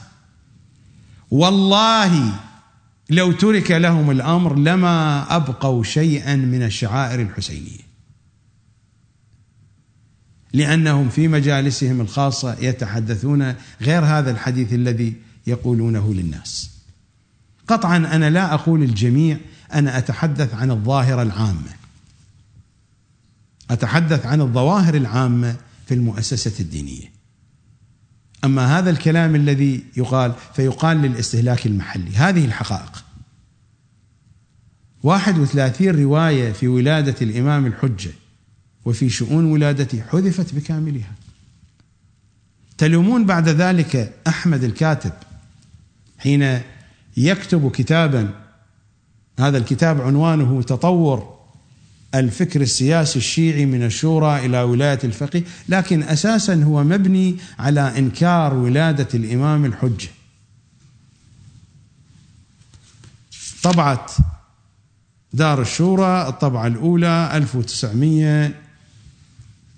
[1.31, 2.33] والله
[3.09, 7.82] لو ترك لهم الأمر لما أبقوا شيئا من الشعائر الحسينية.
[10.53, 15.13] لأنهم في مجالسهم الخاصة يتحدثون غير هذا الحديث الذي
[15.47, 16.69] يقولونه للناس.
[17.67, 19.37] قطعا أنا لا أقول الجميع
[19.73, 21.73] أنا أتحدث عن الظاهره العامة.
[23.71, 25.55] أتحدث عن الظواهر العامة
[25.87, 27.13] في المؤسسة الدينية.
[28.43, 33.03] أما هذا الكلام الذي يقال فيقال للاستهلاك المحلي، هذه الحقائق.
[35.03, 38.11] 31 رواية في ولادة الإمام الحجة
[38.85, 41.11] وفي شؤون ولادته حذفت بكاملها
[42.77, 45.13] تلومون بعد ذلك أحمد الكاتب
[46.17, 46.59] حين
[47.17, 48.29] يكتب كتابا
[49.39, 51.33] هذا الكتاب عنوانه تطور
[52.15, 59.07] الفكر السياسي الشيعي من الشورى إلى ولاية الفقيه، لكن أساسا هو مبني على إنكار ولادة
[59.13, 60.09] الإمام الحجة.
[63.63, 64.11] طبعت
[65.33, 68.62] دار الشورى الطبعة الأولى 1900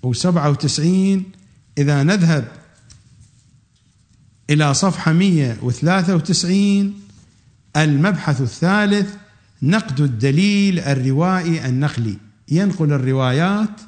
[0.06, 1.24] وسبعة وتسعين
[1.78, 2.48] إذا نذهب
[4.50, 6.94] إلى صفحة مية وثلاثة وتسعين
[7.76, 9.14] المبحث الثالث
[9.62, 12.18] نقد الدليل الروائي النقلي
[12.48, 13.80] ينقل الروايات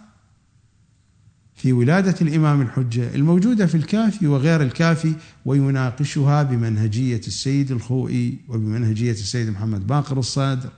[1.56, 5.14] في ولادة الإمام الحجة الموجودة في الكافي وغير الكافي
[5.44, 10.70] ويناقشها بمنهجية السيد الخوئي وبمنهجية السيد محمد باقر الصادر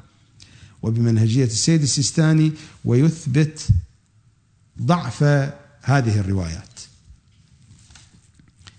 [0.82, 2.52] وبمنهجية السيد السيستاني
[2.84, 3.68] ويثبت
[4.80, 5.22] ضعف
[5.82, 6.80] هذه الروايات.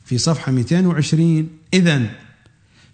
[0.06, 2.10] في صفحة 220 إذا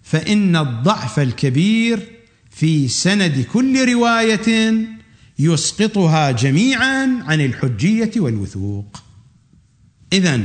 [0.02, 2.08] فإن الضعف الكبير
[2.50, 4.74] في سند كل رواية
[5.38, 9.02] يسقطها جميعا عن الحجية والوثوق.
[10.12, 10.44] إذا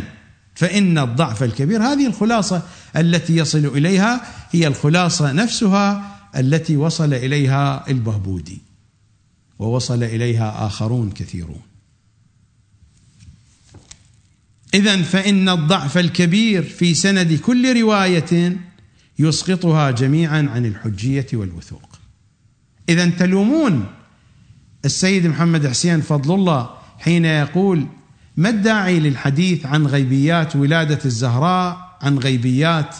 [0.55, 2.61] فإن الضعف الكبير هذه الخلاصة
[2.95, 4.21] التي يصل إليها
[4.51, 8.61] هي الخلاصة نفسها التي وصل إليها البهبودي
[9.59, 11.72] ووصل إليها آخرون كثيرون.
[14.73, 18.57] إذا فإن الضعف الكبير في سند كل رواية
[19.19, 21.99] يسقطها جميعا عن الحجية والوثوق.
[22.89, 23.85] إذا تلومون
[24.85, 26.69] السيد محمد حسين فضل الله
[26.99, 27.87] حين يقول
[28.37, 32.95] ما الداعي للحديث عن غيبيات ولادة الزهراء عن غيبيات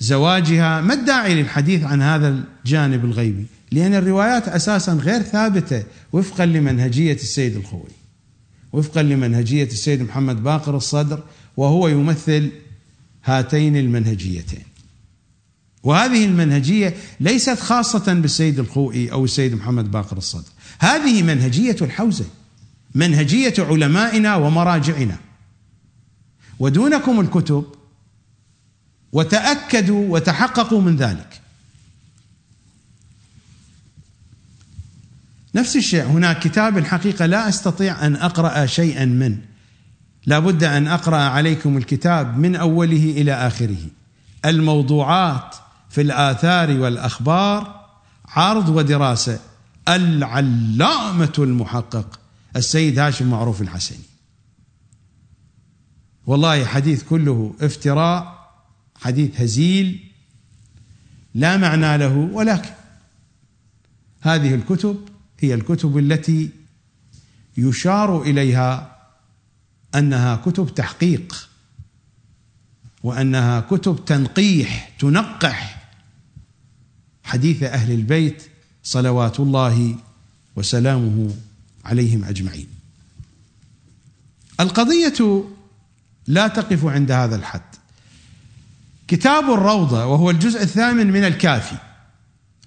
[0.00, 7.14] زواجها؟ ما الداعي للحديث عن هذا الجانب الغيبي؟ لأن الروايات أساسا غير ثابتة وفقا لمنهجية
[7.14, 7.99] السيد الخوي.
[8.72, 11.22] وفقا لمنهجية السيد محمد باقر الصدر
[11.56, 12.50] وهو يمثل
[13.24, 14.64] هاتين المنهجيتين.
[15.82, 20.48] وهذه المنهجية ليست خاصة بالسيد الخوئي أو السيد محمد باقر الصدر.
[20.78, 22.24] هذه منهجية الحوزة
[22.94, 25.16] منهجية علمائنا ومراجعنا.
[26.58, 27.64] ودونكم الكتب
[29.12, 31.40] وتأكدوا وتحققوا من ذلك.
[35.54, 39.38] نفس الشيء هناك كتاب الحقيقة لا أستطيع أن أقرأ شيئا منه.
[40.26, 43.86] لابد أن أقرأ عليكم الكتاب من أوله إلى آخره.
[44.44, 45.56] الموضوعات
[45.90, 47.86] في الآثار والأخبار
[48.28, 49.38] عرض ودراسة.
[49.88, 52.20] العلامة المحقق
[52.56, 53.98] السيد هاشم معروف الحسني
[56.26, 58.50] والله حديث كله افتراء
[58.96, 60.10] حديث هزيل
[61.34, 62.70] لا معنى له ولكن
[64.20, 65.08] هذه الكتب
[65.40, 66.50] هي الكتب التي
[67.56, 68.96] يشار إليها
[69.94, 71.48] أنها كتب تحقيق
[73.02, 75.88] وأنها كتب تنقيح تنقح
[77.24, 78.42] حديث أهل البيت
[78.82, 79.96] صلوات الله
[80.56, 81.34] وسلامه
[81.84, 82.66] عليهم أجمعين.
[84.60, 85.44] القضية
[86.26, 87.60] لا تقف عند هذا الحد.
[89.08, 91.76] كتاب الروضة وهو الجزء الثامن من الكافي.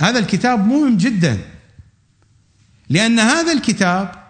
[0.02, 1.53] هذا الكتاب مهم جدا
[2.90, 4.24] لأن هذا الكتاب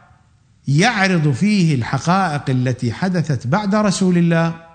[0.67, 4.67] يعرض فيه الحقائق التي حدثت بعد رسول الله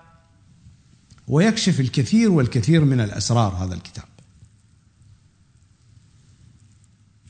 [1.27, 4.05] ويكشف الكثير والكثير من الأسرار هذا الكتاب.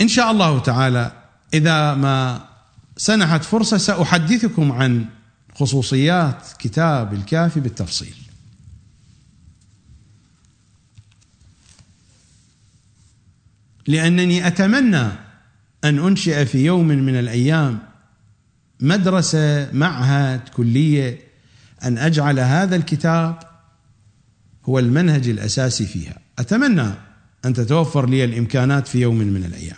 [0.01, 1.11] إن شاء الله تعالى
[1.53, 2.45] إذا ما
[2.97, 5.05] سنحت فرصة سأحدثكم عن
[5.55, 8.15] خصوصيات كتاب الكافي بالتفصيل.
[13.88, 15.28] لأنني أتمنى
[15.84, 17.80] أن أنشئ في يوم من الأيام
[18.80, 21.30] مدرسة معهد كلية.
[21.84, 23.39] أن أجعل هذا الكتاب
[24.65, 26.18] هو المنهج الأساسي فيها.
[26.39, 26.91] أتمنى
[27.45, 29.77] أن تتوفر لي الإمكانات في يوم من الأيام.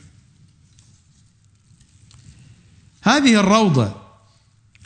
[3.04, 3.96] هذه الروضة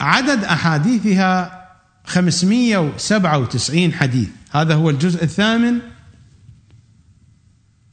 [0.00, 1.66] عدد أحاديثها
[2.04, 4.28] 597 حديث.
[4.50, 5.80] هذا هو الجزء الثامن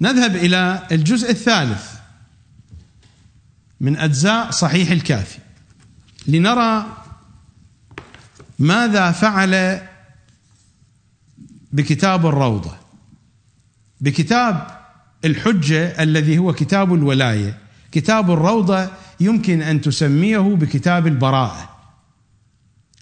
[0.00, 1.94] نذهب إلى الجزء الثالث
[3.80, 5.38] من أجزاء صحيح الكافي
[6.26, 6.96] لنرى
[8.58, 9.82] ماذا فعل
[11.72, 12.76] بكتاب الروضة
[14.00, 14.78] بكتاب
[15.24, 17.58] الحجة الذي هو كتاب الولاية.
[17.92, 18.90] كتاب الروضة
[19.20, 21.76] يمكن أن تسميه بكتاب البراءة.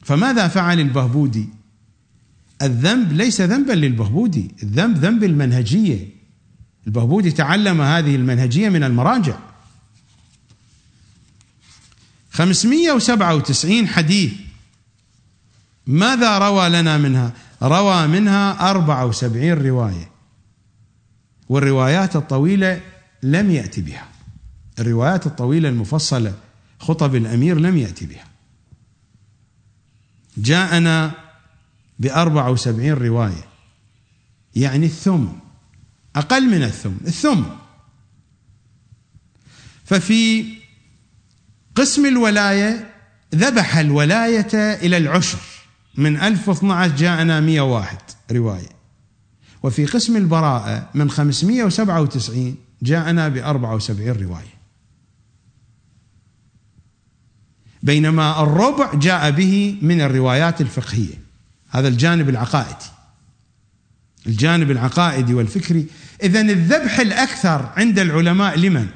[0.02, 1.48] فماذا فعل البهبودي؟
[2.62, 6.08] الذنب ليس ذنبا للبهبودي الذنب ذنب المنهجية.
[6.86, 9.36] البهبودي تعلم هذه المنهجية من المراجع.
[12.30, 14.32] 597 حديث.
[15.86, 17.32] ماذا روى لنا منها؟
[17.62, 20.10] روى منها 74 رواية.
[21.48, 22.80] والروايات الطويلة
[23.22, 24.15] لم يأتي بها.
[24.78, 26.34] الروايات الطويلة المفصلة
[26.80, 28.24] خطب الأمير لم يأتي بها.
[30.36, 31.12] جاءنا
[31.98, 33.44] بأربعة وسبعين رواية.
[34.56, 35.26] يعني الثم
[36.16, 37.42] أقل من الثم الثم.
[39.84, 40.44] ففي
[41.74, 42.94] قسم الولاية
[43.34, 45.38] ذبح الولاية إلى العشر.
[45.96, 47.98] من 1012 جاءنا 101
[48.32, 48.76] رواية.
[49.62, 54.55] وفي قسم البراءة من 597 جاءنا ب 74 رواية.
[57.82, 61.14] بينما الربع جاء به من الروايات الفقهية.
[61.68, 62.86] هذا الجانب العقائدي.
[64.26, 65.86] الجانب العقائدي والفكري.
[66.22, 68.88] إذا الذبح الأكثر عند العلماء لمن؟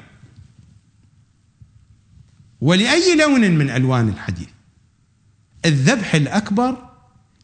[2.61, 4.49] ولأي لون من ألوان الحديث
[5.65, 6.77] الذبح الأكبر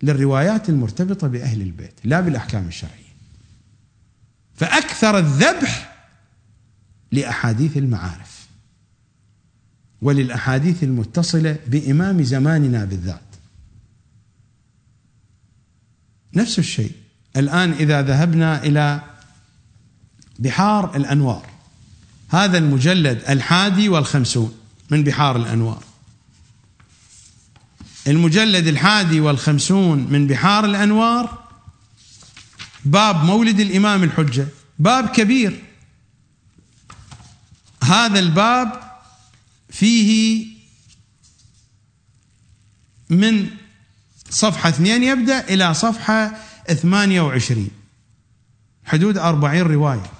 [0.04, 3.08] للروايات المرتبطة بأهل البيت لا بالأحكام الشرعية.
[4.56, 5.96] فأكثر الذبح
[7.12, 8.37] لأحاديث المعارف.
[10.02, 13.22] وللأحاديث المتصلة بإمام زماننا بالذات.
[16.34, 16.92] نفس الشيء.
[17.38, 19.02] الآن إذا ذهبنا إلى
[20.40, 21.46] بحار الأنوار.
[22.30, 24.58] هذا المجلد الحادي والخمسون
[24.90, 25.84] من بحار الأنوار.
[28.08, 31.44] المجلد الحادي والخمسون من بحار الأنوار
[32.86, 34.48] باب مولد الإمام الحجة.
[34.80, 35.64] باب كبير.
[37.84, 38.87] هذا الباب
[39.70, 40.46] فيه
[43.10, 43.48] من
[44.30, 46.38] صفحة اثنين يبدأ إلى صفحة
[46.68, 47.70] ثمانية وعشرين.
[48.86, 50.12] حدود أربعين رواية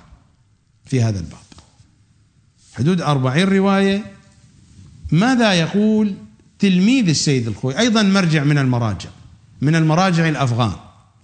[0.86, 1.40] في هذا الباب.
[2.74, 4.14] حدود أربعين رواية.
[5.12, 6.16] ماذا يقول
[6.60, 9.10] تلميذ السيد الخوي؟ أيضا مرجع من المراجع
[9.62, 10.76] من المراجع الأفغان.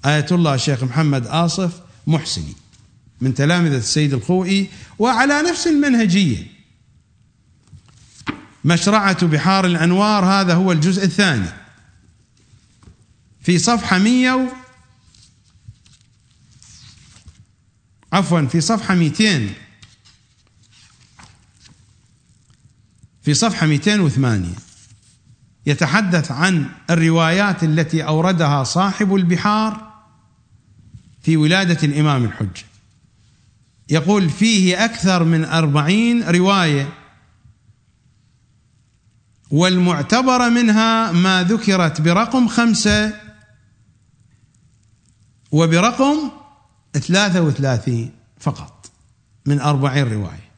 [0.05, 2.53] آية الله الشيخ محمد آصف محسني
[3.21, 4.69] من تلامذة السيد الخوئي
[4.99, 6.52] وعلى نفس المنهجية.
[8.65, 11.47] مشرعة بحار الأنوار هذا هو الجزء الثاني.
[13.41, 14.53] في صفحة مية
[18.13, 19.49] عفوا في صفحة 200
[23.21, 24.49] في صفحة 208
[25.65, 29.93] يتحدث عن الروايات التي أوردها صاحب البحار
[31.21, 32.63] في ولادة الإمام الحجة.
[33.89, 37.02] يقول فيه أكثر من أربعين رواية
[39.53, 43.13] والمعتبر منها ما ذكرت برقم خمسة
[45.51, 46.31] وبرقم
[46.93, 48.91] ثلاثة وثلاثين فقط
[49.45, 50.49] من أربعين رواية.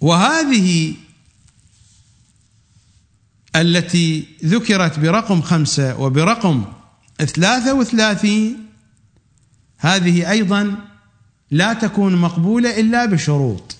[0.00, 0.94] وهذه
[3.56, 6.64] التي ذكرت برقم خمسة وبرقم
[7.18, 8.66] ثلاثة وثلاثين
[9.78, 10.76] هذه أيضا
[11.50, 13.79] لا تكون مقبولة إلا بشروط.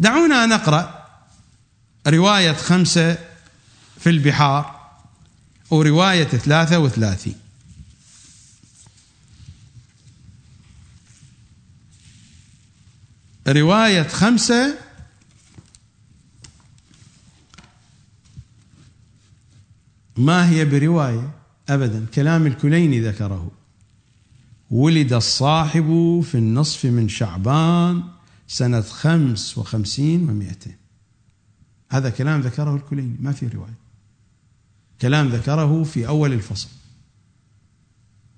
[0.00, 1.06] دعونا نقرأ
[2.06, 3.18] رواية خمسة
[3.98, 4.80] في البحار
[5.70, 7.34] ورواية ثلاثة وثلاثين.
[13.48, 14.74] رواية خمسة
[20.16, 21.30] ما هي برواية؟
[21.68, 23.50] أبدا كلام الكليني ذكره.
[24.70, 28.19] ولد الصاحب في النصف من شعبان
[28.50, 30.76] سنة خمس وخمسين ومائتين
[31.90, 33.74] هذا كلام ذكره الكليني ما في رواية.
[35.00, 36.68] كلام ذكره في أول الفصل.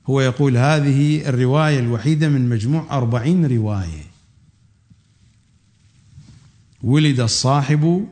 [0.07, 4.05] هو يقول هذه الرواية الوحيدة من مجموع أربعين رواية.
[6.83, 8.09] ولد الصاحب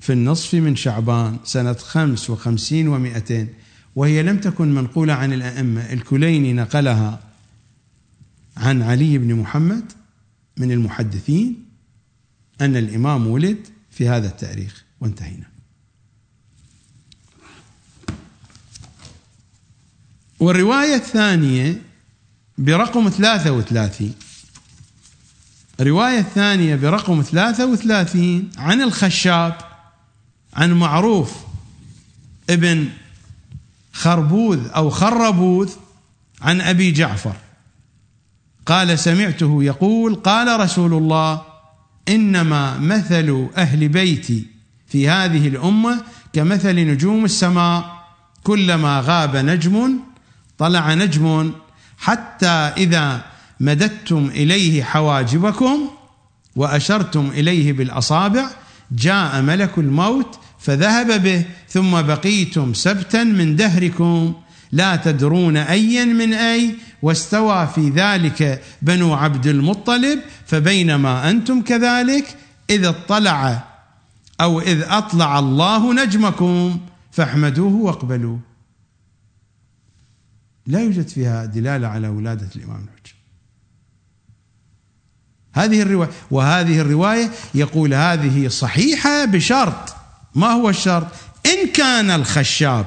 [0.00, 3.48] في النصف من شعبان سنة خمس وخمسين ومائتين
[3.96, 5.92] وهي لم تكن منقولة عن الأئمة.
[5.92, 7.20] الكليني نقلها
[8.56, 9.97] عن علي بن محمد
[10.58, 11.64] من المحدثين
[12.60, 14.84] أن الإمام ولد في هذا التاريخ.
[15.00, 15.46] وانتهينا.
[20.40, 21.82] والرواية الثانية
[22.58, 24.14] برقم 33
[25.80, 29.58] الرواية الثانية برقم 33 عن الخشاب
[30.54, 31.32] عن معروف
[32.50, 32.88] ابن
[33.92, 35.72] خربوذ أو خربوذ
[36.40, 37.36] عن أبي جعفر.
[38.68, 41.42] قال سمعته يقول قال رسول الله
[42.08, 44.46] إنما مثل أهل بيتي
[44.86, 46.00] في هذه الأمة
[46.32, 47.98] كمثل نجوم السماء
[48.42, 49.98] كلما غاب نجم
[50.58, 51.52] طلع نجم
[51.98, 52.46] حتى
[52.76, 53.24] إذا
[53.60, 55.88] مددتم إليه حواجبكم
[56.56, 58.50] وأشرتم إليه بالأصابع
[58.92, 64.34] جاء ملك الموت فذهب به ثم بقيتم سبتا من دهركم
[64.72, 72.36] لا تدرون ايا من أي واستوى في ذلك بنو عبد المطلب فبينما أنتم كذلك
[72.70, 73.64] اذا اطلع
[74.40, 76.80] أو إذ أطلع الله نجمكم
[77.10, 78.40] فاحمدوه واقبلوه
[80.68, 83.14] لا يوجد فيها دلالة على ولادة الإمام الحجة.
[85.52, 89.94] هذه الرواية وهذه الرواية يقول هذه صحيحة بشرط.
[90.34, 91.06] ما هو الشرط؟
[91.46, 92.86] إن كان الخشاب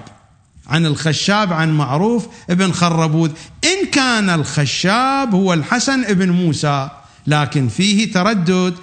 [0.72, 3.32] عن الخشاب عن معروف ابن خربوذ.
[3.64, 6.90] إن كان الخشاب هو الحسن ابن موسى
[7.28, 8.76] لكن فيه تردد.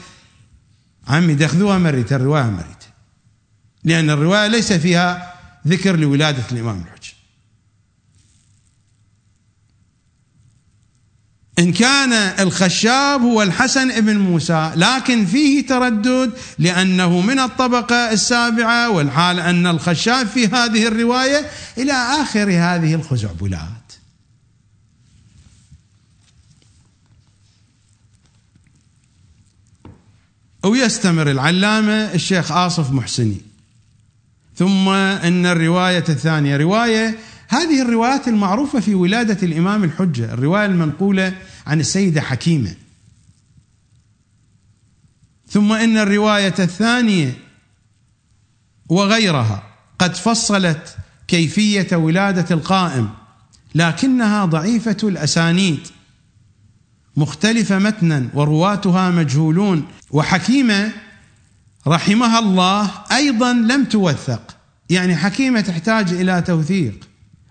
[1.09, 2.85] عمي دخذوها مريت الرواية مريت.
[3.85, 5.35] لأن الرواية ليس فيها
[5.67, 6.98] ذكر لولادة الإمام الحجة
[11.59, 19.41] إن كان الخشاب هو الحسن ابن موسى لكن فيه تردد لأنه من الطبقة السابعة والحال
[19.41, 21.47] أن الخشاب في هذه الرواية
[21.79, 23.69] إلى آخر هذه الخزعبلات.
[30.65, 33.41] ويستمر العلامة الشيخ آصف محسني.
[34.57, 37.19] ثم أن الرواية الثانية رواية
[37.49, 41.35] هذه الروايات المعروفة في ولادة الإمام الحجة الرواية المنقولة
[41.67, 42.75] عن السيدة حكيمة.
[45.49, 47.39] ثم إن الرواية الثانية
[48.89, 49.63] وغيرها
[49.99, 50.97] قد فصلت
[51.29, 53.11] كيفية ولادة القائم
[53.75, 55.81] لكنها ضعيفة الأسانيد
[57.17, 59.87] مختلفة متنا ورواتها مجهولون.
[60.11, 60.93] وحكيمة
[61.87, 64.57] رحمها الله أيضا لم توثق
[64.91, 67.08] يعني حكيمة تحتاج إلى توثيق.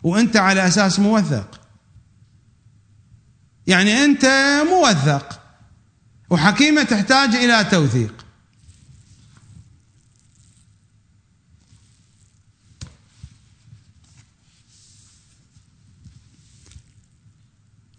[0.07, 1.61] وأنت على أساس موثق.
[3.67, 4.25] يعني أنت
[4.69, 5.39] موثق
[6.29, 8.25] وحكيمة تحتاج إلى توثيق.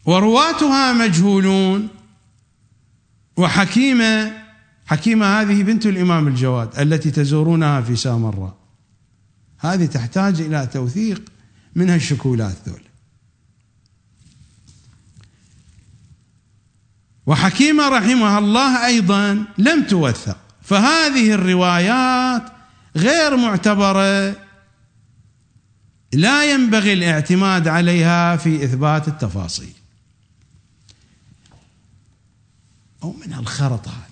[0.07, 1.89] ورواتها مجهولون.
[3.37, 4.33] وحكيمة
[4.87, 8.57] حكيمة هذه بنت الإمام الجواد التي تزورونها في سامراء.
[9.59, 11.38] هذه تحتاج إلى توثيق.
[11.79, 12.83] من هالشكولات ذول.
[17.27, 20.37] وحكيمة رحمها الله أيضا لم توثق.
[20.63, 22.43] فهذه الروايات
[22.97, 24.37] غير معتبرة
[26.13, 29.73] لا ينبغي الاعتماد عليها في إثبات التفاصيل.
[33.03, 34.09] أو من الخرط هذا.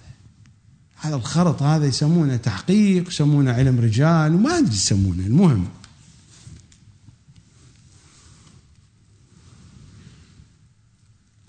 [0.96, 5.68] هذا الخرط هذا يسمونه تحقيق يسمونه علم رجال وما أدري يسمونه المهم.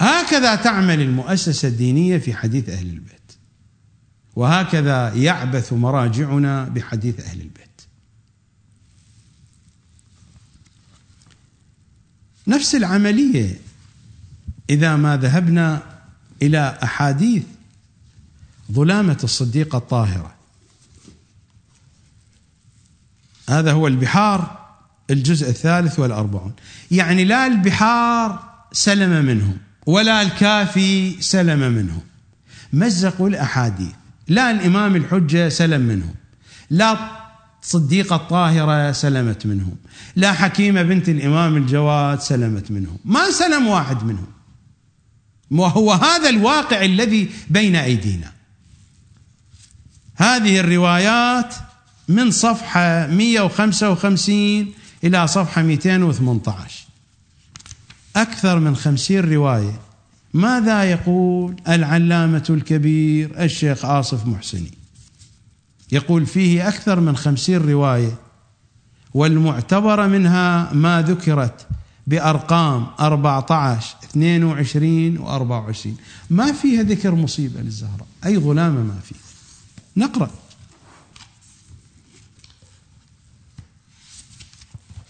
[0.01, 3.31] هكذا تعمل المؤسسة الدينية في حديث أهل البيت.
[4.35, 7.81] وهكذا يعبث مراجعنا بحديث أهل البيت.
[12.47, 13.59] نفس العملية
[14.69, 15.81] إذا ما ذهبنا
[16.41, 17.43] إلى أحاديث
[18.71, 20.35] ظلامة الصديقة الطاهرة.
[23.49, 24.67] هذا هو البحار
[25.09, 26.53] الجزء الثالث والأربعون.
[26.91, 29.57] يعني لا البحار سلم منهم.
[29.87, 32.01] ولا الكافي سلم منهم
[32.73, 33.93] مزقوا الأحاديث.
[34.27, 36.15] لا الإمام الحجة سلم منهم
[36.69, 36.97] لا
[37.61, 39.75] صديقة الطاهرة سلمت منهم
[40.15, 44.27] لا حكيمة بنت الإمام الجواد سلمت منهم ما سلم واحد منهم
[45.51, 48.31] وهو هذا الواقع الذي بين أيدينا.
[50.15, 51.55] هذه الروايات
[52.07, 54.73] من صفحة 155
[55.03, 56.86] إلى صفحة 218
[58.17, 59.79] أكثر من خمسين رواية.
[60.33, 64.71] ماذا يقول العلامة الكبير الشيخ آصف محسني؟
[65.91, 68.17] يقول فيه أكثر من خمسين رواية
[69.13, 71.67] والمعتبرة منها ما ذكرت
[72.07, 75.87] بأرقام 14 22 و24
[76.29, 79.15] ما فيها ذكر مصيبة للزهراء أي ظلامة ما فيه
[79.97, 80.29] نقرأ.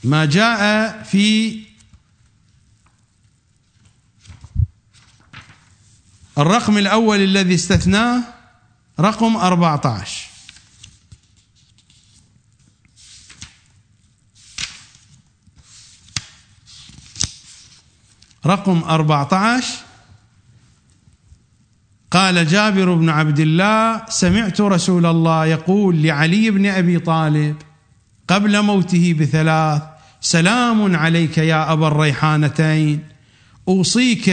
[0.04, 1.60] ما جاء في
[6.38, 8.24] الرقم الأول الذي استثناه
[9.00, 10.28] رقم 14
[18.46, 19.68] رقم 14
[22.12, 27.56] قال جابر بن عبد الله سمعت رسول الله يقول لعلي بن أبي طالب
[28.28, 29.82] قبل موته بثلاث
[30.22, 33.04] سلام عليك يا أبا الريحانتين
[33.68, 34.30] أوصيك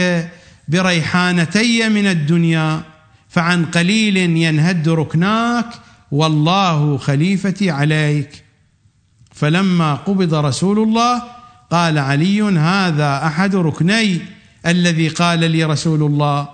[0.67, 2.81] بريحانتي من الدنيا
[3.29, 5.69] فعن قليل ينهد ركناك
[6.11, 8.43] والله خليفتي عليك.
[9.31, 11.23] فلما قبض رسول الله
[11.71, 14.21] قال علي هذا أحد ركني
[14.65, 16.49] الذي قال لي رسول الله.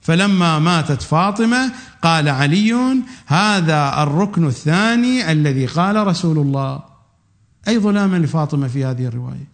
[0.00, 1.72] فلما ماتت فاطمة
[2.02, 6.82] قال علي هذا الركن الثاني الذي قال رسول الله.
[7.68, 9.53] أي ظلام لفاطمة في هذه الرواية؟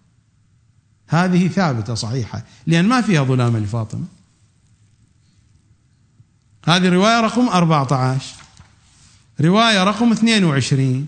[1.11, 2.43] هذه ثابتة صحيحة.
[2.67, 4.05] لأن ما فيها ظلام لفاطمة.
[6.67, 8.35] هذه الرواية رقم 14
[9.41, 11.07] رواية رقم 22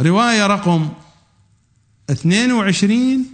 [0.00, 0.88] رواية رقم
[2.10, 3.26] 22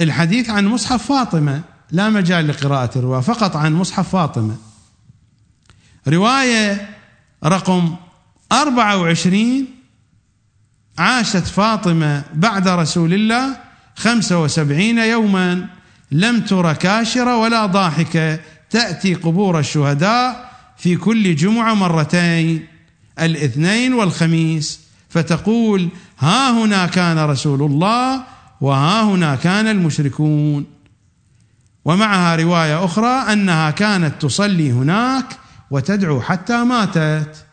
[0.00, 1.62] الحديث عن مصحف فاطمة.
[1.90, 4.56] لا مجال لقراءة الرواية فقط عن مصحف فاطمة.
[6.08, 6.96] رواية
[7.44, 7.96] رقم
[8.52, 9.77] 24
[10.98, 13.56] عاشت فاطمة بعد رسول الله
[13.96, 15.66] 75 يوما.
[16.12, 18.38] لم تر كاشرة ولا ضاحكة.
[18.70, 22.66] تأتي قبور الشهداء في كل جمعة مرتين
[23.20, 24.80] الاثنين والخميس.
[25.08, 25.88] فتقول
[26.18, 28.22] ها هنا كان رسول الله
[28.60, 30.66] وها هنا كان المشركون.
[31.84, 35.26] ومعها رواية أخرى أنها كانت تصلي هناك
[35.70, 37.47] وتدعو حتى ماتت.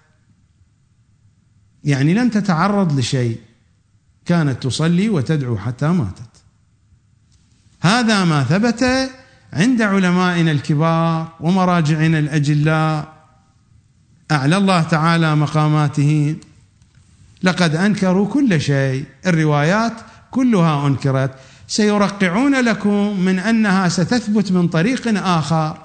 [1.86, 3.40] يعني لم تتعرض لشيء
[4.26, 6.30] كانت تصلي وتدعو حتى ماتت.
[7.82, 9.10] هذا ما ثبت
[9.54, 13.14] عند علمائنا الكبار ومراجعنا الأجلاء.
[14.32, 16.38] أعلى الله تعالى مقاماتهم
[17.44, 19.06] لقد أنكروا كل شيء.
[19.26, 19.94] الروايات
[20.32, 21.32] كلها أنكرت.
[21.68, 25.78] سيرقعون لكم من أنها ستثبت من طريق آخر.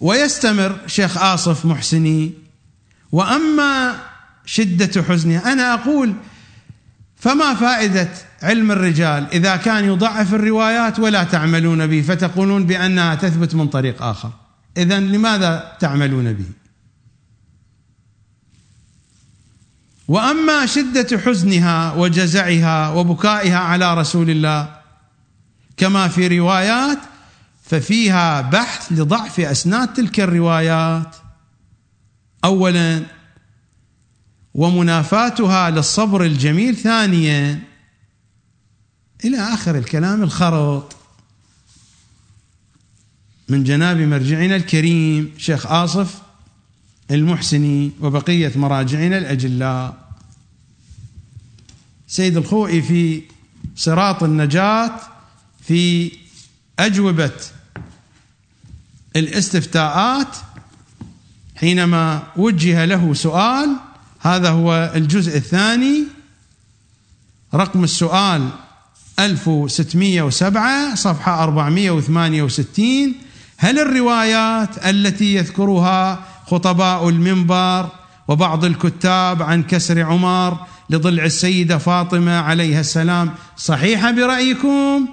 [0.00, 2.47] ويستمر شيخ آصف محسني
[3.12, 3.98] وأما
[4.46, 6.14] شدة حزنها أنا أقول
[7.16, 8.08] فما فائدة
[8.42, 14.30] علم الرجال؟ إذا كان يضعف الروايات ولا تعملون به فتقولون بأنها تثبت من طريق آخر.
[14.76, 16.44] اذا لماذا تعملون به؟
[20.08, 24.78] وأما شدة حزنها وجزعها وبكائها على رسول الله
[25.76, 26.98] كما في روايات
[27.64, 31.16] ففيها بحث لضعف أسناد تلك الروايات.
[32.44, 33.02] اولا
[34.54, 37.62] ومنافاتها للصبر الجميل ثانيا
[39.24, 40.96] إلى آخر الكلام الخرط.
[43.48, 46.22] من جناب مرجعنا الكريم شيخ آصف
[47.10, 50.08] المحسني وبقية مراجعنا الأجلاء.
[52.08, 53.22] سيد الخوئي في
[53.76, 55.00] صراط النجاة
[55.62, 56.12] في
[56.78, 57.32] أجوبة
[59.16, 60.36] الاستفتاءات
[61.60, 63.76] حينما وجه له سؤال
[64.20, 66.04] هذا هو الجزء الثاني
[67.54, 68.48] رقم السؤال
[69.18, 73.14] 1607 صفحة 468
[73.56, 77.88] هل الروايات التي يذكرها خطباء المنبر
[78.28, 80.58] وبعض الكتاب عن كسر عمر
[80.90, 85.08] لضلع السيدة فاطمة عليها السلام صحيحة برأيكم؟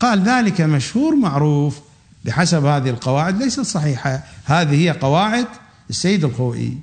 [0.00, 1.80] قال ذلك مشهور معروف.
[2.24, 4.24] بحسب هذه القواعد ليست صحيحة.
[4.44, 5.46] هذه هي قواعد
[5.90, 6.78] السيد الخوئي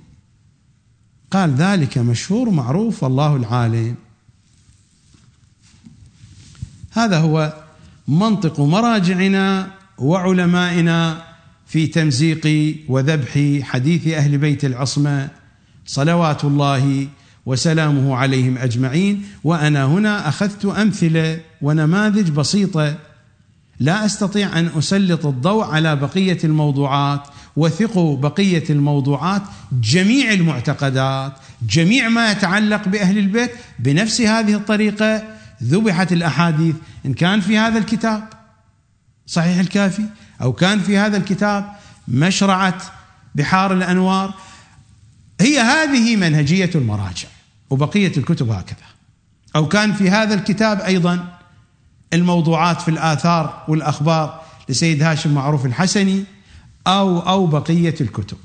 [1.31, 3.95] قال ذلك مشهور معروف والله العالم.
[6.91, 7.53] هذا هو
[8.07, 11.23] منطق مراجعنا وعلمائنا
[11.67, 15.29] في تمزيق وذبح حديث أهل بيت العصمة.
[15.85, 17.07] صلوات الله
[17.45, 19.25] وسلامه عليهم أجمعين.
[19.43, 23.08] وأنا هنا أخذت أمثلة ونماذج بسيطة
[23.79, 27.21] لا أستطيع أن أسلط الضوء على بقية الموضوعات
[27.55, 29.41] وثقوا بقية الموضوعات
[29.71, 35.23] جميع المعتقدات جميع ما يتعلق بأهل البيت بنفس هذه الطريقة.
[35.63, 36.75] ذبحت الأحاديث
[37.05, 38.23] إن كان في هذا الكتاب
[39.27, 40.03] صحيح الكافي؟
[40.41, 41.69] أو كان في هذا الكتاب
[42.07, 42.81] مشرعة
[43.35, 44.33] بحار الأنوار.
[45.41, 47.27] هي هذه منهجية المراجع
[47.69, 48.87] وبقية الكتب هكذا.
[49.55, 51.38] أو كان في هذا الكتاب أيضا
[52.13, 56.23] الموضوعات في الآثار والأخبار لسيد هاشم معروف الحسني
[56.87, 58.37] أو أو بقية الكتب.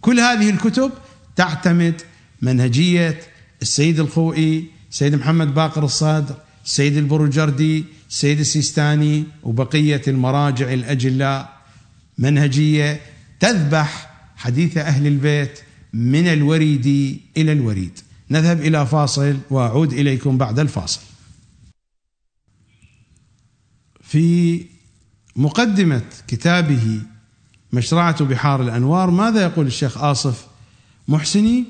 [0.00, 0.90] كل هذه الكتب
[1.36, 2.02] تعتمد
[2.42, 3.20] منهجية
[3.62, 6.34] السيد الخوئي سيد محمد باقر الصادر
[6.64, 11.58] السيد البروجردي السيد السيستاني وبقية المراجع الأجلاء.
[12.18, 13.00] منهجية
[13.40, 15.60] تذبح حديث أهل البيت
[15.92, 16.86] من الوريد
[17.36, 17.98] إلى الوريد.
[18.30, 21.00] نذهب إلى فاصل وأعود إليكم بعد الفاصل.
[24.08, 24.64] في
[25.36, 27.00] مقدمة كتابه
[27.72, 30.46] مشرعة بحار الأنوار ماذا يقول الشيخ آصف
[31.08, 31.64] محسني؟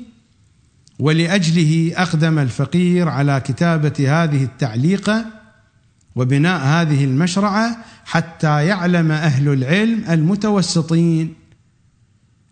[0.98, 5.24] ولأجله أقدم الفقير على كتابة هذه التعليقة
[6.16, 11.34] وبناء هذه المشرعة حتى يعلم أهل العلم المتوسطين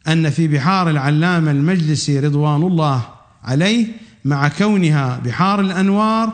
[0.09, 3.09] أن في بحار العلامة المجلسي رضوان الله
[3.45, 3.87] عليه
[4.25, 6.33] مع كونها بحار الأنوار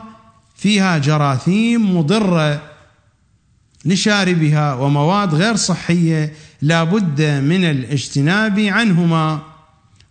[0.55, 2.72] فيها جراثيم مضرة
[3.85, 9.41] لشاربها ومواد غير صحية لا بد من الاجتناب عنهما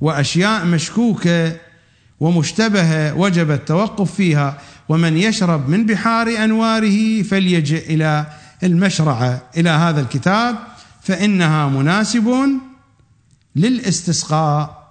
[0.01, 1.57] وأشياء مشكوكة
[2.21, 4.59] ومشتبهة وجب التوقف فيها
[4.89, 8.27] ومن يشرب من بحار أنواره فليجئ إلى
[8.63, 10.57] المشرعه إلى هذا الكتاب
[11.03, 12.49] فإنها مناسب
[13.57, 14.83] للاستسقاء.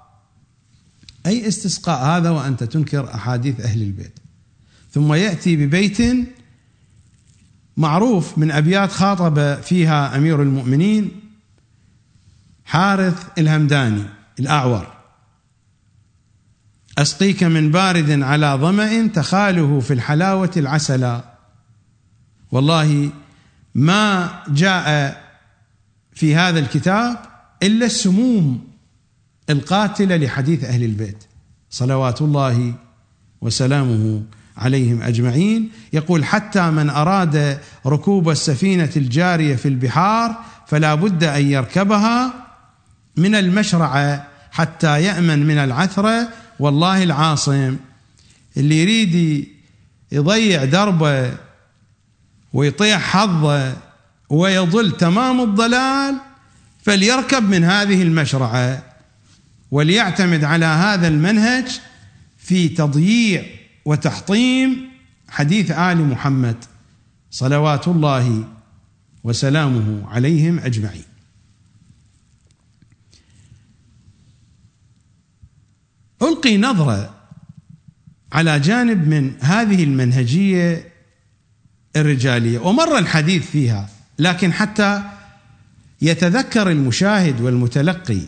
[1.26, 4.20] أي استسقاء هذا وأنت تنكر أحاديث أهل البيت.
[4.92, 5.98] ثم يأتي ببيت
[7.78, 11.12] معروف من أبيات خاطب فيها أمير المؤمنين
[12.66, 14.04] حارث الهمداني
[14.40, 14.88] الأعور.
[16.98, 21.24] أسقيك من بارد على ظمأ تخاله في الحلاوة العسلا.
[22.52, 23.12] والله
[23.76, 25.22] ما جاء
[26.14, 27.18] في هذا الكتاب
[27.64, 28.68] إلا السموم
[29.50, 31.24] القاتلة لحديث أهل البيت.
[31.70, 32.74] صلوات الله
[33.42, 34.24] وسلامه
[34.58, 35.72] عليهم أجمعين.
[35.94, 40.36] يقول حتى من أراد ركوب السفينة الجارية في البحار
[40.68, 42.34] فلا بد أن يركبها
[43.18, 46.30] من المشرعه حتى يأمن من العثره
[46.60, 47.78] والله العاصم
[48.58, 49.48] اللي يريد
[50.12, 51.32] يضيع دربه
[52.54, 53.74] ويطيح حظه
[54.30, 56.18] ويضل تمام الضلال
[56.84, 58.84] فليركب من هذه المشرعة
[59.72, 61.80] وليعتمد على هذا المنهج
[62.38, 63.44] في تضييع
[63.86, 64.90] وتحطيم
[65.30, 66.56] حديث آل محمد
[67.32, 68.48] صلوات الله
[69.24, 71.04] وسلامه عليهم أجمعين.
[76.22, 77.14] ألقي نظره
[78.32, 80.92] على جانب من هذه المنهجية
[81.96, 83.90] الرجالية ومر الحديث فيها
[84.20, 85.04] لكن حتى
[86.02, 88.22] يتذكر المشاهد والمتلقي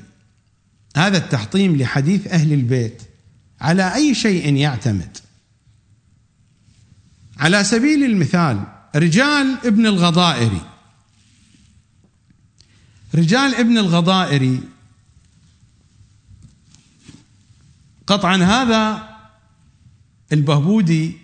[0.98, 3.02] هذا التحطيم لحديث أهل البيت
[3.62, 5.18] على أي شيء يعتمد
[7.44, 8.64] على سبيل المثال
[8.96, 10.62] رجال ابن الغضائري.
[13.16, 14.60] رجال ابن الغضائري
[18.08, 19.10] قطعا هذا
[20.34, 21.18] البهبودي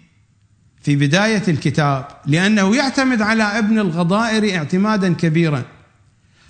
[0.84, 5.66] في بداية الكتاب لأنه يعتمد على ابن الغضائر اعتمادا كبيرا.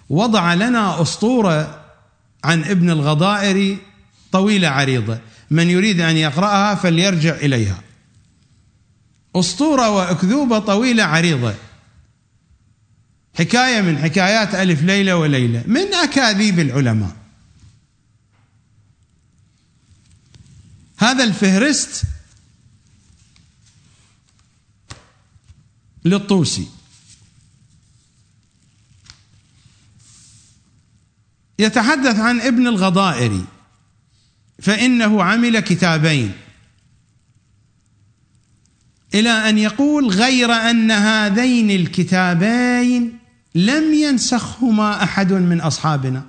[0.10, 1.86] وضع لنا أسطورة
[2.44, 3.78] عن ابن الغضائر
[4.32, 5.20] طويلة عريضة.
[5.52, 7.89] من يريد أن يقرأها فليرجع إليها.
[9.36, 11.56] أسطورة وأكذوبة طويلة عريضة.
[13.36, 15.64] حكاية من حكايات ألف ليلة وليلة.
[15.68, 17.16] من أكاذيب العلماء؟
[20.98, 22.04] هذا الفهرست
[26.06, 26.68] للطوسي.
[31.60, 33.46] يتحدث عن ابن الغضائري
[34.62, 36.34] فإنه عمل كتابين.
[39.16, 43.18] إلى أن يقول غير أن هذين الكتابين
[43.56, 46.26] لم ينسخهما أحد من أصحابنا.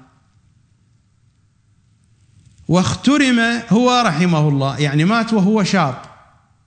[2.69, 3.40] واخترم
[3.70, 6.02] هو رحمه الله يعني مات وهو شاب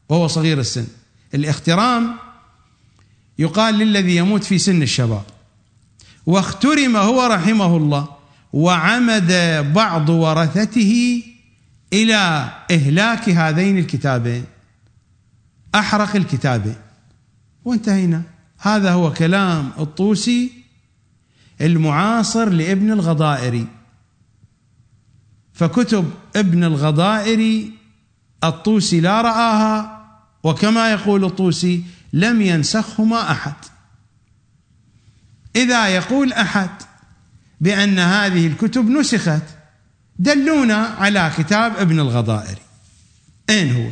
[0.09, 0.87] وهو صغير السن.
[1.33, 2.15] الاخترام
[3.39, 5.23] يقال للذي يموت في سن الشباب.
[6.25, 8.07] واخترم هو رحمه الله
[8.53, 9.31] وعمد
[9.73, 11.23] بعض ورثته
[11.93, 14.52] إلى إهلاك هذين الكتابين.
[15.75, 16.75] أحرق الكتابين
[17.65, 18.21] وانتهينا.
[18.59, 20.51] هذا هو كلام الطوسي
[21.61, 23.67] المعاصر لابن الغضائري.
[25.53, 27.71] فكتب ابن الغضائري
[28.43, 30.03] الطوسي لا رآها
[30.43, 31.83] وكما يقول الطوسي
[32.13, 33.53] لم ينسخهما أحد.
[35.55, 36.69] إذا يقول أحد
[37.61, 39.43] بأن هذه الكتب نسخت
[40.19, 42.61] دلونا على كتاب ابن الغضائري.
[43.49, 43.89] أين هو؟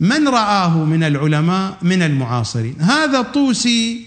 [0.00, 2.80] من رآه من العلماء من المعاصرين.
[2.80, 4.06] هذا الطوسي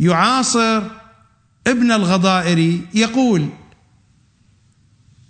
[0.00, 0.82] يعاصر
[1.66, 3.48] ابن الغضائري يقول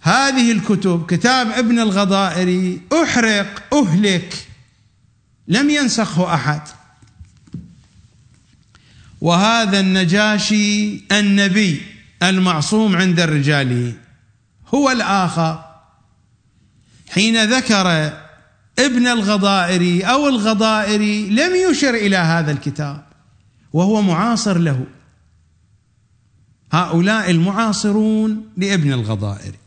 [0.01, 4.47] هذه الكتب كتاب ابن الغضائري أحرق أهلك
[5.49, 6.63] لم ينسخه أحد.
[9.21, 11.83] وهذا النجاشي النبي
[12.23, 13.95] المعصوم عند الرجال
[14.75, 15.65] هو الآخر.
[17.11, 18.13] حين ذكر
[18.79, 23.05] ابن الغضائري أو الغضائري لم يشر إلى هذا الكتاب
[23.73, 24.87] وهو معاصر له.
[26.73, 29.59] هؤلاء المعاصرون لابن الغضائري.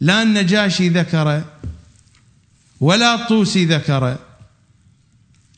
[0.00, 1.44] لا النجاشي ذكر
[2.80, 4.18] ولا الطوسي ذكر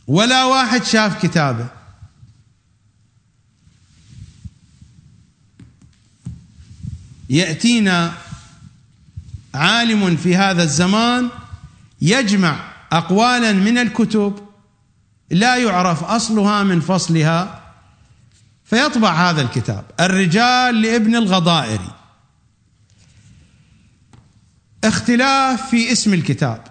[0.06, 1.68] ولا واحد شاف كتابه.
[7.30, 8.14] يأتينا
[9.54, 11.28] عالم في هذا الزمان
[12.02, 14.48] يجمع اقوالا من الكتب
[15.30, 17.60] لا يعرف أصلها من فصلها
[18.64, 19.84] فيطبع هذا الكتاب.
[20.00, 21.90] الرجال لابن الغضائري
[24.84, 26.64] اختلاف في اسم الكتاب.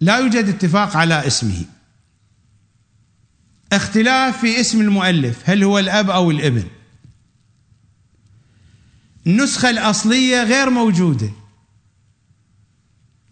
[0.00, 1.64] لا يوجد اتفاق على اسمه.
[3.72, 6.64] اختلاف في اسم المؤلف هل هو الأب أو الابن.
[9.26, 11.30] النسخة الأصلية غير موجودة.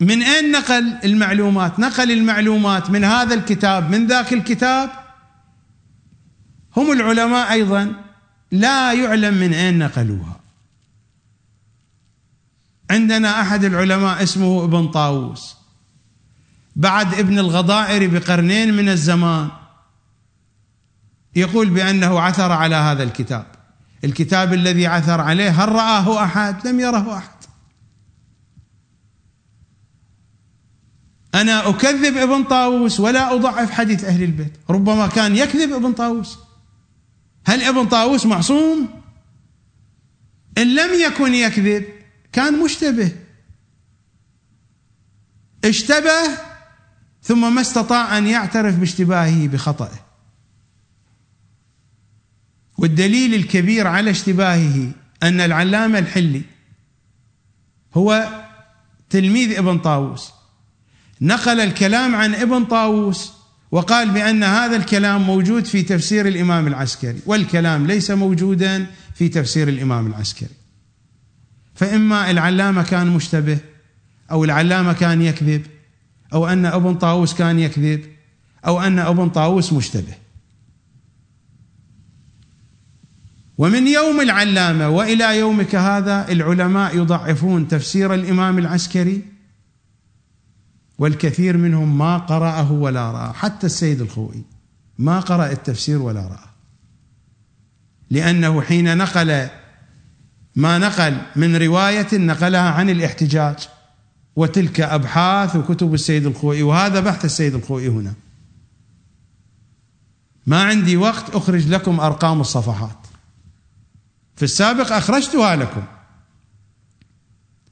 [0.01, 4.91] من أين نقل المعلومات؟ نقل المعلومات من هذا الكتاب من ذاك الكتاب؟
[6.77, 7.95] هم العلماء أيضا
[8.53, 10.41] لا يعلم من أين نقلوها.
[12.91, 15.55] عندنا أحد العلماء اسمه ابن طاووس.
[16.77, 19.49] بعد ابن الغضائر بقرنين من الزمان
[21.37, 23.47] يقول بأنه عثر على هذا الكتاب.
[24.05, 27.40] الكتاب الذي عثر عليه هل رآه أحد؟ لم يره أحد.
[31.35, 34.53] أنا أكذب ابن طاووس ولا أضعف حديث أهل البيت.
[34.71, 36.39] ربما كان يكذب ابن طاووس.
[37.47, 38.89] هل ابن طاووس معصوم؟
[40.59, 41.85] إن لم يكن يكذب
[42.33, 43.13] كان مشتبه.
[45.65, 46.39] اشتبه
[47.23, 50.07] ثم ما استطاع أن يعترف باشتباهه بخطئه
[52.79, 54.93] والدليل الكبير على اشتباهه
[55.23, 56.43] أن العلامة الحلي
[57.95, 58.29] هو
[59.11, 60.40] تلميذ ابن طاووس.
[61.21, 63.33] نقل الكلام عن ابن طاووس
[63.71, 70.07] وقال بأن هذا الكلام موجود في تفسير الإمام العسكري والكلام ليس موجودا في تفسير الإمام
[70.07, 70.49] العسكري.
[71.75, 73.59] فإما العلامة كان مشتبه
[74.31, 75.67] أو العلامة كان يكذب
[76.33, 78.05] أو أن ابن طاووس كان يكذب
[78.67, 80.15] أو أن ابن طاووس مشتبه.
[83.59, 89.23] ومن يوم العلامة وإلى يومك هذا العلماء يضعفون تفسير الإمام العسكري
[91.01, 94.45] والكثير منهم ما قرأه ولا رأى حتى السيد الخوئي
[94.99, 96.49] ما قرأ التفسير ولا رأى.
[98.11, 99.49] لأنه حين نقل
[100.57, 103.69] ما نقل من رواية نقلها عن الاحتجاج
[104.37, 108.13] وتلك أبحاث وكتب السيد الخوئي وهذا بحث السيد الخوئي هنا.
[110.47, 113.07] ما عندي وقت أخرج لكم أرقام الصفحات.
[114.37, 115.83] في السابق أخرجتها لكم.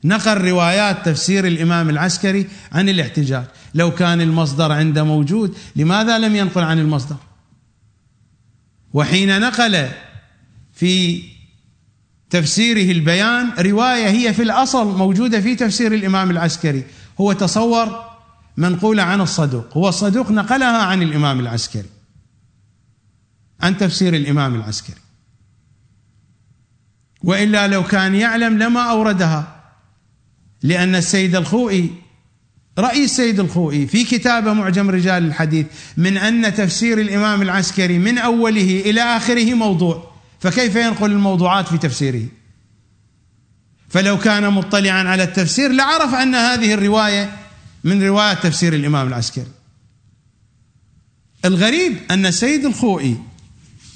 [0.04, 3.44] نقل روايات تفسير الإمام العسكري عن الاحتجاج.
[3.74, 7.16] لو كان المصدر عنده موجود لماذا لم ينقل عن المصدر؟
[8.92, 9.88] وحين نقل
[10.72, 11.22] في
[12.30, 16.84] تفسيره البيان رواية هي في الأصل موجودة في تفسير الإمام العسكري.
[17.20, 18.04] هو تصور
[18.56, 19.76] منقولة عن الصدوق.
[19.76, 21.88] هو الصدوق نقلها عن الإمام العسكري
[23.60, 25.00] عن تفسير الإمام العسكري.
[27.22, 29.57] وإلا لو كان يعلم لما أوردها.
[30.62, 31.90] لأن السيد الخوئي
[32.78, 35.66] رأي السيد الخوئي في كتابه معجم رجال الحديث
[35.96, 42.26] من أن تفسير الإمام العسكري من أوله إلى آخره موضوع فكيف ينقل الموضوعات في تفسيره؟
[43.88, 47.36] فلو كان مطلعا على التفسير لعرف أن هذه الرواية
[47.84, 49.46] من رواية تفسير الإمام العسكري.
[51.44, 53.16] الغريب أن السيد الخوئي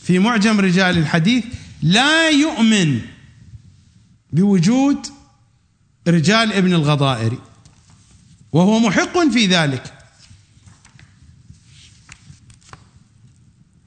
[0.03, 1.45] في معجم رجال الحديث
[1.83, 3.01] لا يؤمن
[4.33, 5.07] بوجود
[6.09, 7.39] رجال ابن الغضائري
[8.53, 9.93] وهو محق في ذلك.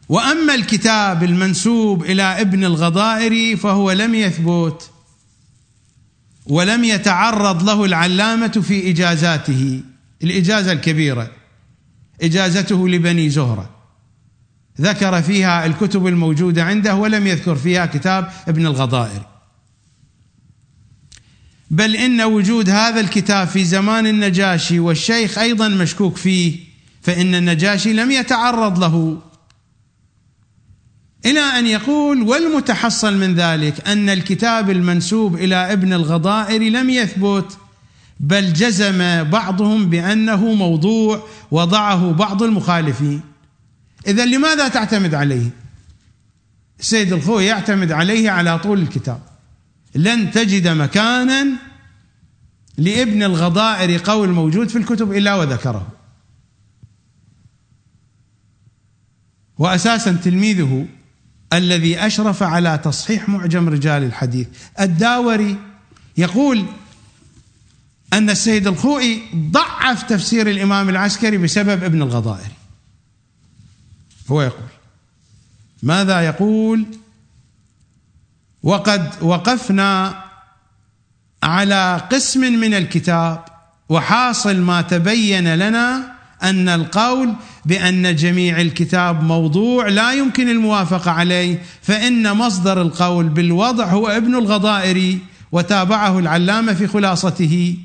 [0.09, 4.89] وأما الكتاب المنسوب إلى ابن الغضائري فهو لم يثبت
[6.45, 9.81] ولم يتعرض له العلامة في إجازاته
[10.23, 11.31] الإجازة الكبيرة
[12.21, 13.69] إجازته لبني زهرة.
[14.81, 19.34] ذكر فيها الكتب الموجودة عنده ولم يذكر فيها كتاب ابن الغضائري
[21.71, 26.59] بل إن وجود هذا الكتاب في زمان النجاشي والشيخ أيضا مشكوك فيه
[27.01, 29.21] فإن النجاشي لم يتعرض له.
[31.25, 37.57] إلى أن يقول والمتحصل من ذلك أن الكتاب المنسوب إلى ابن الغضائر لم يثبت
[38.19, 43.21] بل جزم بعضهم بأنه موضوع وضعه بعض المخالفين.
[44.07, 45.49] اذا لماذا تعتمد عليه؟
[46.79, 49.34] السيد الخوي يعتمد عليه على طول الكتاب.
[49.95, 51.47] لن تجد مكانا
[52.77, 55.87] لابن الغضائر قول موجود في الكتب إلا وذكره.
[59.57, 60.87] واساسا تلميذه
[61.53, 64.47] الذي أشرف على تصحيح معجم رجال الحديث.
[64.79, 65.57] الداوري
[66.17, 66.65] يقول
[68.13, 72.51] أن السيد الخوئي ضعف تفسير الإمام العسكري بسبب ابن الغضائر.
[74.27, 74.69] هو يقول
[75.83, 76.85] ماذا يقول
[78.65, 80.23] وقد وقفنا
[81.43, 83.45] على قسم من الكتاب
[83.89, 87.33] وحاصل ما تبين لنا أن القول
[87.65, 95.19] بأن جميع الكتاب موضوع لا يمكن الموافقة عليه فإن مصدر القول بالوضع هو ابن الغضائري
[95.51, 97.77] وتابعه العلامة في خلاصته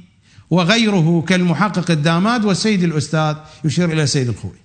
[0.50, 4.60] وغيره كالمحقق الداماد والسيد الأستاذ يشير إلى سيد الخوي.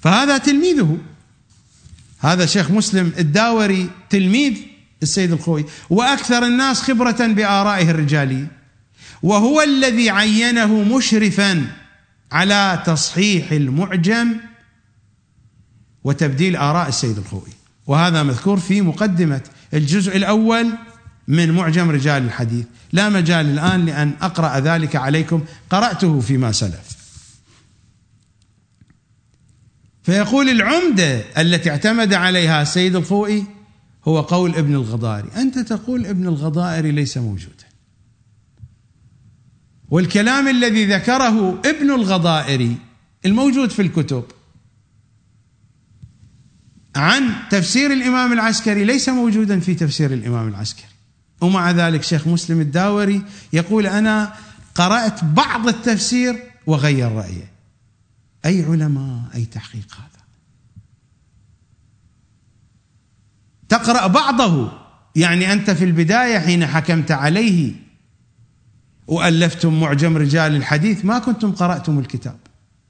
[0.00, 0.98] فهذا تلميذه.
[2.20, 4.52] هذا شيخ مسلم الداوري تلميذ
[5.02, 8.46] السيد الخوي وأكثر الناس خبرة بآرائه الرجالية.
[9.22, 11.66] وهو الذي عينه مشرفا
[12.32, 14.36] على تصحيح المعجم
[16.04, 17.52] وتبديل آراء السيد الخوي
[17.86, 19.40] وهذا مذكور في مقدمة
[19.74, 20.68] الجزء الأول
[21.28, 22.66] من معجم رجال الحديث.
[22.92, 25.44] لا مجال الآن لأن أقرأ ذلك عليكم.
[25.70, 26.97] قرأته فيما سلف.
[30.08, 33.46] فيقول العمدة التي اعتمد عليها السيد الخوئي
[34.04, 35.28] هو قول ابن الغضاري.
[35.36, 37.64] أنت تقول ابن الغضائري ليس موجودا.
[39.90, 42.76] والكلام الذي ذكره ابن الغضائري
[43.26, 44.24] الموجود في الكتب
[46.96, 50.88] عن تفسير الإمام العسكري ليس موجودا في تفسير الإمام العسكري.
[51.40, 53.22] ومع ذلك شيخ مسلم الداوري
[53.52, 54.34] يقول أنا
[54.74, 57.57] قرأت بعض التفسير وغير رايه
[58.48, 60.24] أي علماء أي تحقيق هذا.
[63.68, 64.72] تقرأ بعضه.
[65.16, 67.72] يعني أنت في البداية حين حكمت عليه
[69.06, 72.36] وألفتم معجم رجال الحديث ما كنتم قرأتم الكتاب.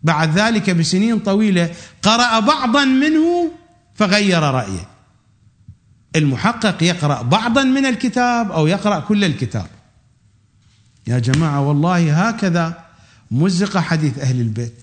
[0.03, 3.53] بعد ذلك بسنين طويلة قرأ بعضا منه
[3.95, 4.89] فغير رأيه.
[6.17, 9.67] المحقق يقرأ بعضا من الكتاب أو يقرأ كل الكتاب.
[11.07, 12.85] يا جماعة والله هكذا
[13.31, 14.75] مزق حديث أهل البيت.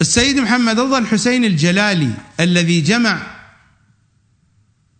[0.00, 2.10] السيد محمد رضا الحسين الجلالي
[2.40, 3.20] الذي جمع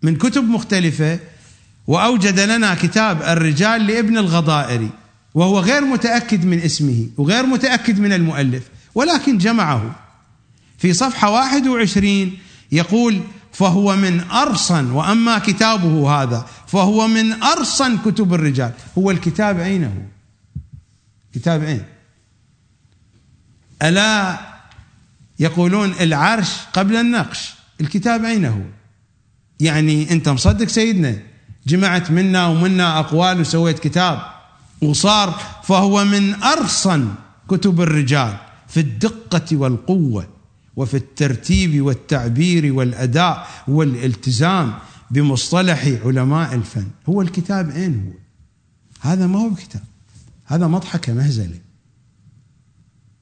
[0.02, 1.18] من كتب مختلفة
[1.86, 4.90] وأوجد لنا كتاب الرجال لابن الغضائري
[5.34, 8.62] وهو غير متأكد من اسمه وغير متأكد من المؤلف
[8.94, 9.94] ولكن جمعه
[10.78, 12.32] في صفحة 21
[12.72, 13.20] يقول
[13.52, 20.02] فهو من أرصن وأما كتابه هذا فهو من أرصن كتب الرجال هو الكتاب أين هو؟
[21.34, 21.84] كتاب أين؟
[23.82, 24.49] ألا
[25.40, 28.62] يقولون العرش قبل النقش الكتاب أين هو؟
[29.60, 31.18] يعني أنت مصدق سيدنا
[31.66, 34.22] جمعت منا ومنا أقوال وسويت كتاب
[34.82, 37.14] وصار فهو من أرصن
[37.48, 38.36] كتب الرجال
[38.68, 40.28] في الدقة والقوة
[40.76, 44.74] وفي الترتيب والتعبير والأداء والالتزام
[45.10, 46.86] بمصطلح علماء الفن.
[47.08, 48.18] هو الكتاب أين هو؟
[49.10, 49.82] هذا ما هو كتاب
[50.44, 51.58] هذا مضحكة مهزلة.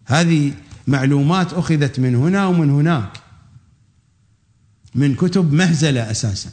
[0.05, 0.53] هذه
[0.89, 3.21] معلومات أخذت من هنا ومن هناك.
[4.95, 6.51] من كتب مهزلة أساسا.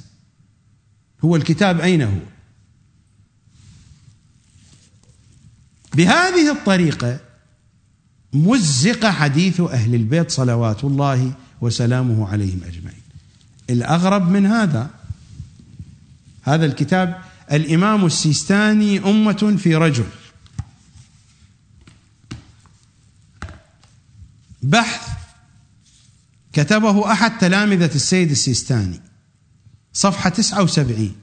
[1.23, 2.19] هو الكتاب أين هو؟
[5.93, 7.19] بهذه الطريقة
[8.33, 13.01] مزق حديث أهل البيت صلوات الله وسلامه عليهم أجمعين.
[13.69, 14.89] الأغرب من هذا
[16.41, 20.05] هذا الكتاب الإمام السيستاني أمة في رجل.
[24.65, 25.09] بحث
[26.53, 29.01] كتبه أحد تلامذة السيد السيستاني
[29.93, 31.15] صفحة 79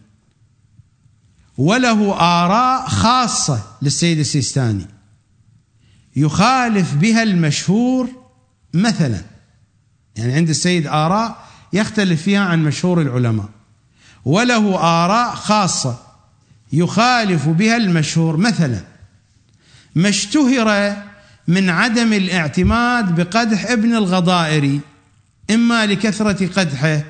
[1.59, 4.87] وله آراء خاصة للسيد السيستاني
[6.17, 8.09] يخالف بها المشهور
[8.75, 9.23] مثلا.
[10.17, 13.49] يعني عند السيد آراء يختلف فيها عن مشهور العلماء.
[14.25, 15.99] وله آراء خاصة
[16.73, 18.85] يخالف بها المشهور مثلا.
[19.95, 20.97] ما اشتهر
[21.49, 24.81] من عدم الاعتماد بقدح ابن الغضائري
[25.51, 27.05] إما لكثرة قدحه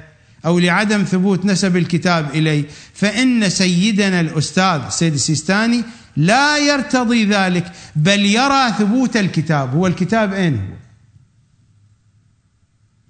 [0.46, 2.64] أو لعدم ثبوت نسب الكتاب إليه.
[2.94, 5.84] فإن سيدنا الأستاذ السيد السيستاني
[6.16, 9.74] لا يرتضي ذلك بل يرى ثبوت الكتاب.
[9.74, 10.76] هو الكتاب أين هو؟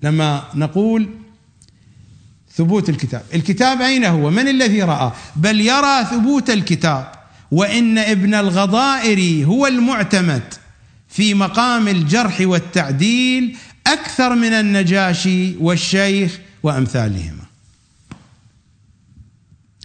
[0.03, 1.09] لما نقول
[2.55, 7.13] ثبوت الكتاب الكتاب أين هو؟ من الذي رأى؟ بل يرى ثبوت الكتاب.
[7.51, 10.43] وإن ابن الغضائر هو المعتمد.
[11.13, 17.45] في مقام الجرح والتعديل أكثر من النجاشي والشيخ وأمثالهما.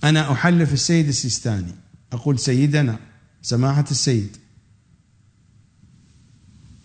[0.03, 1.75] أنا أحلف السيد السيستاني.
[2.13, 2.99] أقول سيدنا
[3.41, 4.37] سماحة السيد.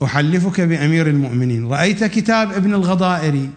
[0.04, 1.66] أحلفك بأمير المؤمنين.
[1.66, 3.50] رأيت كتاب ابن الغضائري.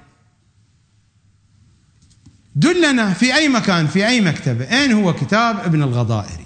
[2.56, 4.66] دلنا في أي مكان في أي مكتبة.
[4.66, 6.46] أين هو كتاب ابن الغضائري؟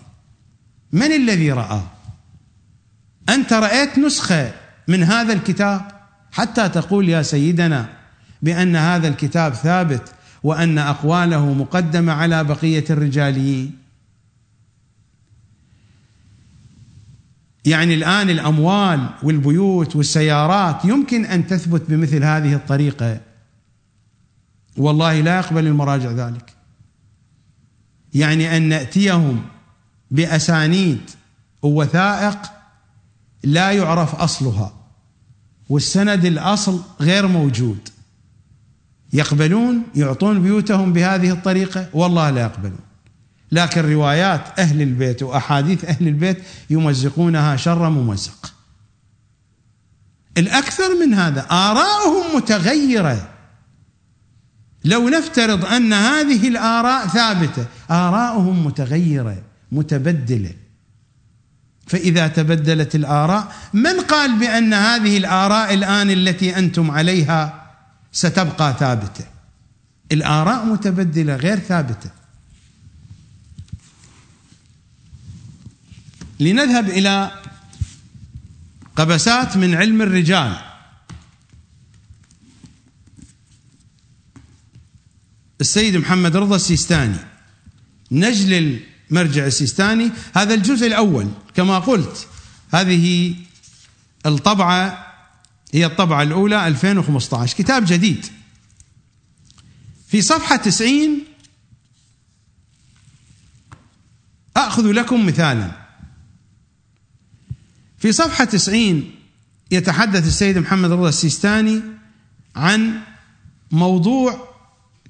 [0.92, 1.99] من الذي رآه؟
[3.30, 4.52] أنت رأيت نسخة
[4.88, 5.82] من هذا الكتاب؟
[6.32, 7.90] حتى تقول يا سيدنا
[8.42, 13.78] بأن هذا الكتاب ثابت وأن أقواله مقدمة على بقية الرجاليين.
[17.66, 23.22] يعني الآن الأموال والبيوت والسيارات يمكن أن تثبت بمثل هذه الطريقة.
[24.78, 26.54] والله لا يقبل المراجع ذلك.
[28.14, 29.46] يعني أن نأتيهم
[30.12, 31.02] بأسانيد
[31.62, 32.59] ووثائق
[33.44, 34.74] لا يعرف أصلها.
[35.70, 37.90] والسند الأصل غير موجود.
[39.14, 42.80] يقبلون يعطون بيوتهم بهذه الطريقة والله لا يقبلون.
[43.52, 48.54] لكن روايات أهل البيت وأحاديث أهل البيت يمزقونها شر ممزق.
[50.38, 53.30] الأكثر من هذا آراءهم متغيرة.
[54.86, 60.54] لو نفترض أن هذه الآراء ثابتة آراءهم متغيرة متبدلة.
[61.90, 67.72] فإذا تبدلت الآراء من قال بأن هذه الآراء الآن التي أنتم عليها
[68.12, 69.26] ستبقى ثابتة؟
[70.12, 72.12] الآراء متبدلة غير ثابتة.
[76.40, 77.32] لنذهب إلى
[78.96, 80.58] قبسات من علم الرجال.
[85.62, 87.18] السيد محمد رضا السيستاني
[88.12, 88.80] نجل
[89.12, 90.12] المرجع السيستاني.
[90.34, 92.28] هذا الجزء الأول كما قلت
[92.72, 93.36] هذه
[94.26, 95.08] الطبعة
[95.74, 98.26] هي الطبعة الأولى 2015 كتاب جديد.
[100.08, 101.24] في صفحة 90
[104.58, 105.72] أخذ لكم مثالا.
[107.98, 109.12] في صفحة 90
[109.72, 111.82] يتحدث السيد محمد رضا السيستاني
[112.56, 113.02] عن
[113.72, 114.50] موضوع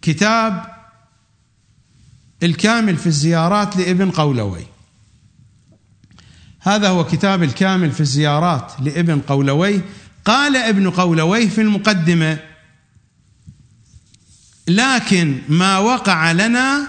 [0.02, 0.79] كتاب
[2.44, 4.66] الكامل في الزيارات لابن قولوي.
[6.60, 9.82] هذا هو كتاب الكامل في الزيارات لابن قولوي.
[10.26, 12.40] قال ابن قولوي في المقدمة
[14.68, 16.88] لكن ما وقع لنا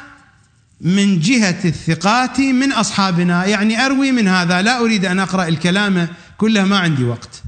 [0.80, 3.44] من جهة الثقات من أصحابنا.
[3.44, 7.42] يعني أروي من هذا لا أريد أن أقرأ الكلام كله ما عندي وقت.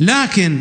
[0.00, 0.60] لكن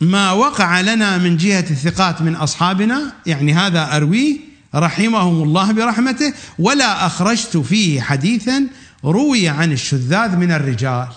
[0.00, 4.38] ما وقع لنا من جهة الثقات من أصحابنا يعني هذا أرويه
[4.74, 8.66] رحمهم الله برحمته ولا أخرجت فيه حديثا
[9.04, 11.08] روي عن الشذاذ من الرجال.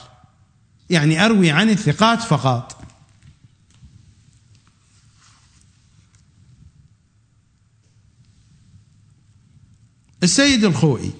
[0.89, 2.77] يعني أروي عن الثقات فقط.
[10.23, 11.13] السيد الخوئي.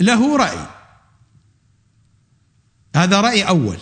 [0.00, 0.79] له رأي.
[2.96, 3.76] هذا رأي أول.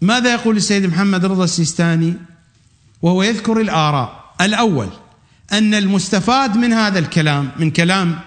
[0.00, 2.14] ماذا يقول السيد محمد رضا السيستاني؟
[3.02, 4.34] وهو يذكر الآراء.
[4.40, 4.88] الأول
[5.52, 8.20] أن المستفاد من هذا الكلام من كلام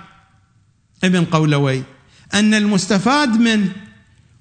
[1.04, 1.84] ابن قولوي
[2.34, 3.70] أن المستفاد من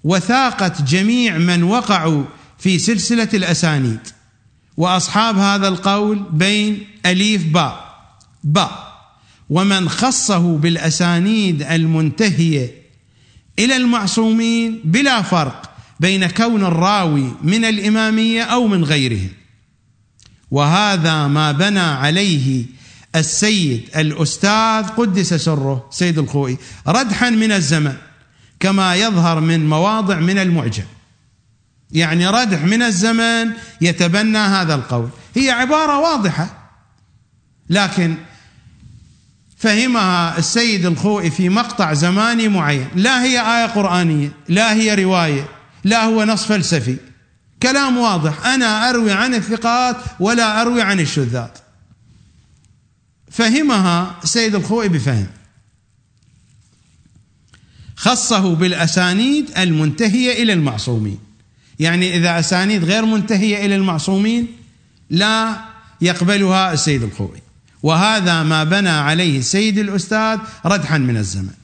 [0.05, 2.24] وثاقة جميع من وقعوا
[2.58, 4.00] في سلسلة الأسانيد
[4.76, 7.92] وأصحاب هذا القول بين أليف باء.
[8.44, 8.92] باء.
[9.50, 12.81] ومن خصه بالأسانيد المنتهية
[13.58, 19.28] إلى المعصومين بلا فرق بين كون الراوي من الإمامية أو من غيره.
[20.50, 22.64] وهذا ما بنى عليه
[23.16, 26.58] السيد الأستاذ قدس سره سيد الخوئي
[26.89, 27.97] ردحا من الزمن
[28.60, 30.84] كما يظهر من مواضع من المعجم.
[31.90, 33.50] يعني ردح من الزمن
[33.81, 35.08] يتبنى هذا القول.
[35.34, 36.70] هي عبارة واضحة
[37.70, 38.14] لكن
[39.62, 42.89] فهمها السيد الخوئي في مقطع زماني معين.
[42.94, 45.49] لا هي آية قرآنية لا هي رواية
[45.84, 46.97] لا هو نص فلسفي.
[47.62, 48.47] كلام واضح.
[48.47, 51.58] أنا أروي عن الثقات ولا أروي عن الشذات
[53.31, 55.26] فهمها السيد الخوئي بفهم.
[57.97, 61.18] خصه بالأسانيد المنتهية إلى المعصومين.
[61.78, 64.47] يعني إذا أسانيد غير منتهية إلى المعصومين
[65.10, 65.57] لا
[66.00, 67.41] يقبلها السيد الخوئي.
[67.82, 71.54] وهذا ما بنى عليه السيد الأستاذ ردحا من الزمن.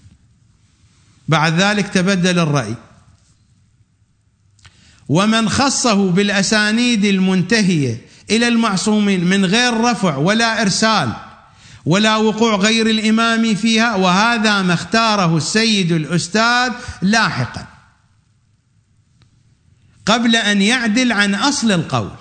[1.29, 2.75] بعد ذلك تبدل الرأي.
[5.09, 11.13] ومن خصه بالأسانيد المنتهية إلى المعصومين من غير رفع ولا إرسال
[11.87, 16.73] ولا وقوع غير الإمام فيها وهذا ما اختاره السيد الأستاذ
[17.03, 17.67] لاحقا.
[20.07, 22.17] قبل أن يعدل عن أصل القول.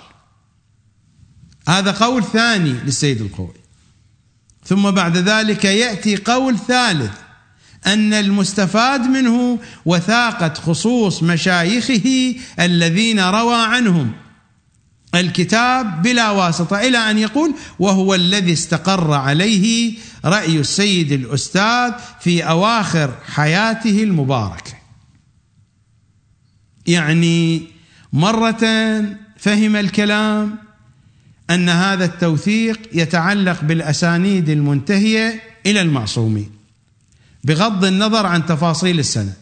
[1.68, 3.57] هذا قول ثاني للسيد القوي
[4.68, 7.10] ثم بعد ذلك يأتي قول ثالث
[7.86, 14.12] أن المستفاد منه وثاقة خصوص مشايخه الذين روى عنهم.
[15.14, 23.14] الكتاب بلا واسطة إلى أن يقول وهو الذي استقر عليه رأي السيد الأستاذ في أواخر
[23.26, 24.72] حياته المباركة.
[26.86, 27.62] يعني
[28.12, 28.64] مرة
[29.38, 30.67] فهم الكلام
[31.50, 36.50] أن هذا التوثيق يتعلق بالأسانيد المنتهية إلى المعصومين
[37.44, 39.36] بغض النظر عن تفاصيل السند.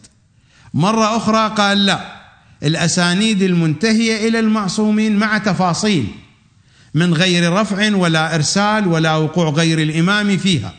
[0.73, 2.17] مرة أخرى قال لا
[2.63, 6.07] الأسانيد المنتهية إلى المعصومين مع تفاصيل
[6.93, 10.73] من غير رفع ولا إرسال ولا وقوع غير الإمام فيها.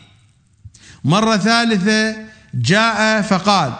[1.03, 2.15] مرة ثالثة
[2.53, 3.73] جاء فقال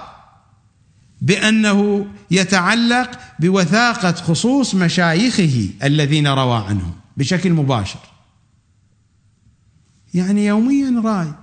[1.21, 7.99] بأنه يتعلق بوثاقة خصوص مشايخه الذين روى عنهم بشكل مباشر.
[10.13, 11.33] يعني يوميا رأي.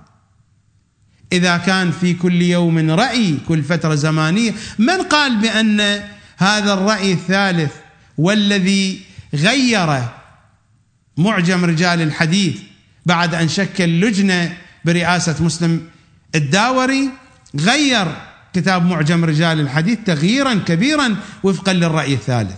[1.31, 5.79] إذا كان في كل يوم رأي كل فترة زمانية من قال بأن
[6.37, 7.73] هذا الرأي الثالث
[8.17, 9.01] والذي
[9.33, 10.03] غير
[11.17, 12.57] معجم رجال الحديث
[13.05, 15.87] بعد أن شكل لجنه برئاسة مسلم
[16.35, 17.09] الداوري
[17.55, 18.07] غير
[18.53, 22.57] كتاب معجم رجال الحديث تغييرا كبيرا وفقا للرأي الثالث.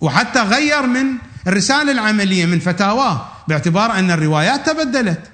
[0.00, 1.06] وحتى غير من
[1.46, 5.30] الرسالة العملية من فتاواه باعتبار أن الروايات تبدلت.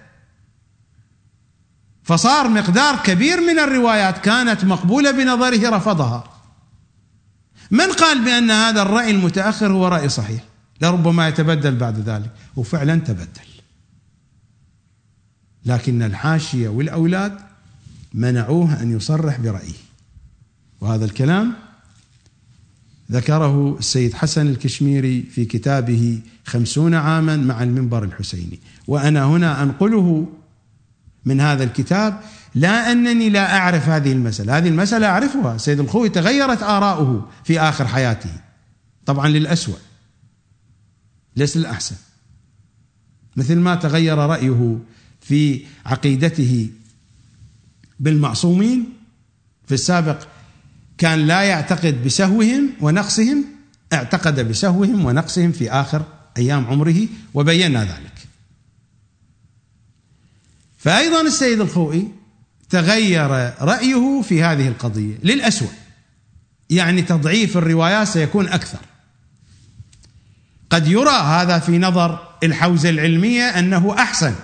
[2.03, 6.25] فصار مقدار كبير من الروايات كانت مقبولة بنظره رفضها.
[7.71, 10.45] من قال بأن هذا الرأي المتأخر هو رأي صحيح؟
[10.81, 12.31] لربما يتبدل بعد ذلك.
[12.57, 13.51] وفعلا تبدل.
[15.65, 17.39] لكن الحاشية والأولاد
[18.15, 19.81] منعوه أن يصرح برأيه.
[20.81, 21.70] وهذا الكلام
[23.11, 28.61] ذكره السيد حسن الكشميري في كتابه خمسون عاما مع المنبر الحسيني.
[28.87, 30.27] وأنا هنا أنقله
[31.25, 32.21] من هذا الكتاب
[32.55, 34.59] لا أنني لا أعرف هذه المسألة.
[34.59, 35.59] هذه المسألة أعرفها.
[35.59, 38.31] سيد الخوي تغيرت آراؤه في آخر حياته.
[39.07, 39.77] طبعا للأسوأ
[41.37, 41.97] ليس للأحسن
[43.37, 44.79] مثل ما تغير رأيه
[45.21, 46.69] في عقيدته
[48.01, 48.89] بالمعصومين
[49.67, 50.27] في السابق
[51.01, 53.45] كان لا يعتقد بسهوهم ونقصهم
[53.93, 56.03] اعتقد بسهوهم ونقصهم في آخر
[56.37, 58.13] أيام عمره وبينا ذلك.
[60.79, 62.09] فايضا السيد الخوئي
[62.71, 63.31] تغير
[63.61, 65.73] رأيه في هذه القضية للاسوء.
[66.71, 68.79] يعني تضعيف الروايات سيكون أكثر.
[70.71, 74.35] قد يرى هذا في نظر الحوزة العلمية أنه أحسن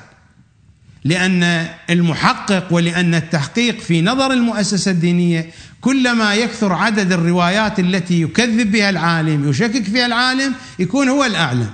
[1.07, 8.91] لأن المحقق ولأن التحقيق في نظر المؤسسة الدينية كلما يكثر عدد الروايات التي يكذب بها
[8.91, 11.71] العالم يشكك فيها العالم يكون هو الاعلم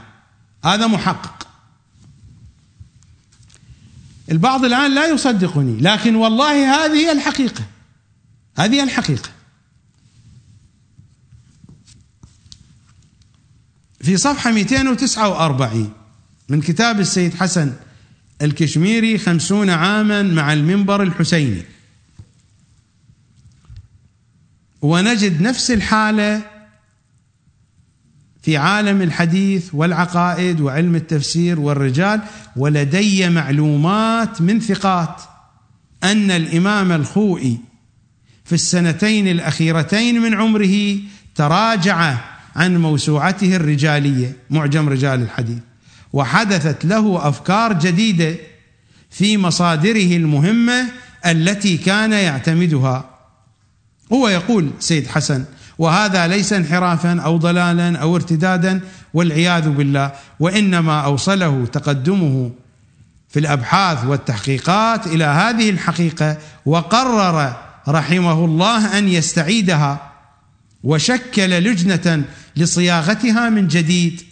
[0.64, 1.48] هذا محقق.
[4.30, 7.64] البعض الآن لا يصدقني لكن والله هذه هي الحقيقة.
[8.58, 9.28] هذه الحقيقة.
[14.00, 15.92] في صفحة 249
[16.48, 17.72] من كتاب السيد حسن
[18.42, 21.62] الكشميري خمسون عاما مع المنبر الحسيني.
[24.82, 26.42] ونجد نفس الحالة
[28.42, 32.20] في عالم الحديث والعقائد وعلم التفسير والرجال
[32.56, 35.22] ولدي معلومات من ثقات
[36.04, 37.58] أن الإمام الخوئي
[38.44, 40.98] في السنتين الأخيرتين من عمره
[41.34, 42.18] تراجع
[42.56, 45.58] عن موسوعته الرجالية معجم رجال الحديث.
[46.12, 48.34] وحدثت له أفكار جديدة
[49.10, 50.84] في مصادره المهمة
[51.26, 53.10] التي كان يعتمدها.
[54.12, 55.44] هو يقول سيد حسن
[55.78, 58.80] وهذا ليس انحرافا أو ضلالا أو ارتدادا
[59.14, 62.50] والعياذ بالله وإنما أوصله تقدمه
[63.28, 67.56] في الأبحاث والتحقيقات إلى هذه الحقيقة وقرر
[67.88, 70.12] رحمه الله أن يستعيدها
[70.84, 72.24] وشكل لجنة
[72.56, 74.22] لصياغتها من جديد.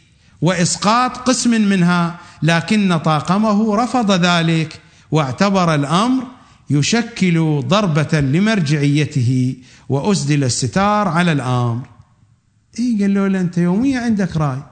[0.43, 6.25] وإسقاط قسم منها لكن طاقمه رفض ذلك واعتبر الأمر
[6.71, 9.57] يشكل ضربة لمرجعيته
[9.89, 11.89] وأسدل الستار على الآمر.
[12.79, 14.63] اي قال له أنت يوميا عندك رأي؟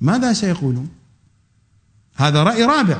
[0.00, 0.88] ماذا سيقولون؟
[2.16, 2.96] هذا رأي رابع.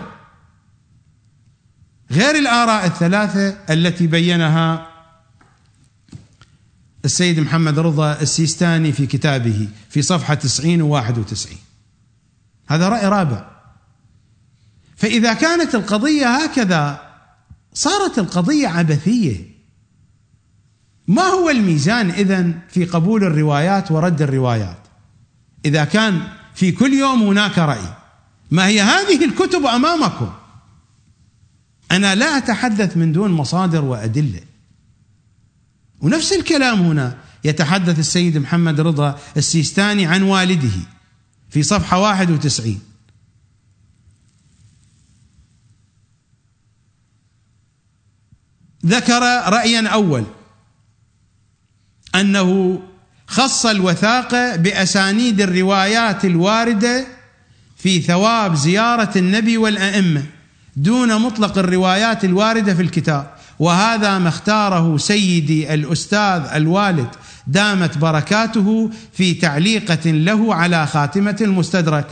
[2.11, 4.94] غير الآراء الثلاثة التي بينها
[7.05, 11.57] السيد محمد رضا السيستاني في كتابه في صفحة 90 و 91
[12.67, 13.51] هذا رأي رابع.
[14.97, 17.01] فإذا كانت القضية هكذا
[17.75, 19.55] صارت القضية عبثية.
[21.09, 24.79] ما هو الميزان إذن في قبول الروايات ورد الروايات؟
[25.65, 27.95] إذا كان في كل يوم هناك رأي
[28.51, 30.33] ما هي هذه الكتب أمامكم؟
[31.93, 34.41] أنا لا أتحدث من دون مصادر وأدلة.
[36.05, 40.79] ونفس الكلام هنا يتحدث السيد محمد رضا السيستاني عن والده
[41.51, 42.81] في صفحة 91
[48.87, 50.25] ذكر رأيا أول
[52.15, 52.81] أنه
[53.27, 57.07] خص الوثاقة بأسانيد الروايات الواردة
[57.77, 60.23] في ثواب زيارة النبي والأئمة
[60.77, 63.35] دون مطلق الروايات الواردة في الكتاب.
[63.59, 67.09] وهذا ما اختاره سيدي الأستاذ الوالد
[67.47, 72.07] دامت بركاته في تعليقة له على خاتمة المستدرك.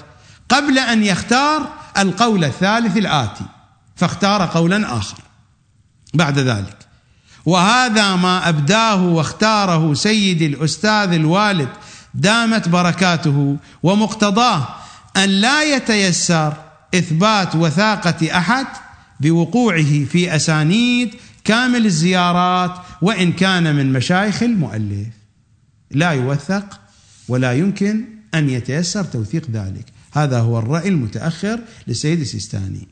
[0.48, 3.44] قبل أن يختار القول الثالث الآتي
[3.96, 5.16] فاختار قولا آخر.
[6.14, 6.76] بعد ذلك
[7.46, 11.68] وهذا ما أبداه واختاره سيدي الأستاذ الوالد
[12.14, 14.68] دامت بركاته ومقتضاه
[15.16, 16.52] أن لا يتيسر
[16.94, 18.66] إثبات وثاقة أحد
[19.20, 21.14] بوقوعه في أسانيد
[21.44, 25.08] كامل الزيارات وإن كان من مشايخ المؤلف.
[25.90, 26.80] لا يوثق
[27.28, 28.04] ولا يمكن
[28.34, 29.84] أن يتيسر توثيق ذلك.
[30.12, 32.88] هذا هو الرأي المتأخر للسيد السيستاني.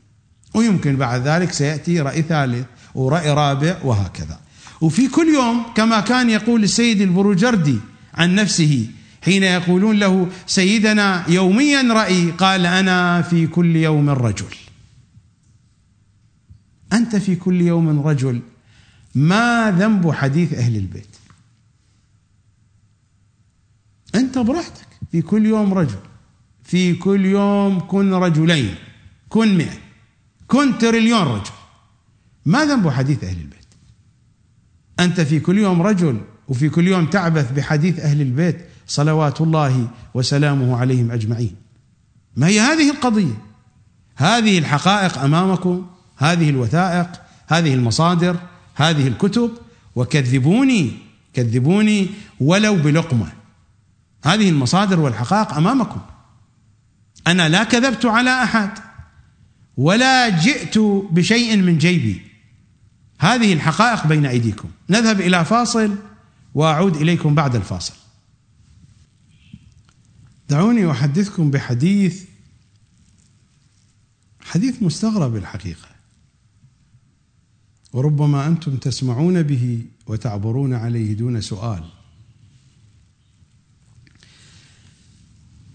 [0.53, 2.65] ويمكن بعد ذلك سيأتي رأي ثالث
[2.95, 4.39] ورأي رابع وهكذا.
[4.81, 7.79] وفي كل يوم كما كان يقول السيد البروجردي
[8.13, 8.87] عن نفسه
[9.21, 14.45] حين يقولون له سيدنا يوميا رأي قال أنا في كل يوم رجل.
[16.93, 18.41] أنت في كل يوم رجل
[19.15, 21.15] ما ذنب حديث أهل البيت؟
[24.15, 25.99] أنت براحتك في كل يوم رجل
[26.63, 28.75] في كل يوم كن رجلين
[29.29, 29.77] كن مئة
[30.47, 31.51] كن تريليون رجل.
[32.45, 33.65] ما ذنب حديث أهل البيت؟
[34.99, 40.77] أنت في كل يوم رجل وفي كل يوم تعبث بحديث أهل البيت صلوات الله وسلامه
[40.77, 41.55] عليهم أجمعين.
[42.35, 43.33] ما هي هذه القضية؟
[44.15, 45.85] هذه الحقائق أمامكم.
[46.21, 47.07] هذه الوثائق
[47.47, 48.39] هذه المصادر
[48.75, 49.51] هذه الكتب
[49.95, 50.97] وكذبوني
[51.33, 52.09] كذبوني
[52.39, 53.31] ولو بلقمة.
[54.23, 56.01] هذه المصادر والحقائق أمامكم.
[57.27, 58.71] أنا لا كذبت على أحد
[59.77, 60.77] ولا جئت
[61.11, 62.21] بشيء من جيبي.
[63.19, 64.69] هذه الحقائق بين أيديكم.
[64.89, 65.95] نذهب إلى فاصل
[66.53, 67.93] وأعود إليكم بعد الفاصل.
[70.49, 72.23] دعوني أحدثكم بحديث
[74.41, 75.90] حديث مستغرب الحقيقة.
[77.93, 81.83] وربما أنتم تسمعون به وتعبرون عليه دون سؤال.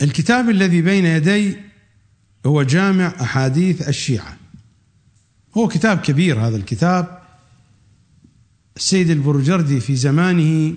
[0.02, 1.56] الكتاب الذي بين يدي
[2.46, 4.36] هو جامع أحاديث الشيعة.
[5.56, 7.22] هو كتاب كبير هذا الكتاب.
[8.76, 10.74] السيد البرجردي في زمانه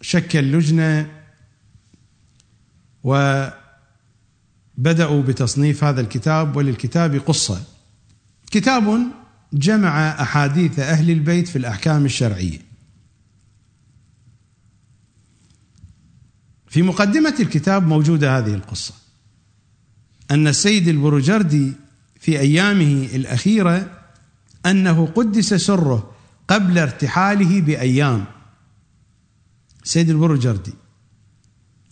[0.00, 1.10] شكل لجنه
[3.04, 3.52] وبدأوا
[5.22, 7.64] بتصنيف هذا الكتاب وللكتاب قصة.
[8.50, 8.98] كتاب
[9.54, 12.58] جمع أحاديث أهل البيت في الأحكام الشرعية.
[16.68, 18.94] في مقدمة الكتاب موجودة هذه القصة.
[20.30, 21.72] أن السيد البرجردي
[22.20, 24.00] في أيامه الأخيرة
[24.66, 26.14] أنه قدس سره
[26.48, 28.24] قبل ارتحاله بأيام.
[29.84, 30.74] سيد البرجردي.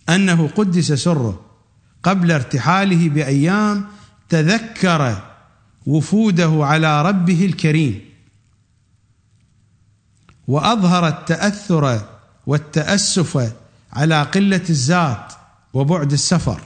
[0.09, 1.47] أنه قدس سره
[2.03, 3.87] قبل ارتحاله بأيام
[4.29, 5.32] تذكر
[5.87, 8.01] وفوده على ربه الكريم.
[10.49, 12.09] وأظهر التأثر
[12.47, 13.53] والتأسف
[13.93, 15.25] على قلة الزاد
[15.75, 16.61] وبعد السفر.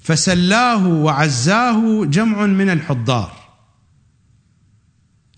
[0.00, 3.32] فسلاه وعزاه جمع من الحضار.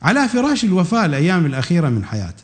[0.03, 2.43] على فراش الوفاة الأيام الأخيرة من حياته.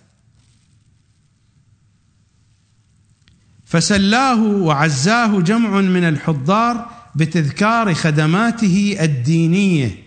[3.65, 9.99] فسلاه وعزاه جمع من الحضار بتذكار خدماته الدينية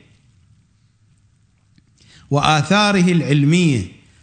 [2.30, 3.82] وآثاره العلمية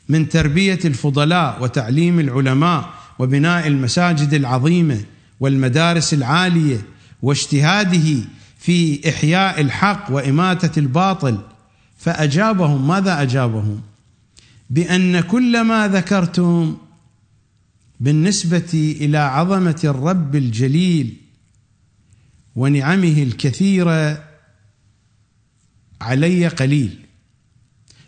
[0.08, 5.00] من تربية الفضلاء وتعليم العلماء وبناء المساجد العظيمة
[5.40, 6.80] والمدارس العالية
[7.22, 8.20] واجتهاده
[8.58, 11.38] في إحياء الحق وإماتة الباطل.
[11.98, 13.80] فأجابهم ماذا أجابهم؟
[14.70, 16.76] بأن كل ما ذكرتم
[18.00, 21.16] بالنسبة إلى عظمة الرب الجليل
[22.57, 24.24] ونعمه الكثيرة
[26.00, 27.07] علي قليل.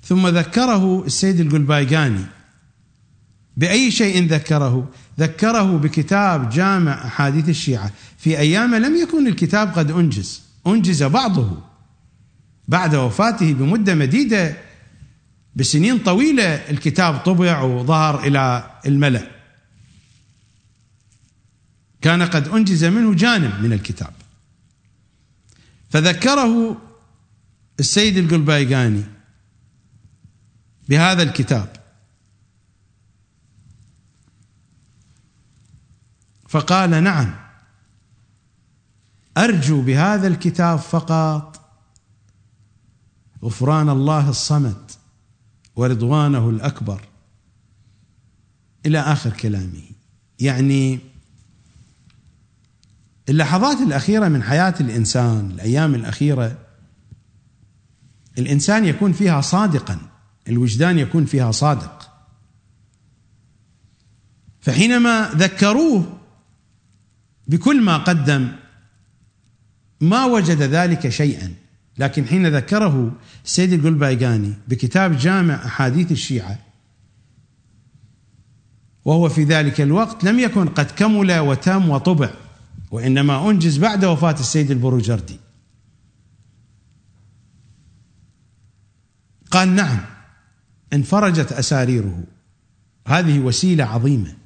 [0.02, 2.24] ثم ذكره السيد القلبايقاني.
[3.56, 7.90] بأي شيء ذكره؟ ذكره بكتاب جامع أحاديث الشيعة.
[8.18, 10.42] في أيام لم يكن الكتاب قد أنجز.
[10.66, 11.62] أنجز بعضه.
[12.68, 14.56] بعد وفاته بمدة مديدة
[15.56, 19.30] بسنين طويلة الكتاب طبع وظهر إلى الملأ.
[22.02, 24.12] كان قد أنجز منه جانب من الكتاب.
[25.96, 26.76] فذكره
[27.80, 29.04] السيد القلبايقاني
[30.88, 31.76] بهذا الكتاب.
[36.48, 37.34] فقال نعم
[39.36, 41.70] أرجو بهذا الكتاب فقط
[43.44, 44.90] غفران الله الصمد
[45.76, 47.00] ورضوانه الأكبر
[48.86, 49.90] إلى آخر كلامه.
[50.40, 51.00] يعني
[53.28, 56.58] اللحظات الأخيرة من حياة الإنسان الأيام الأخيرة
[58.38, 59.98] الإنسان يكون فيها صادقا
[60.48, 62.12] الوجدان يكون فيها صادق.
[64.60, 66.18] فحينما ذكروه
[67.46, 68.52] بكل ما قدم
[70.00, 71.54] ما وجد ذلك شيئا.
[71.98, 73.12] لكن حين ذكره
[73.44, 76.58] السيد القلبايقاني بكتاب جامع أحاديث الشيعة
[79.04, 82.30] وهو في ذلك الوقت لم يكن قد كمل وتم وطبع.
[82.90, 85.40] وإنما أنجز بعد وفاة السيد البروجردي.
[89.50, 90.00] قال نعم
[90.92, 92.24] انفرجت أساريره.
[93.06, 94.36] هذه وسيلة عظيمة.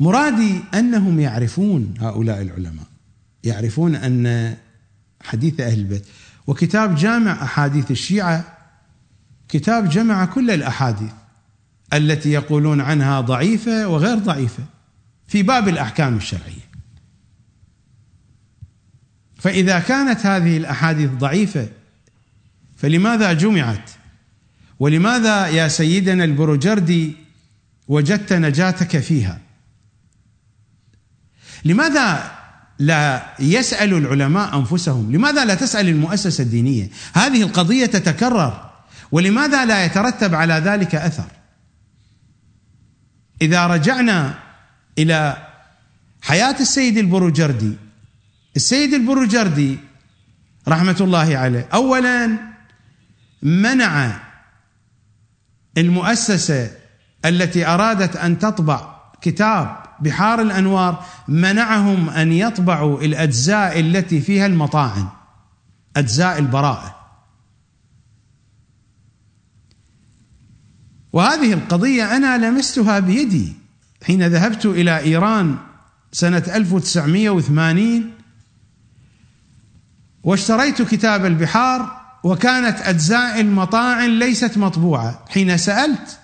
[0.00, 2.86] مرادي أنهم يعرفون هؤلاء العلماء.
[3.44, 4.56] يعرفون أن
[5.22, 6.06] حديث أهل البيت
[6.46, 8.58] وكتاب جامع أحاديث الشيعة
[9.48, 11.12] كتاب جمع كل الأحاديث
[11.92, 14.64] التي يقولون عنها ضعيفة وغير ضعيفة.
[15.28, 16.68] في باب الأحكام الشرعية.
[19.38, 21.68] فإذا كانت هذه الأحاديث ضعيفة
[22.76, 23.90] فلماذا جمعت؟
[24.80, 27.16] ولماذا يا سيدنا البروجردي
[27.88, 29.40] وجدت نجاتك فيها؟
[31.64, 32.38] لماذا
[32.78, 38.70] لا يسأل العلماء أنفسهم؟ لماذا لا تسأل المؤسسة الدينية؟ هذه القضية تتكرر
[39.12, 41.30] ولماذا لا يترتب على ذلك أثر؟
[43.42, 44.38] إذا رجعنا
[44.98, 45.46] إلى
[46.22, 47.76] حياة السيد البروجردي.
[48.56, 49.78] السيد البروجردي
[50.68, 52.38] رحمة الله عليه أولا
[53.42, 54.20] منع
[55.78, 56.70] المؤسسة
[57.24, 65.08] التي أرادت أن تطبع كتاب بحار الأنوار منعهم أن يطبعوا الأجزاء التي فيها المطاعن
[65.96, 66.98] أجزاء البراءة.
[71.12, 73.67] وهذه القضية أنا لمستها بيدي.
[74.06, 75.56] حين ذهبت إلى إيران
[76.12, 78.10] سنة 1980
[80.22, 85.24] واشتريت كتاب البحار وكانت أجزاء المطاعن ليست مطبوعة.
[85.28, 86.18] حين سألت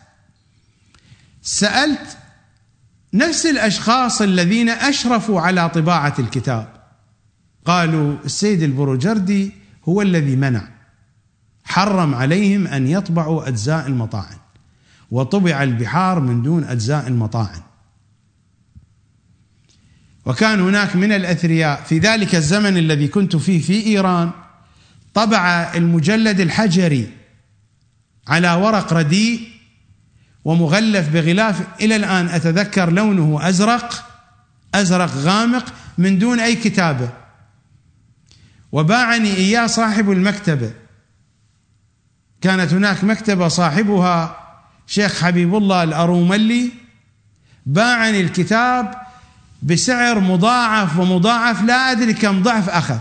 [1.42, 2.18] سألت
[3.14, 6.74] نفس الأشخاص الذين أشرفوا على طباعة الكتاب.
[7.64, 9.52] قالوا السيد البروجردي
[9.88, 10.68] هو الذي منع
[11.64, 14.36] حرم عليهم أن يطبعوا أجزاء المطاعن
[15.10, 17.60] وطبع البحار من دون أجزاء المطاعن
[20.26, 21.82] وكان هناك من الأثرياء.
[21.82, 24.30] في ذلك الزمن الذي كنت فيه في إيران
[25.14, 27.10] طبع المجلد الحجري
[28.28, 29.48] على ورق رديء
[30.44, 31.60] ومغلف بغلاف.
[31.80, 34.10] إلى الآن أتذكر لونه أزرق
[34.74, 35.64] أزرق غامق
[35.98, 37.08] من دون أي كتابة.
[38.72, 40.72] وباعني إياه صاحب المكتبة.
[42.40, 44.36] كانت هناك مكتبة صاحبها
[44.86, 46.70] شيخ حبيب الله الأروملي.
[47.66, 49.03] باعني الكتاب
[49.64, 52.98] بسعر مضاعف ومضاعف لا أدري كم ضعف أخذ.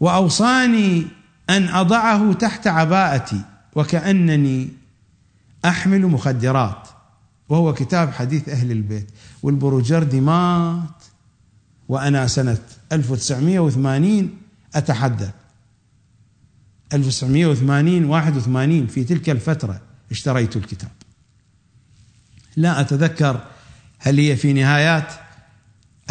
[0.00, 1.06] وأوصاني
[1.50, 3.40] أن أضعه تحت عباءتي
[3.74, 4.68] وكأنني
[5.64, 6.88] أحمل مخدرات.
[7.48, 9.10] وهو كتاب حديث أهل البيت.
[9.42, 11.02] والبروجردي مات
[11.88, 12.58] وأنا سنة
[12.92, 14.38] 1980
[14.74, 15.30] أتحدث.
[16.92, 19.80] 1980 81 في تلك الفترة
[20.10, 20.90] اشتريت الكتاب.
[22.56, 23.40] لا أتذكر
[23.98, 25.12] هل هي في نهايات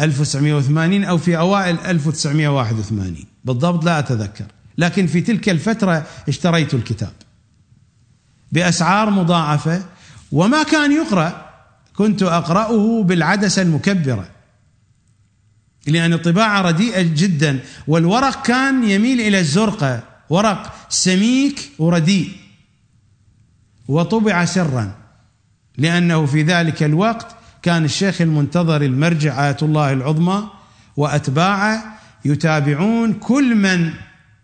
[0.00, 4.44] 1980 أو في أوائل 1981 بالضبط لا أتذكر.
[4.78, 7.12] لكن في تلك الفترة اشتريت الكتاب
[8.52, 9.82] بأسعار مضاعفة
[10.32, 11.48] وما كان يقرأ.
[11.96, 14.28] كنت أقرأه بالعدسة المكبرة
[15.86, 22.30] لأن الطباعة رديئة جدا والورق كان يميل إلى الزرقة ورق سميك ورديء
[23.88, 24.94] وطبع سرا
[25.78, 30.48] لأنه في ذلك الوقت كان الشيخ المنتظر المرجع إيه الله العظمى
[30.96, 33.92] وأتباعه يتابعون كل من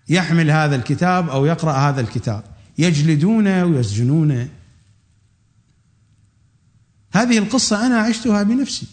[0.09, 2.43] يحمل هذا الكتاب أو يقرأ هذا الكتاب
[2.78, 4.49] يجلدونه ويسجنونه
[7.15, 8.86] هذه القصة أنا عشتها بنفسي.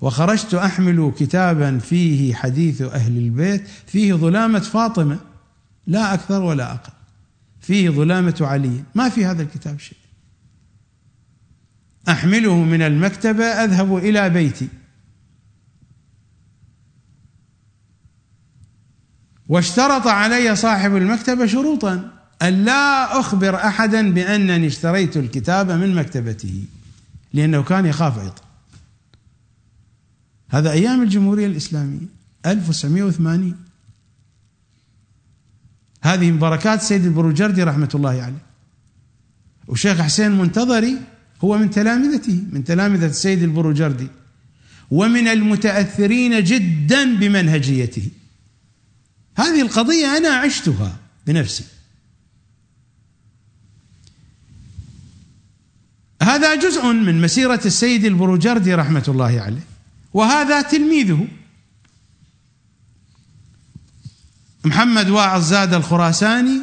[0.00, 5.18] وخرجت أحمل كتابا فيه حديث أهل البيت فيه ظلامة فاطمة
[5.86, 6.92] لا أكثر ولا أقل.
[7.60, 9.98] فيه ظلامة علي ما في هذا الكتاب شيء.
[12.08, 14.68] أحمله من المكتبة أذهب إلى بيتي.
[19.48, 22.10] واشترط علي صاحب المكتبة شروطا
[22.42, 26.64] أن لا أخبر أحدا بأنني اشتريت الكتاب من مكتبته
[27.32, 28.34] لأنه كان يخاف أيضا
[30.48, 32.06] هذا أيام الجمهورية الإسلامية
[32.46, 33.56] 1980
[36.02, 38.42] هذه من بركات سيد البروجردي رحمة الله عليه.
[39.68, 40.98] وشيخ حسين منتظري
[41.44, 44.08] هو من تلامذته من تلامذة السيد البروجردي.
[44.90, 48.08] ومن المتأثرين جدا بمنهجيته.
[49.36, 51.64] هذه القضية أنا عشتها بنفسي.
[56.22, 59.66] هذا جزء من مسيرة السيد البروجردي رحمة الله عليه.
[60.14, 61.28] وهذا تلميذه.
[64.64, 66.60] محمد واعظ زاد الخراساني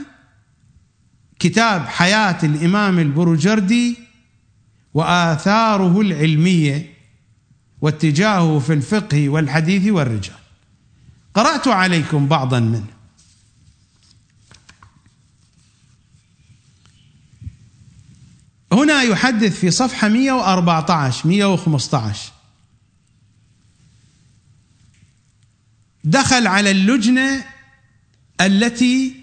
[1.40, 4.11] كتاب حياة الإمام البروجردي
[4.94, 6.94] وآثاره العلمية
[7.82, 10.36] واتجاهه في الفقه والحديث والرجال.
[11.34, 13.02] قرأت عليكم بعضا منه.
[18.72, 22.32] هنا يحدث في صفحة 114 115
[26.04, 27.46] دخل على اللجنة
[28.42, 29.16] التي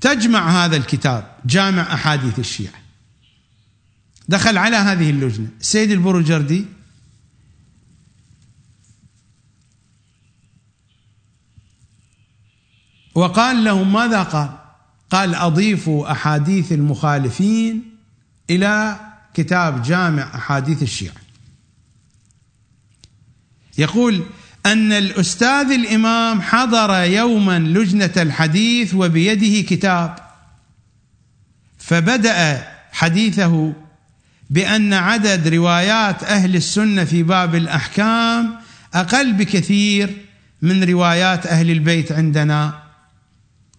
[0.00, 2.87] تجمع هذا الكتاب جامع أحاديث الشيعة.
[4.28, 5.48] دخل على هذه اللجنة.
[5.60, 6.64] السيد البروجردي
[13.14, 14.50] وقال لهم ماذا قال؟
[15.10, 17.96] قال اضيفوا أحاديث المخالفين
[18.50, 19.00] إلى
[19.34, 21.14] كتاب جامع أحاديث الشيعة.
[23.78, 24.22] يقول
[24.66, 30.18] أن الأستاذ الإمام حضر يوما لجنة الحديث وبيده كتاب
[31.78, 33.72] فبدأ حديثه
[34.50, 38.54] بأن عدد روايات أهل السنة في باب الأحكام
[38.94, 40.16] أقل بكثير
[40.62, 42.74] من روايات أهل البيت عندنا.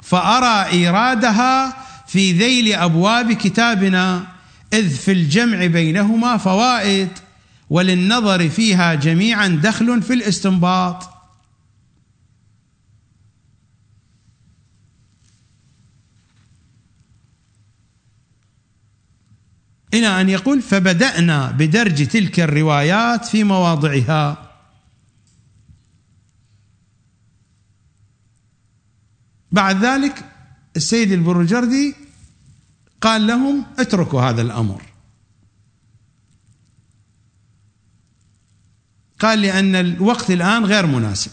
[0.03, 4.23] فأرى إيرادها في ذيل أبواب كتابنا
[4.73, 7.09] إذ في الجمع بينهما فوائد
[7.69, 11.18] وللنظر فيها جميعا دخل في الاستنباط.
[19.93, 24.49] إلى أن يقول فبدأنا بدرج تلك الروايات في مواضعها.
[29.51, 30.25] بعد ذلك
[30.75, 31.95] السيد البروجردي
[33.01, 34.81] قال لهم اتركوا هذا الأمر.
[39.19, 41.31] قال لأن الوقت الآن غير مناسب.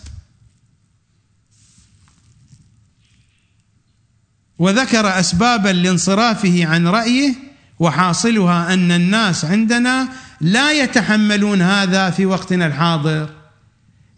[4.59, 7.46] وذكر أسبابا لانصرافه عن رأيه
[7.79, 10.09] وحاصلها أن الناس عندنا
[10.41, 13.31] لا يتحملون هذا في وقتنا الحاضر.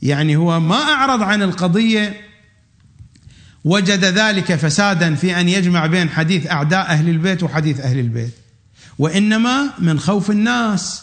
[0.02, 2.20] يعني هو ما أعرض عن القضية
[3.64, 8.34] وجد ذلك فسادا في أن يجمع بين حديث أعداء أهل البيت وحديث أهل البيت
[8.98, 11.02] وإنما من خوف الناس.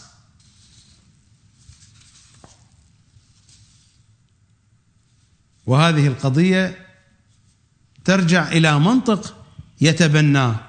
[5.66, 6.78] وهذه القضية
[8.04, 9.36] ترجع إلى منطق
[9.80, 10.65] يتبناه.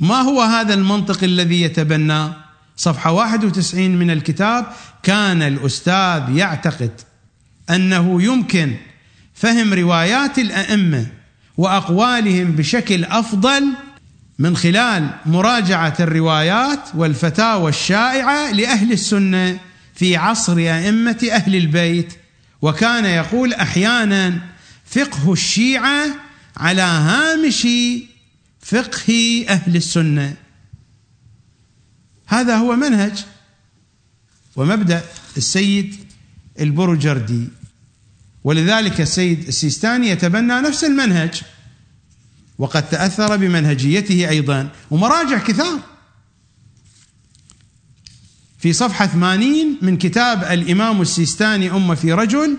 [0.00, 2.36] ما هو هذا المنطق الذي يتبناه
[2.76, 4.66] صفحة 91 من الكتاب.
[5.02, 6.90] كان الأستاذ يعتقد
[7.70, 8.74] أنه يمكن
[9.34, 11.06] فهم روايات الأئمة
[11.56, 13.68] وأقوالهم بشكل أفضل
[14.38, 19.58] من خلال مراجعة الروايات والفتاوى الشائعة لأهل السنة
[19.94, 22.12] في عصر أئمة أهل البيت.
[22.62, 24.38] وكان يقول أحيانا
[24.86, 26.06] فقه الشيعة
[26.56, 27.66] على هامش
[28.60, 30.36] فقه أهل السنة.
[32.26, 33.24] هذا هو منهج
[34.56, 35.04] ومبدأ
[35.36, 35.96] السيد
[36.60, 37.48] البرجردي.
[38.44, 41.42] ولذلك السيد السيستاني يتبنى نفس المنهج
[42.58, 44.68] وقد تأثر بمنهجيته أيضا.
[44.90, 45.80] ومراجع كثار.
[48.58, 52.56] في صفحة 80 من كتاب الإمام السيستاني أمة في رجل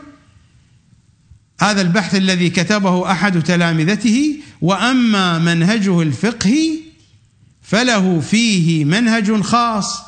[1.61, 6.80] هذا البحث الذي كتبه أحد تلامذته وأما منهجه الفقهي
[7.61, 9.99] فله فيه منهج خاص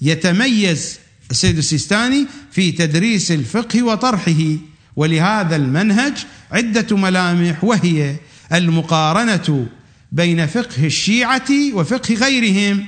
[0.00, 0.98] يتميز
[1.30, 4.56] السيد السيستاني في تدريس الفقه وطرحه
[4.96, 6.14] ولهذا المنهج
[6.52, 8.16] عدة ملامح وهي
[8.52, 9.66] المقارنة
[10.12, 12.86] بين فقه الشيعة وفقه غيرهم.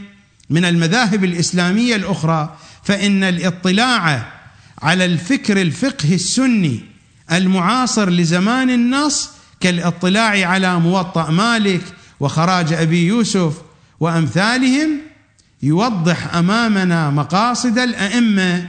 [0.50, 4.32] من المذاهب الإسلامية الأخرى فإن الاطلاع
[4.82, 6.80] على الفكر الفقهي السني
[7.32, 11.82] المعاصر لزمان النص كالاطلاع على موطأ مالك
[12.20, 13.62] وخراج أبي يوسف
[14.00, 14.90] وأمثالهم
[15.62, 18.68] يوضح أمامنا مقاصد الأئمة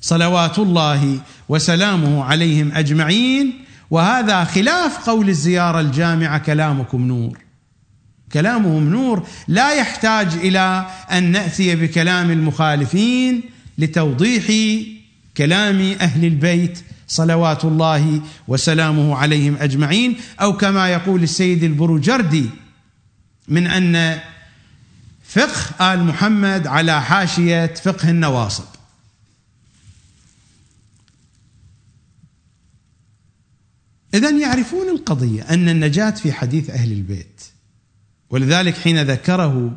[0.00, 7.38] صلوات الله وسلامه عليهم أجمعين وهذا خلاف قول الزيارة الجامعة كلامكم نور.
[8.32, 9.26] كلامهم نور.
[9.48, 13.42] لا يحتاج إلى أن نأتي بكلام المخالفين
[13.78, 14.46] لتوضيح
[15.36, 22.50] كلام أهل البيت صلوات الله وسلامه عليهم أجمعين أو كما يقول السيد البروجردي
[23.48, 24.20] من أن
[25.24, 28.64] فقه آل محمد على حاشية فقه النواصب.
[34.14, 37.42] إذا يعرفون القضية أن النجاة في حديث أهل البيت
[38.30, 39.76] ولذلك حين ذكره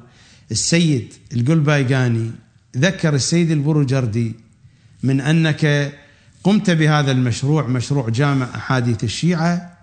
[0.52, 2.32] السيد القلبايقاني
[2.78, 4.36] ذكر السيد البروجردي
[5.04, 5.94] من أنك
[6.48, 9.78] قمت بهذا المشروع مشروع جامع أحاديث الشيعة.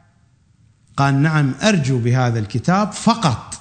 [0.97, 3.55] قال نعم أرجو بهذا الكتاب فقط.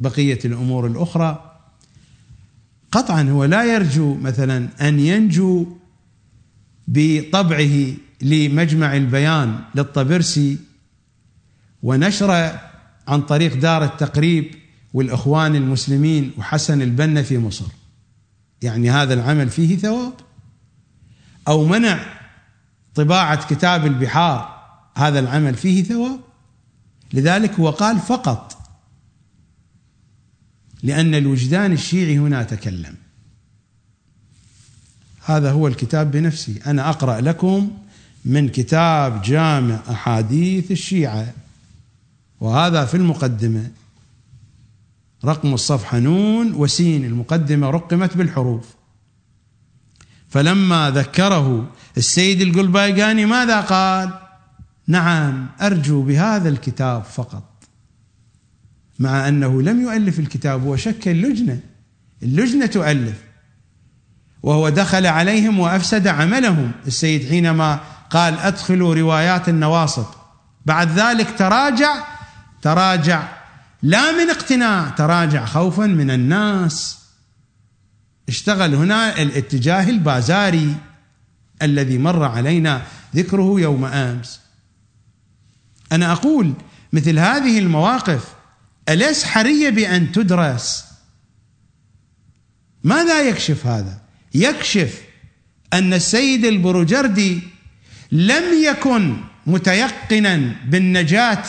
[0.00, 1.60] بقية الأمور الأخرى.
[2.92, 5.66] قطعا هو لا يرجو مثلا أن ينجو
[6.88, 7.92] بطبعه
[8.22, 10.58] لمجمع البيان للطبرسي
[11.82, 12.60] ونشره
[13.08, 14.54] عن طريق دار التقريب
[14.94, 17.66] والإخوان المسلمين وحسن البنا في مصر.
[18.62, 20.27] يعني هذا العمل فيه ثواب.
[21.48, 21.98] أو منع
[22.94, 24.58] طباعة كتاب البحار
[24.96, 26.20] هذا العمل فيه ثواب؟
[27.12, 28.58] لذلك هو قال فقط.
[30.82, 32.94] لأن الوجدان الشيعي هنا تكلم.
[35.24, 37.70] هذا هو الكتاب بنفسه أنا أقرأ لكم
[38.24, 41.34] من كتاب جامع أحاديث الشيعة.
[42.40, 43.70] وهذا في المقدمة.
[45.24, 47.04] رقم الصفحة نون وسين.
[47.04, 48.77] المقدمة رقمت بالحروف.
[50.28, 54.10] فلما ذكره السيد القلبايقاني ماذا قال؟
[54.86, 57.44] نعم أرجو بهذا الكتاب فقط.
[58.98, 61.60] مع أنه لم يؤلف الكتاب هو شكل لجنة
[62.22, 63.16] اللجنة تؤلف.
[64.42, 66.72] وهو دخل عليهم وأفسد عملهم.
[66.86, 70.06] السيد حينما قال أدخلوا روايات النواصب.
[70.66, 72.04] بعد ذلك تراجع
[72.62, 73.28] تراجع.
[73.82, 76.98] لا من اقتناع تراجع خوفا من الناس.
[78.28, 80.74] اشتغل هنا الاتجاه البازاري
[81.62, 82.82] الذي مر علينا
[83.16, 84.40] ذكره يوم أمس.
[85.92, 86.52] أنا أقول
[86.92, 88.24] مثل هذه المواقف
[88.88, 90.84] أليس حريه بأن تدرس؟
[92.84, 93.98] ماذا يكشف هذا؟
[94.34, 95.02] يكشف
[95.72, 97.40] أن السيد البروجردي
[98.12, 99.16] لم يكن
[99.46, 101.48] متيقنا بالنجاة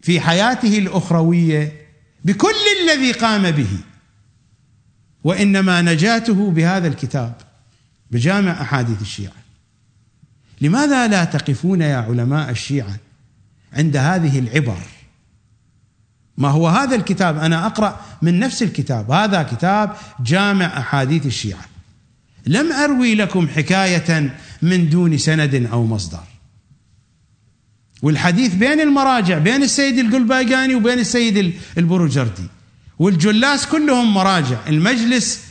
[0.00, 1.86] في حياته الأخروية
[2.24, 3.78] بكل الذي قام به.
[5.24, 7.34] وإنما نجاته بهذا الكتاب
[8.10, 9.42] بجامع أحاديث الشيعة.
[10.60, 12.96] لماذا لا تقفون يا علماء الشيعة
[13.72, 14.78] عند هذه العبر؟
[16.38, 19.10] ما هو هذا الكتاب؟ أنا أقرأ من نفس الكتاب.
[19.10, 21.64] هذا كتاب جامع أحاديث الشيعة.
[22.46, 26.24] لم أروي لكم حكاية من دون سند أو مصدر.
[28.02, 32.46] والحديث بين المراجع بين السيد القلباقاني وبين السيد البروجردي.
[32.98, 34.66] والجلاس كلهم مراجع.
[34.66, 35.44] المجلس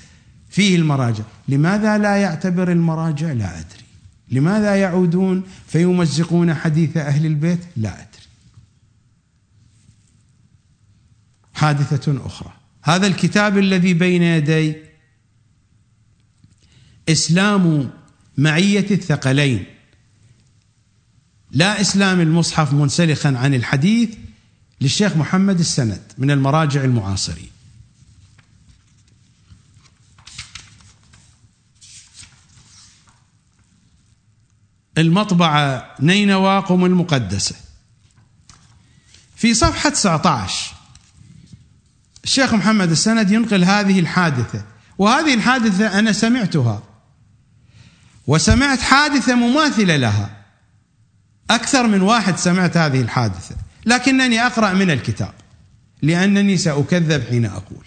[0.49, 1.23] فيه المراجع.
[1.47, 3.85] لماذا لا يعتبر المراجع؟ لا أدري.
[4.31, 8.07] لماذا يعودون فيمزقون حديث أهل البيت؟ لا أدري.
[11.53, 12.53] حادثة أخرى.
[12.83, 14.75] هذا الكتاب الذي بين يدي
[17.09, 17.89] إسلام
[18.37, 19.65] معية الثقلين.
[21.51, 24.09] لا إسلام المصحف منسلخا عن الحديث
[24.81, 27.51] للشيخ محمد السند من المراجع المعاصرين.
[34.97, 37.55] المطبعة نينوى قم المقدسة.
[39.35, 40.73] في صفحة 19
[42.23, 44.65] الشيخ محمد السند ينقل هذه الحادثة
[44.97, 46.83] وهذه الحادثة أنا سمعتها
[48.27, 50.43] وسمعت حادثة مماثلة لها.
[51.49, 53.55] أكثر من واحد سمعت هذه الحادثة.
[53.85, 55.33] لكنني أقرأ من الكتاب
[56.01, 57.85] لأنني سأكذب حين أقول.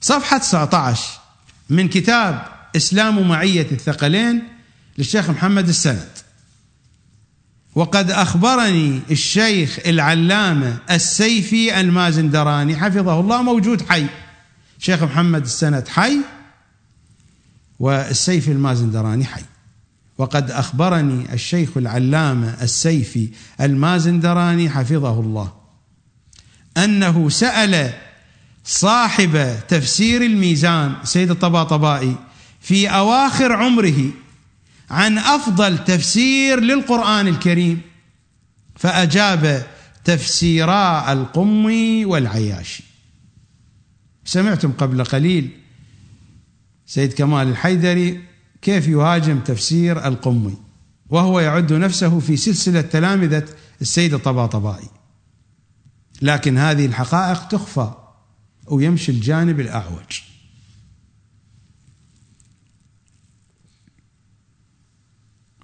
[0.00, 1.20] صفحة 19
[1.70, 4.42] من كتاب إسلام معية الثقلين
[4.98, 6.08] للشيخ محمد السند.
[7.74, 14.06] وقد أخبرني الشيخ العلامة السيفي المازندراني حفظه الله موجود حي.
[14.78, 16.18] شيخ محمد السند حي
[17.78, 19.44] والسيفي المازندراني حي.
[20.18, 23.28] وقد أخبرني الشيخ العلامة السيفي
[23.60, 25.52] المازندراني حفظه الله
[26.76, 27.92] أنه سأل
[28.64, 32.16] صاحب تفسير الميزان سيد الطباطبائي
[32.60, 34.10] في أواخر عمره
[34.90, 37.80] عن أفضل تفسير للقرآن الكريم
[38.76, 39.66] فأجاب
[40.04, 42.84] تفسيرا القمي والعياشي
[44.24, 45.50] سمعتم قبل قليل
[46.86, 48.27] سيد كمال الحيدري
[48.62, 50.56] كيف يهاجم تفسير القمي
[51.10, 53.44] وهو يعد نفسه في سلسلة تلامذة
[53.80, 54.88] السيد الطباطبائي
[56.22, 57.90] لكن هذه الحقائق تخفى
[58.66, 60.20] ويمشي الجانب الأعوج.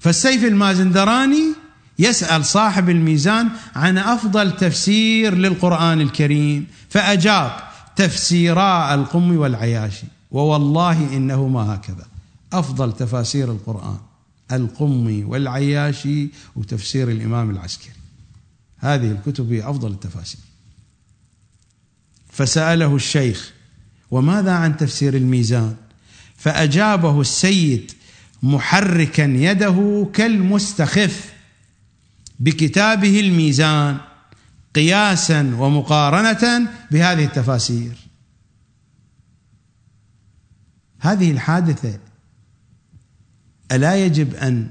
[0.00, 1.54] فالسيف المازندراني
[1.98, 7.56] يسأل صاحب الميزان عن أفضل تفسير للقرآن الكريم فأجاب
[7.96, 12.13] تفسيرا القم والعياشي ووالله إنه ما هكذا.
[12.58, 13.98] أفضل تفاسير القرآن
[14.52, 17.94] القمي والعياشي وتفسير الإمام العسكري.
[18.78, 20.40] هذه الكتب هي أفضل التفاسير.
[22.32, 23.52] فسأله الشيخ
[24.10, 25.76] وماذا عن تفسير الميزان؟
[26.36, 27.92] فأجابه السيد
[28.42, 31.32] محركا يده كالمستخف
[32.40, 33.98] بكتابه الميزان
[34.74, 37.96] قياسا ومقارنة بهذه التفاسير.
[40.98, 41.98] هذه الحادثة
[43.74, 44.70] ألا يجب أن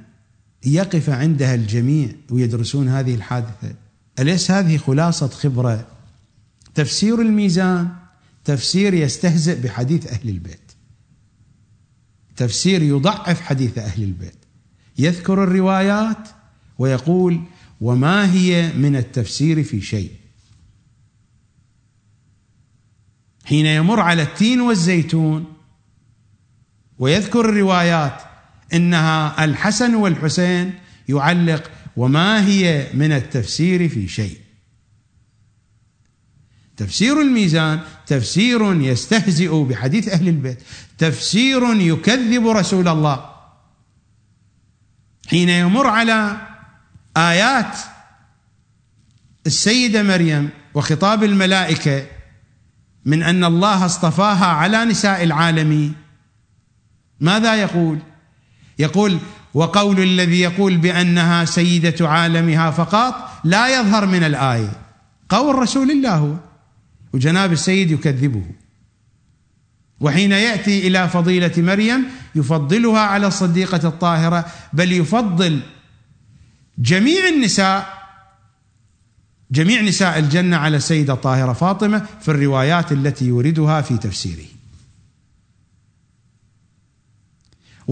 [0.66, 3.76] يقف عندها الجميع ويدرسون هذه الحادثة؟
[4.20, 5.88] أليس هذه خلاصة خبرة؟
[6.76, 7.90] تفسير الميزان
[8.46, 10.72] تفسير يستهزئ بحديث أهل البيت.
[12.36, 14.38] تفسير يضعف حديث أهل البيت.
[14.98, 16.30] يذكر الروايات
[16.78, 17.42] ويقول
[17.82, 20.12] وما هي من التفسير في شيء.
[23.46, 25.54] حين يمر على التين والزيتون
[27.00, 28.33] ويذكر الروايات
[28.74, 30.74] إنها الحسن والحسين
[31.10, 34.38] يعلق وما هي من التفسير في شيء.
[36.78, 40.64] تفسير الميزان تفسير يستهزئ بحديث أهل البيت
[40.98, 43.30] تفسير يكذب رسول الله.
[45.28, 46.38] حين يمر على
[47.18, 47.78] آيات
[49.46, 52.08] السيدة مريم وخطاب الملائكة
[53.06, 55.96] من أن الله اصطفاها على نساء العالمين
[57.20, 58.00] ماذا يقول؟
[58.80, 59.18] يقول
[59.54, 64.72] وقول الذي يقول بأنها سيدة عالمها فقط لا يظهر من الآية.
[65.30, 66.36] قول رسول الله هو
[67.14, 68.44] وجناب السيد يكذبه.
[70.00, 75.62] وحين يأتي إلى فضيلة مريم يفضلها على الصديقة الطاهرة بل يفضل
[76.78, 78.04] جميع النساء
[79.52, 84.53] جميع نساء الجنة على السيدة الطاهرة فاطمة في الروايات التي يوردها في تفسيره.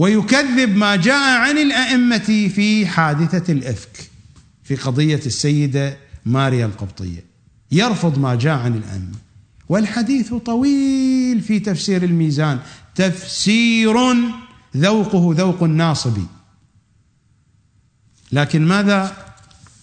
[0.02, 4.10] ويكذب ما جاء عن الأئمة في حادثة الإفك
[4.64, 7.24] في قضية السيدة ماريا القبطية.
[7.72, 9.14] يرفض ما جاء عن الأئمة.
[9.68, 12.58] والحديث طويل في تفسير الميزان.
[12.94, 13.96] تفسير
[14.76, 16.18] ذوقه ذوق الناصب.
[18.32, 19.16] لكن ماذا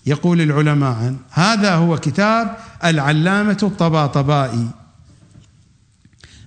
[0.06, 4.70] يقول العلماء عنه؟ هذا هو كتاب العلامة الطباطبائي.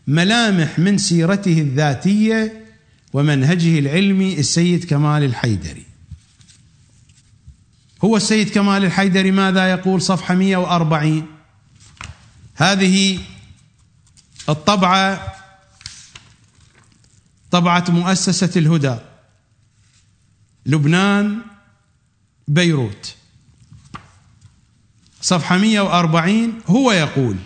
[0.07, 2.62] ملامح من سيرته الذاتية
[3.13, 5.87] ومنهجه العلمي السيد كمال الحيدري.
[8.05, 11.27] هو السيد كمال الحيدري ماذا يقول صفحة 140
[12.55, 13.19] هذه
[14.49, 15.35] الطبعة
[17.51, 18.97] طبعة مؤسسة الهدى
[20.67, 21.39] لبنان
[22.49, 23.15] بيروت.
[25.21, 27.37] صفحة 140 هو يقول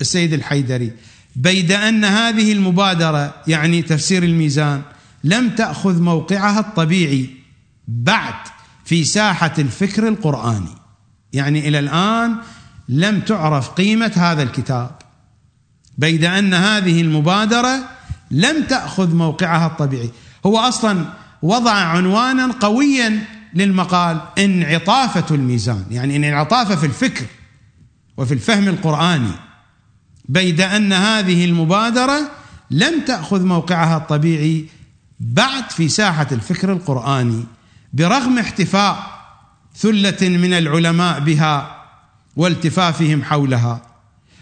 [0.00, 0.92] السيد الحيدري
[1.38, 4.82] بيد أن هذه المبادرة يعني تفسير الميزان
[5.24, 7.30] لم تأخذ موقعها الطبيعي
[7.88, 8.34] بعد
[8.84, 10.74] في ساحة الفكر القرآني.
[11.32, 12.36] يعني إلى الآن
[12.88, 14.90] لم تعرف قيمة هذا الكتاب.
[15.98, 17.78] بيد أن هذه المبادرة
[18.30, 20.10] لم تأخذ موقعها الطبيعي.
[20.46, 21.04] هو أصلا
[21.42, 27.24] وضع عنوانا قويا للمقال انعطافة الميزان يعني انعطافة في الفكر
[28.16, 29.47] وفي الفهم القرآني.
[30.28, 32.30] بيد أن هذه المبادرة
[32.70, 34.66] لم تأخذ موقعها الطبيعي
[35.20, 37.44] بعد في ساحة الفكر القرآني
[37.92, 39.18] برغم احتفاء
[39.76, 41.84] ثلة من العلماء بها
[42.36, 43.82] والتفافهم حولها.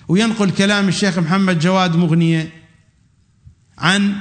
[0.09, 2.53] وينقل كلام الشيخ محمد جواد مغنية
[3.79, 4.15] عن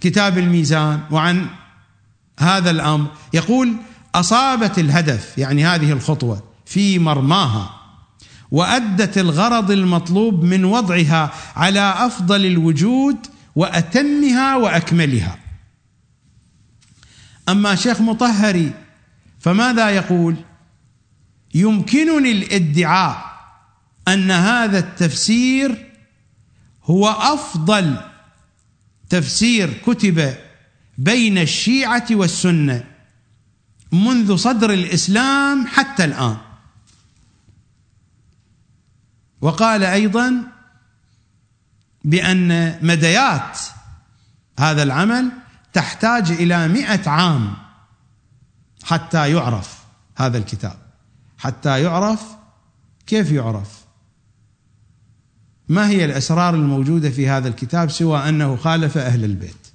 [0.00, 1.46] كتاب الميزان وعن
[2.38, 3.06] هذا الأمر.
[3.32, 3.74] يقول
[4.14, 7.79] أصابت الهدف يعني هذه الخطوة في مرماها.
[8.50, 13.16] وأدت الغرض المطلوب من وضعها على أفضل الوجود
[13.56, 15.38] وأتمها وأكملها.
[17.48, 18.72] أما شيخ مطهري
[19.40, 20.36] فماذا يقول؟
[21.54, 23.30] يمكنني الادعاء
[24.08, 25.86] أن هذا التفسير
[26.84, 27.96] هو أفضل
[29.10, 30.34] تفسير كتب
[30.98, 32.84] بين الشيعة والسنة
[33.92, 36.36] منذ صدر الإسلام حتى الآن.
[39.40, 40.42] وقال أيضا
[42.04, 43.58] بأن مديات
[44.58, 45.32] هذا العمل
[45.72, 47.56] تحتاج إلى مئة عام
[48.82, 49.84] حتى يعرف
[50.16, 50.76] هذا الكتاب
[51.38, 52.22] حتى يعرف
[53.06, 53.84] كيف يعرف.
[55.68, 59.66] ما هي الأسرار الموجودة في هذا الكتاب سوى أنه خالف أهل البيت؟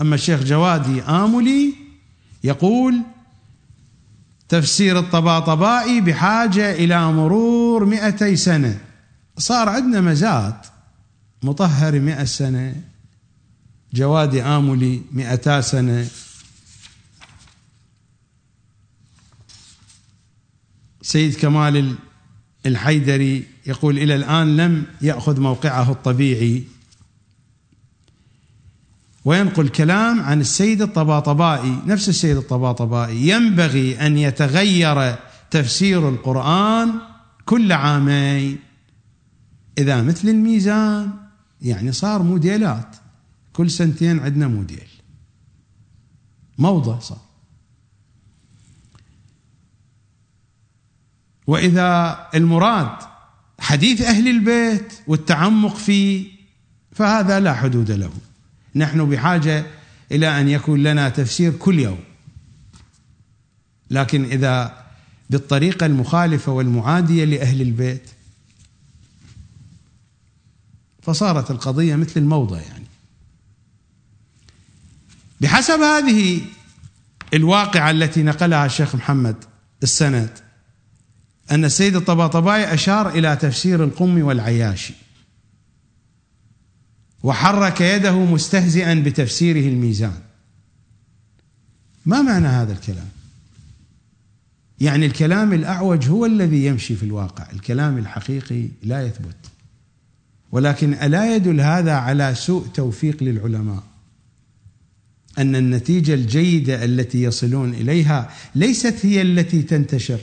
[0.00, 1.74] أما الشيخ جوادي آملي
[2.44, 3.02] يقول
[4.48, 8.78] تفسير الطباطبائي بحاجة إلى مرور مئتي سنة.
[9.38, 10.66] صار عندنا مزات
[11.42, 12.82] مطهر مئة سنة
[13.94, 16.08] جوادي آملي مئتا سنة.
[21.02, 21.94] سيد كمال
[22.66, 26.64] الحيدري يقول إلى الآن لم يأخذ موقعه الطبيعي.
[29.26, 33.28] وينقل كلام عن السيد الطباطبائي نفس السيد الطباطبائي.
[33.28, 35.16] ينبغي أن يتغير
[35.50, 36.92] تفسير القرآن
[37.44, 38.58] كل عامين.
[39.78, 41.10] إذا مثل الميزان
[41.62, 42.96] يعني صار موديلات.
[43.52, 44.88] كل سنتين عندنا موديل.
[46.58, 47.26] موضة صار.
[51.46, 52.96] وإذا المراد
[53.58, 56.26] حديث أهل البيت والتعمق فيه
[56.92, 58.10] فهذا لا حدود له.
[58.76, 59.66] نحن بحاجة
[60.12, 61.98] إلى أن يكون لنا تفسير كل يوم.
[63.90, 64.86] لكن إذا
[65.30, 68.10] بالطريقة المخالفة والمعادية لأهل البيت
[71.02, 72.86] فصارت القضية مثل الموضة يعني.
[75.40, 76.40] بحسب هذه
[77.34, 79.36] الواقعة التي نقلها الشيخ محمد
[79.82, 80.30] السند
[81.50, 84.94] أن السيد الطباطبائي أشار إلى تفسير القم والعياشي.
[87.26, 90.20] وحرك يده مستهزئا بتفسيره الميزان.
[92.06, 93.08] ما معنى هذا الكلام؟
[94.80, 97.50] يعني الكلام الأعوج هو الذي يمشي في الواقع.
[97.52, 99.36] الكلام الحقيقي لا يثبت.
[100.52, 103.82] ولكن ألا يدل هذا على سوء توفيق للعلماء؟
[105.38, 110.20] أن النتيجة الجيدة التي يصلون إليها ليست هي التي تنتشر.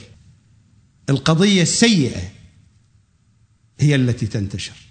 [1.10, 2.22] القضية السيئة
[3.80, 4.83] هي التي تنتشر.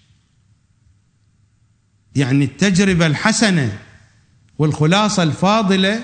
[2.16, 3.80] يعني التجربة الحسنة
[4.60, 6.04] والخلاصة الفاضلة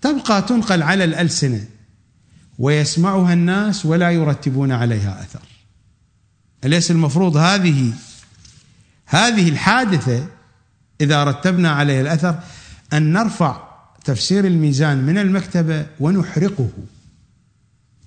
[0.00, 1.66] تبقى تنقل على الألسنة
[2.58, 5.42] ويسمعها الناس ولا يرتبون عليها أثر.
[6.64, 7.92] أليس المفروض هذه
[9.06, 10.26] هذه الحادثة
[11.00, 12.40] إذا رتبنا عليها الأثر
[12.92, 13.70] أن نرفع
[14.04, 16.70] تفسير الميزان من المكتبة ونحرقه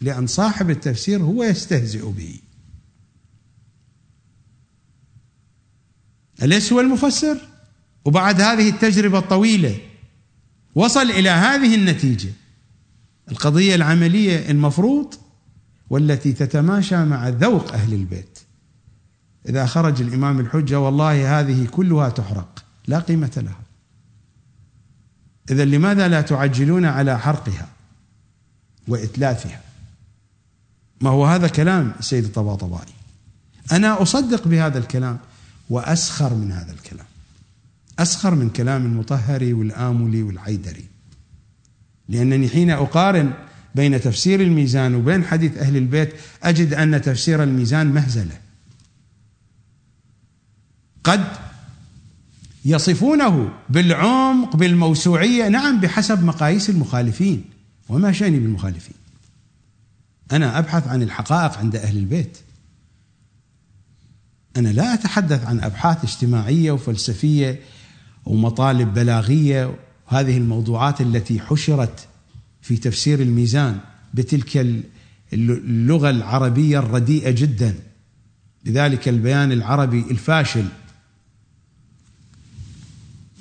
[0.02, 2.40] لأن صاحب التفسير هو يستهزئ به.
[6.42, 7.38] أليس هو المفسر؟
[8.06, 9.78] وبعد هذه التجربة الطويلة
[10.76, 12.30] وصل إلى هذه النتيجة.
[13.32, 15.14] القضية العملية المفروض
[15.90, 18.40] والتي تتماشى مع ذوق أهل البيت.
[19.50, 23.60] إذا خرج الإمام الحجة والله هذه كلها تحرق لا قيمة لها.
[25.52, 27.70] إذا لماذا لا تعجلون على حرقها
[28.88, 29.62] وإتلافها؟
[31.02, 32.94] ما هو هذا كلام السيد الطباطبائي.
[33.72, 35.20] أنا أصدق بهذا الكلام
[35.69, 37.06] وأسخر من هذا الكلام.
[38.00, 40.85] أسخر من كلام المطهري والآملي والعيدري.
[42.09, 43.33] لأنني حين أقارن
[43.75, 48.38] بين تفسير الميزان وبين حديث أهل البيت أجد أن تفسير الميزان مهزلة.
[51.03, 51.27] قد
[52.66, 57.45] يصفونه بالعمق بالموسوعية نعم بحسب مقاييس المخالفين
[57.90, 58.95] وما شأني بالمخالفين.
[60.32, 62.38] أنا أبحث عن الحقائق عند أهل البيت.
[64.58, 67.60] أنا لا أتحدث عن أبحاث اجتماعية وفلسفية
[68.26, 69.76] ومطالب بلاغية.
[70.08, 72.08] هذه الموضوعات التي حشرت
[72.62, 73.80] في تفسير الميزان
[74.14, 74.84] بتلك
[75.34, 77.76] اللغة العربية الرديئة جدا.
[78.66, 80.66] لذلك البيان العربي الفاشل.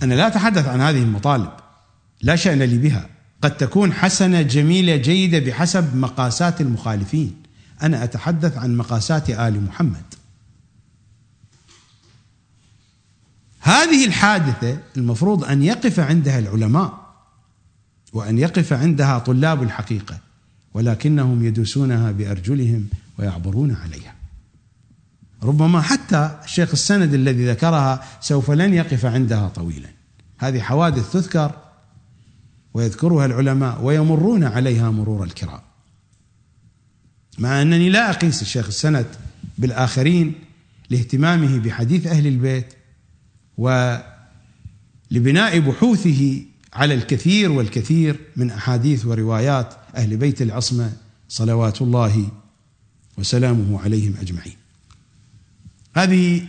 [0.02, 1.50] أنا لا أتحدث عن هذه المطالب
[2.22, 3.08] لا شأن لي بها.
[3.42, 7.34] قد تكون حسنة جميلة جيدة بحسب مقاسات المخالفين.
[7.82, 10.02] أنا أتحدث عن مقاسات آل محمد.
[13.62, 17.02] هذه الحادثة المفروض أن يقف عندها العلماء
[18.12, 20.18] وأن يقف عندها طلاب الحقيقة
[20.74, 22.86] ولكنهم يدوسونها بأرجلهم
[23.18, 24.14] ويعبرون عليها.
[25.42, 29.88] ربما حتى الشيخ السند الذي ذكرها سوف لن يقف عندها طويلا.
[30.38, 31.54] هذه حوادث تذكر
[32.74, 35.60] ويذكرها العلماء ويمرون عليها مرور الكرام.
[37.38, 39.06] مع أنني لا أقيس الشيخ السند
[39.58, 40.34] بالآخرين
[40.90, 42.74] لاهتمامه بحديث أهل البيت
[43.58, 50.92] ولبناء بحوثه على الكثير والكثير من أحاديث وروايات أهل بيت العصمة
[51.28, 52.28] صلوات الله
[53.18, 54.56] وسلامه عليهم أجمعين.
[55.96, 56.46] هذه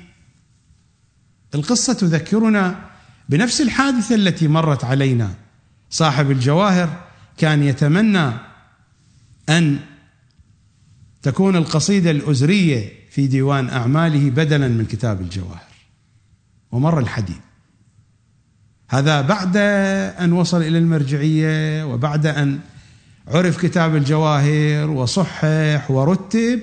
[1.56, 2.90] القصة تذكرنا
[3.30, 5.36] بنفس الحادثة التي مرت علينا
[5.90, 7.04] صاحب الجواهر
[7.38, 8.32] كان يتمنى
[9.50, 9.80] أن
[11.22, 15.73] تكون القصيدة الأزرية في ديوان أعماله بدلا من كتاب الجواهر
[16.74, 17.38] ومر الحديث.
[18.90, 19.58] هذا بعد
[20.20, 22.60] أن وصل إلى المرجعية وبعد أن
[23.28, 26.60] عرف كتاب الجواهر وصحح ورتب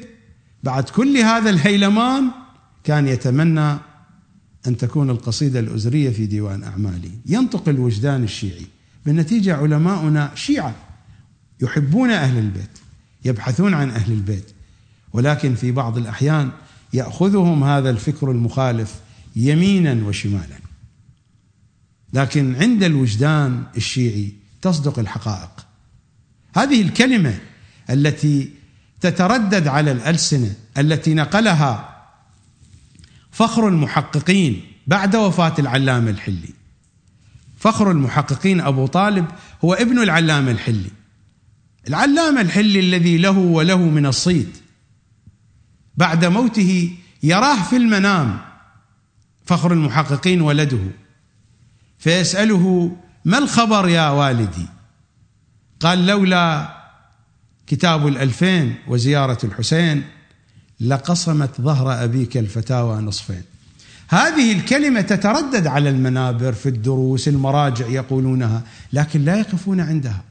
[0.63, 2.31] بعد كل هذا الهيلمان
[2.85, 3.73] كان يتمنى
[4.67, 8.67] أن تكون القصيدة الأزرية في ديوان اعماله ينطق الوجدان الشيعي.
[9.07, 10.75] بالنتيجة علماؤنا شيعة
[11.63, 12.79] يحبون أهل البيت
[13.25, 14.51] يبحثون عن أهل البيت.
[15.13, 16.51] ولكن في بعض الأحيان
[16.93, 19.01] يأخذهم هذا الفكر المخالف
[19.37, 20.61] يمينا وشمالا.
[22.13, 25.67] لكن عند الوجدان الشيعي تصدق الحقائق.
[26.57, 27.39] هذه الكلمة
[27.91, 28.51] التي
[29.01, 32.03] تتردد على الألسنة التي نقلها
[33.31, 36.55] فخر المحققين بعد وفاة العلامة الحلي.
[37.59, 39.27] فخر المحققين أبو طالب
[39.65, 40.91] هو ابن العلامة الحلي.
[41.89, 44.59] العلامة الحلي الذي له وله من الصيت
[45.97, 48.50] بعد موته يراه في المنام.
[49.51, 50.79] فخر المحققين ولده.
[51.99, 54.67] فيسأله ما الخبر يا والدي؟
[55.81, 56.77] قال لولا
[57.67, 60.05] كتاب الألفين وزيارة الحسين
[60.81, 63.43] لقصمت ظهر أبيك الفتاوى نصفين.
[64.09, 68.63] هذه الكلمة تتردد على المنابر في الدروس المراجع يقولونها
[68.93, 70.23] لكن لا يقفون عندها.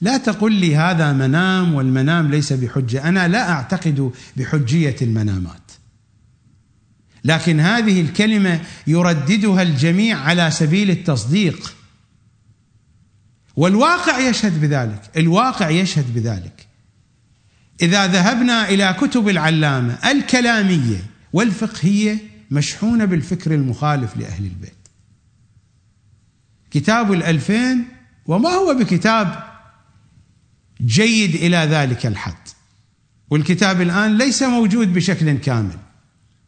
[0.00, 3.08] لا تقل لي هذا منام والمنام ليس بحجة.
[3.08, 5.83] أنا لا أعتقد بحجية المنامات.
[7.24, 11.74] لكن هذه الكلمة يرددها الجميع على سبيل التصديق.
[13.56, 16.66] والواقع يشهد بذلك الواقع يشهد بذلك.
[17.82, 22.18] إذا ذهبنا إلى كتب العلامة الكلامية والفقهية
[22.50, 24.88] مشحونة بالفكر المخالف لأهل البيت.
[26.70, 27.84] كتاب الألفين
[28.26, 29.42] وما هو بكتاب
[30.80, 32.48] جيد إلى ذلك الحد.
[33.30, 35.78] والكتاب الآن ليس موجود بشكل كامل.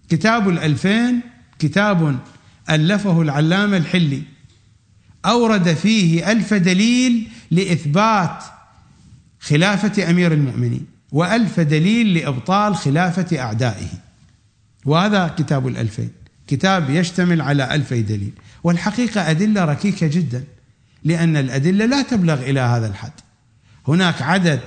[0.09, 1.21] كتاب الألفين
[1.59, 2.19] كتاب
[2.71, 4.23] ألفه العلامة الحلي.
[5.25, 8.45] أورد فيه ألف دليل لإثبات
[9.41, 13.89] خلافة أمير المؤمنين وألف دليل لإبطال خلافة أعدائه.
[14.85, 16.11] وهذا كتاب الألفين.
[16.47, 18.33] كتاب يشتمل على ألفي دليل.
[18.65, 20.45] والحقيقة أدلة ركيكة جدا
[21.05, 23.13] لأن الأدلة لا تبلغ إلى هذا الحد.
[23.89, 24.61] هناك عدد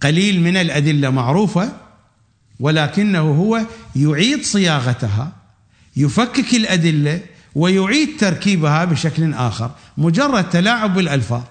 [0.00, 1.72] قليل من الأدلة معروفة
[2.60, 3.60] ولكنه هو
[3.96, 5.32] يعيد صياغتها
[5.96, 7.20] يفكك الأدلة
[7.54, 11.42] ويعيد تركيبها بشكل آخر مجرد تلاعب بالالفاظ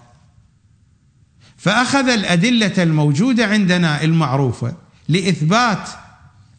[1.58, 4.76] فأخذ الأدلة الموجودة عندنا المعروفة
[5.10, 5.90] لإثبات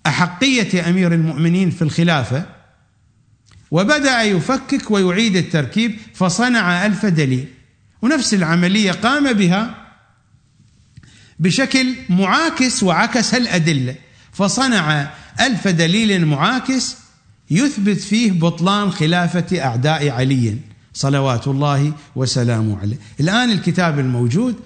[0.06, 2.46] أحقية أمير المؤمنين في الخلافة
[3.70, 7.48] وبدأ يفكك ويعيد التركيب فصنع ألف دليل.
[8.02, 9.74] ونفس العملية قام بها
[11.38, 13.94] بشكل معاكس وعكس الأدلة.
[14.40, 15.10] فصنع
[15.40, 16.96] ألف دليل معاكس
[17.50, 20.56] يثبت فيه بطلان خلافة أعداء علي
[20.94, 22.96] صلوات الله وسلامه عليه.
[23.20, 24.56] الآن الكتاب الموجود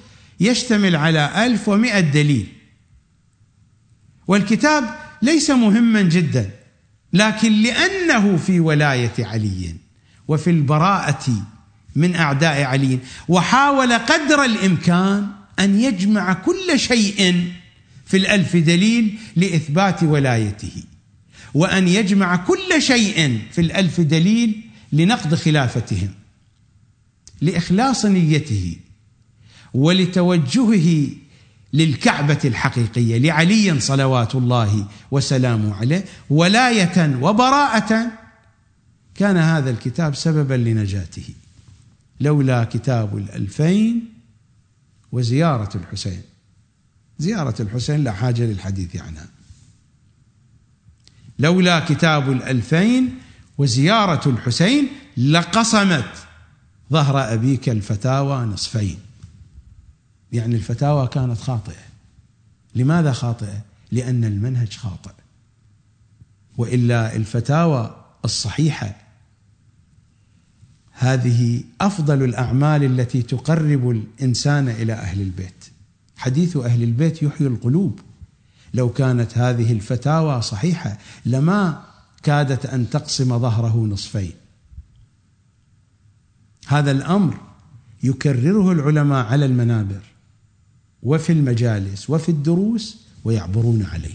[0.40, 2.46] يشتمل على ألف ومئة دليل.
[4.26, 4.84] والكتاب
[5.22, 6.50] ليس مهما جدا
[7.12, 9.74] لكن لأنه في ولاية علي
[10.28, 11.26] وفي البراءة
[11.96, 15.26] من أعداء علي وحاول قدر الإمكان
[15.58, 17.52] أن يجمع كل شيء
[18.04, 20.82] في الألف دليل لإثبات ولايته
[21.54, 24.60] وأن يجمع كل شيء في الألف دليل
[24.92, 26.08] لنقض خلافتهم
[27.40, 28.76] لإخلاص نيته
[29.74, 31.06] ولتوجهه
[31.72, 38.12] للكعبة الحقيقية لعلي صلوات الله وسلامه عليه ولاية وبراءة
[39.14, 41.24] كان هذا الكتاب سببا لنجاته
[42.20, 44.04] لولا كتاب الألفين
[45.12, 46.22] وزيارة الحسين.
[47.18, 49.26] زيارة الحسين لا حاجة للحديث عنها.
[51.38, 53.18] لولا كتاب الألفين
[53.58, 56.26] وزيارة الحسين لقصمت
[56.92, 58.98] ظهر أبيك الفتاوى نصفين.
[60.32, 61.84] يعني الفتاوى كانت خاطئة.
[62.74, 63.60] لماذا خاطئة؟
[63.92, 65.12] لأن المنهج خاطئ.
[66.56, 68.96] وإلا الفتاوى الصحيحة
[70.92, 75.73] هذه أفضل الأعمال التي تقرب الإنسان إلى أهل البيت.
[76.24, 78.00] حديث أهل البيت يحيي القلوب.
[78.74, 81.84] لو كانت هذه الفتاوى صحيحة لما
[82.22, 84.32] كادت أن تقسم ظهره نصفين.
[86.66, 87.40] هذا الأمر
[88.02, 90.00] يكرره العلماء على المنابر
[91.02, 94.14] وفي المجالس وفي الدروس ويعبرون عليه.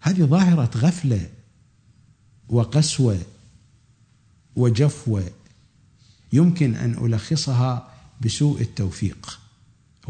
[0.00, 1.28] هذه ظاهرة غفلة
[2.48, 3.18] وقسوة
[4.56, 5.24] وجفوة
[6.32, 7.88] يمكن أن ألخصها
[8.20, 9.39] بسوء التوفيق.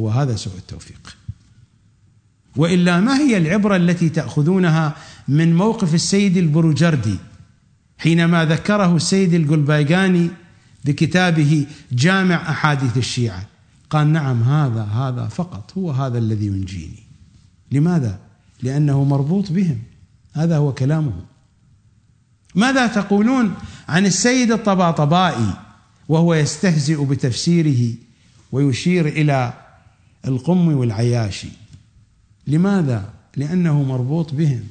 [0.00, 1.16] هو هذا سوء التوفيق.
[2.56, 4.96] وإلا ما هي العبرة التي تأخذونها
[5.28, 7.16] من موقف السيد البروجردي
[7.98, 10.30] حينما ذكره السيد القلبايقاني
[10.84, 13.46] بكتابه جامع أحاديث الشيعة؟
[13.90, 17.02] قال نعم هذا هذا فقط هو هذا الذي ينجيني.
[17.72, 18.18] لماذا؟
[18.62, 19.78] لأنه مربوط بهم.
[20.32, 21.12] هذا هو كلامه.
[22.54, 23.54] ماذا تقولون
[23.88, 25.54] عن السيد الطباطبائي
[26.08, 27.94] وهو يستهزئ بتفسيره
[28.52, 29.52] ويشير إلى
[30.26, 31.48] القم والعياشي.
[32.46, 34.66] لماذا؟ لأنه مربوط بهم.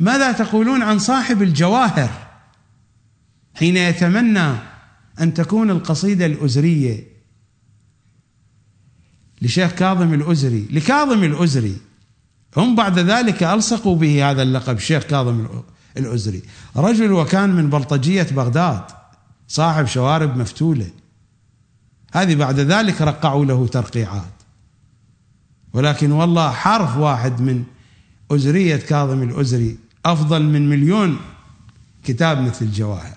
[0.00, 2.10] ماذا تقولون عن صاحب الجواهر
[3.54, 4.54] حين يتمنى
[5.20, 7.06] أن تكون القصيدة الأزرية
[9.42, 11.76] لشيخ كاظم الأزري؟ لكاظم الأزري.
[12.56, 15.46] هم بعد ذلك ألصقوا به هذا اللقب شيخ كاظم
[15.96, 16.42] الأزري.
[16.76, 18.82] رجل وكان من بلطجية بغداد
[19.48, 20.90] صاحب شوارب مفتولة.
[22.12, 24.32] هذه بعد ذلك رقعوا له ترقيعات.
[25.72, 27.64] ولكن والله حرف واحد من
[28.30, 31.18] أزرية كاظم الأزري أفضل من مليون
[32.04, 33.16] كتاب مثل الجواهر.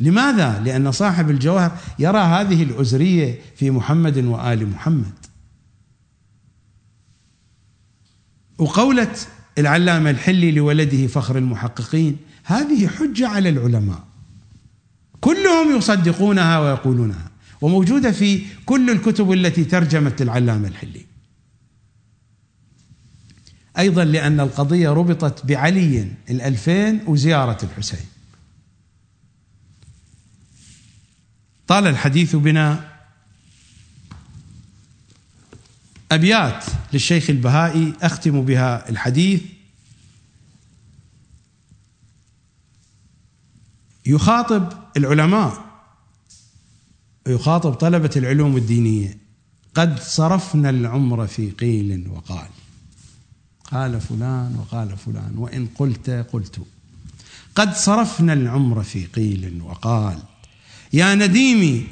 [0.00, 5.12] لماذا؟ لأن صاحب الجواهر يرى هذه الأزرية في محمد وآل محمد.
[8.58, 9.16] وقولة
[9.58, 14.04] العلامة الحلي لولده فخر المحققين هذه حجة على العلماء.
[15.20, 17.33] كلهم يصدقونها ويقولونها.
[17.64, 21.06] وموجودة في كل الكتب التي ترجمت العلامة الحلي.
[23.78, 28.06] أيضا لأن القضية ربطت بعلي الألفين وزيارة الحسين.
[31.66, 32.90] طال الحديث بنا
[36.12, 39.42] أبيات للشيخ البهائي أختم بها الحديث.
[44.06, 45.73] يخاطب العلماء
[47.28, 49.18] يخاطب طلبة العلوم الدينية.
[49.74, 52.48] قد صرفنا العمر في قيل وقال.
[53.72, 56.60] قال فلان وقال فلان وإن قلت قلت.
[57.54, 60.18] قد صرفنا العمر في قيل وقال.
[60.92, 61.86] يا نديمي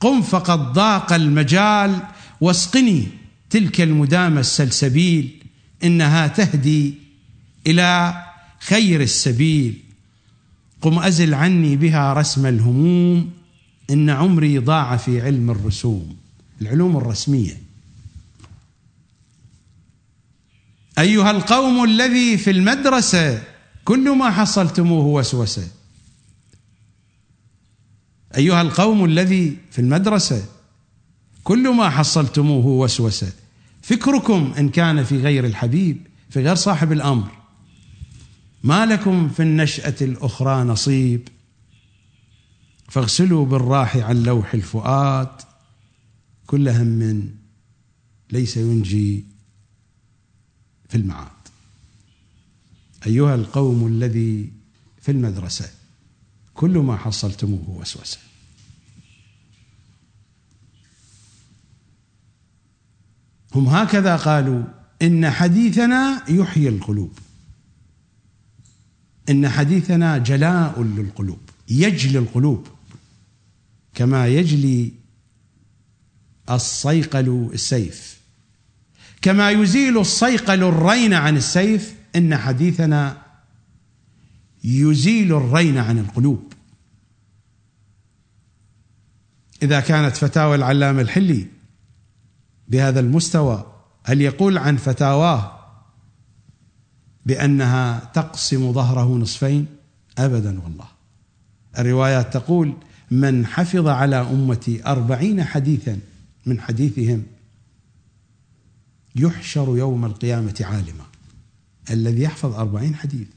[0.00, 2.02] قم فقد ضاق المجال
[2.40, 3.06] واسقني
[3.50, 5.42] تلك المدامة السلسبيل.
[5.84, 6.94] إنها تهدي
[7.66, 8.22] إلى
[8.60, 9.80] خير السبيل.
[10.82, 13.43] قم أزل عني بها رسم الهموم
[13.90, 16.16] إن عمري ضاع في علم الرسوم
[16.60, 17.62] العلوم الرسمية.
[20.98, 23.42] أيها القوم الذي في المدرسة
[23.84, 25.68] كل ما حصلتموه وسوسة.
[28.36, 30.44] أيها القوم الذي في المدرسة
[31.44, 33.32] كل ما حصلتموه وسوسة.
[33.82, 37.30] فكركم إن كان في غير الحبيب في غير صاحب الأمر.
[38.62, 41.28] ما لكم في النشأة الأخرى نصيب.
[42.88, 45.28] فاغسلوا بالراح عن لوح الفؤاد.
[46.46, 47.30] كل هم
[48.30, 49.24] ليس ينجي
[50.88, 51.30] في المعاد.
[53.06, 54.52] أيها القوم الذي
[55.00, 55.70] في المدرسة
[56.54, 58.18] كل ما حصلتموه وسوسة.
[63.54, 64.64] هم هكذا قالوا
[65.02, 67.18] إن حديثنا يحيي القلوب.
[69.30, 71.38] إن حديثنا جلاء للقلوب
[71.68, 72.68] يجلي القلوب.
[73.94, 74.92] كما يجلي
[76.50, 78.20] الصيقل السيف.
[79.22, 83.22] كما يزيل الصيقل الرين عن السيف إن حديثنا
[84.64, 86.52] يزيل الرين عن القلوب.
[89.62, 91.46] إذا كانت فتاوى العلامة الحلي
[92.68, 93.72] بهذا المستوى
[94.04, 95.60] هل يقول عن فتاواه
[97.26, 99.66] بأنها تقسم ظهره نصفين؟
[100.18, 100.88] ابدا والله.
[101.78, 102.74] الروايات تقول
[103.14, 105.98] من حفظ على أمتي أربعين حديثا
[106.46, 107.22] من حديثهم
[109.16, 111.04] يحشر يوم القيامة عالما
[111.90, 113.28] الذي يحفظ أربعين حديث.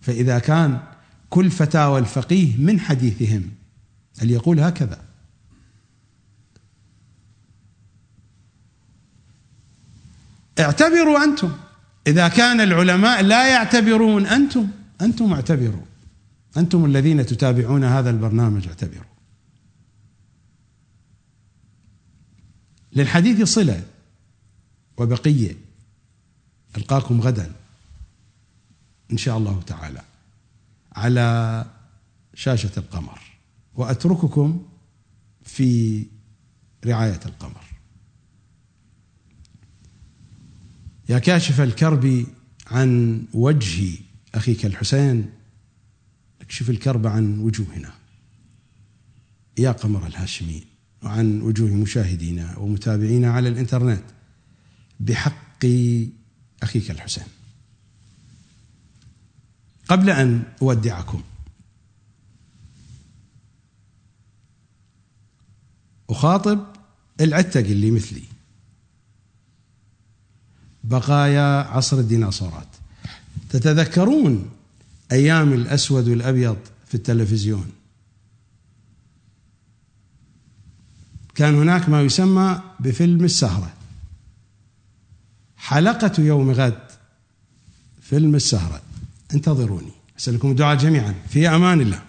[0.00, 0.80] فإذا كان
[1.30, 3.50] كل فتاوى الفقيه من حديثهم
[4.18, 5.00] هل يقول هكذا؟
[10.58, 11.52] اعتبروا أنتم.
[12.06, 14.68] إذا كان العلماء لا يعتبرون أنتم
[15.00, 15.87] أنتم اعتبروا.
[16.56, 19.04] أنتم الذين تتابعون هذا البرنامج اعتبروا.
[22.92, 23.86] للحديث صلة
[24.96, 25.56] وبقية.
[26.76, 27.52] ألقاكم غدا.
[29.12, 30.02] إن شاء الله تعالى.
[30.92, 31.66] على
[32.34, 33.20] شاشة القمر.
[33.74, 34.66] وأترككم
[35.44, 36.06] في
[36.86, 37.64] رعاية القمر.
[41.08, 42.26] يا كاشف الكرب
[42.66, 43.98] عن وجه
[44.34, 45.37] أخيك الحسين.
[46.48, 47.92] اكشف الكرب عن وجوهنا.
[49.58, 50.64] يا قمر الهاشمين
[51.02, 54.04] وعن وجوه مشاهدينا ومتابعينا على الإنترنت.
[55.00, 55.66] بحق
[56.62, 57.24] أخيك الحسين.
[59.88, 61.22] قبل أن أودعكم
[66.10, 66.66] أخاطب
[67.20, 68.22] العتق اللي مثلي.
[70.84, 72.68] بقايا عصر الديناصورات.
[73.50, 74.50] تتذكرون
[75.12, 76.56] أيام الأسود والأبيض
[76.86, 77.70] في التلفزيون.
[81.34, 83.72] كان هناك ما يسمى بفيلم السهرة.
[85.56, 86.78] حلقة يوم غد
[88.00, 88.82] فيلم السهرة.
[89.34, 89.92] انتظروني.
[90.18, 91.14] أسألكم الدعاء جميعا.
[91.28, 92.07] في أمان الله.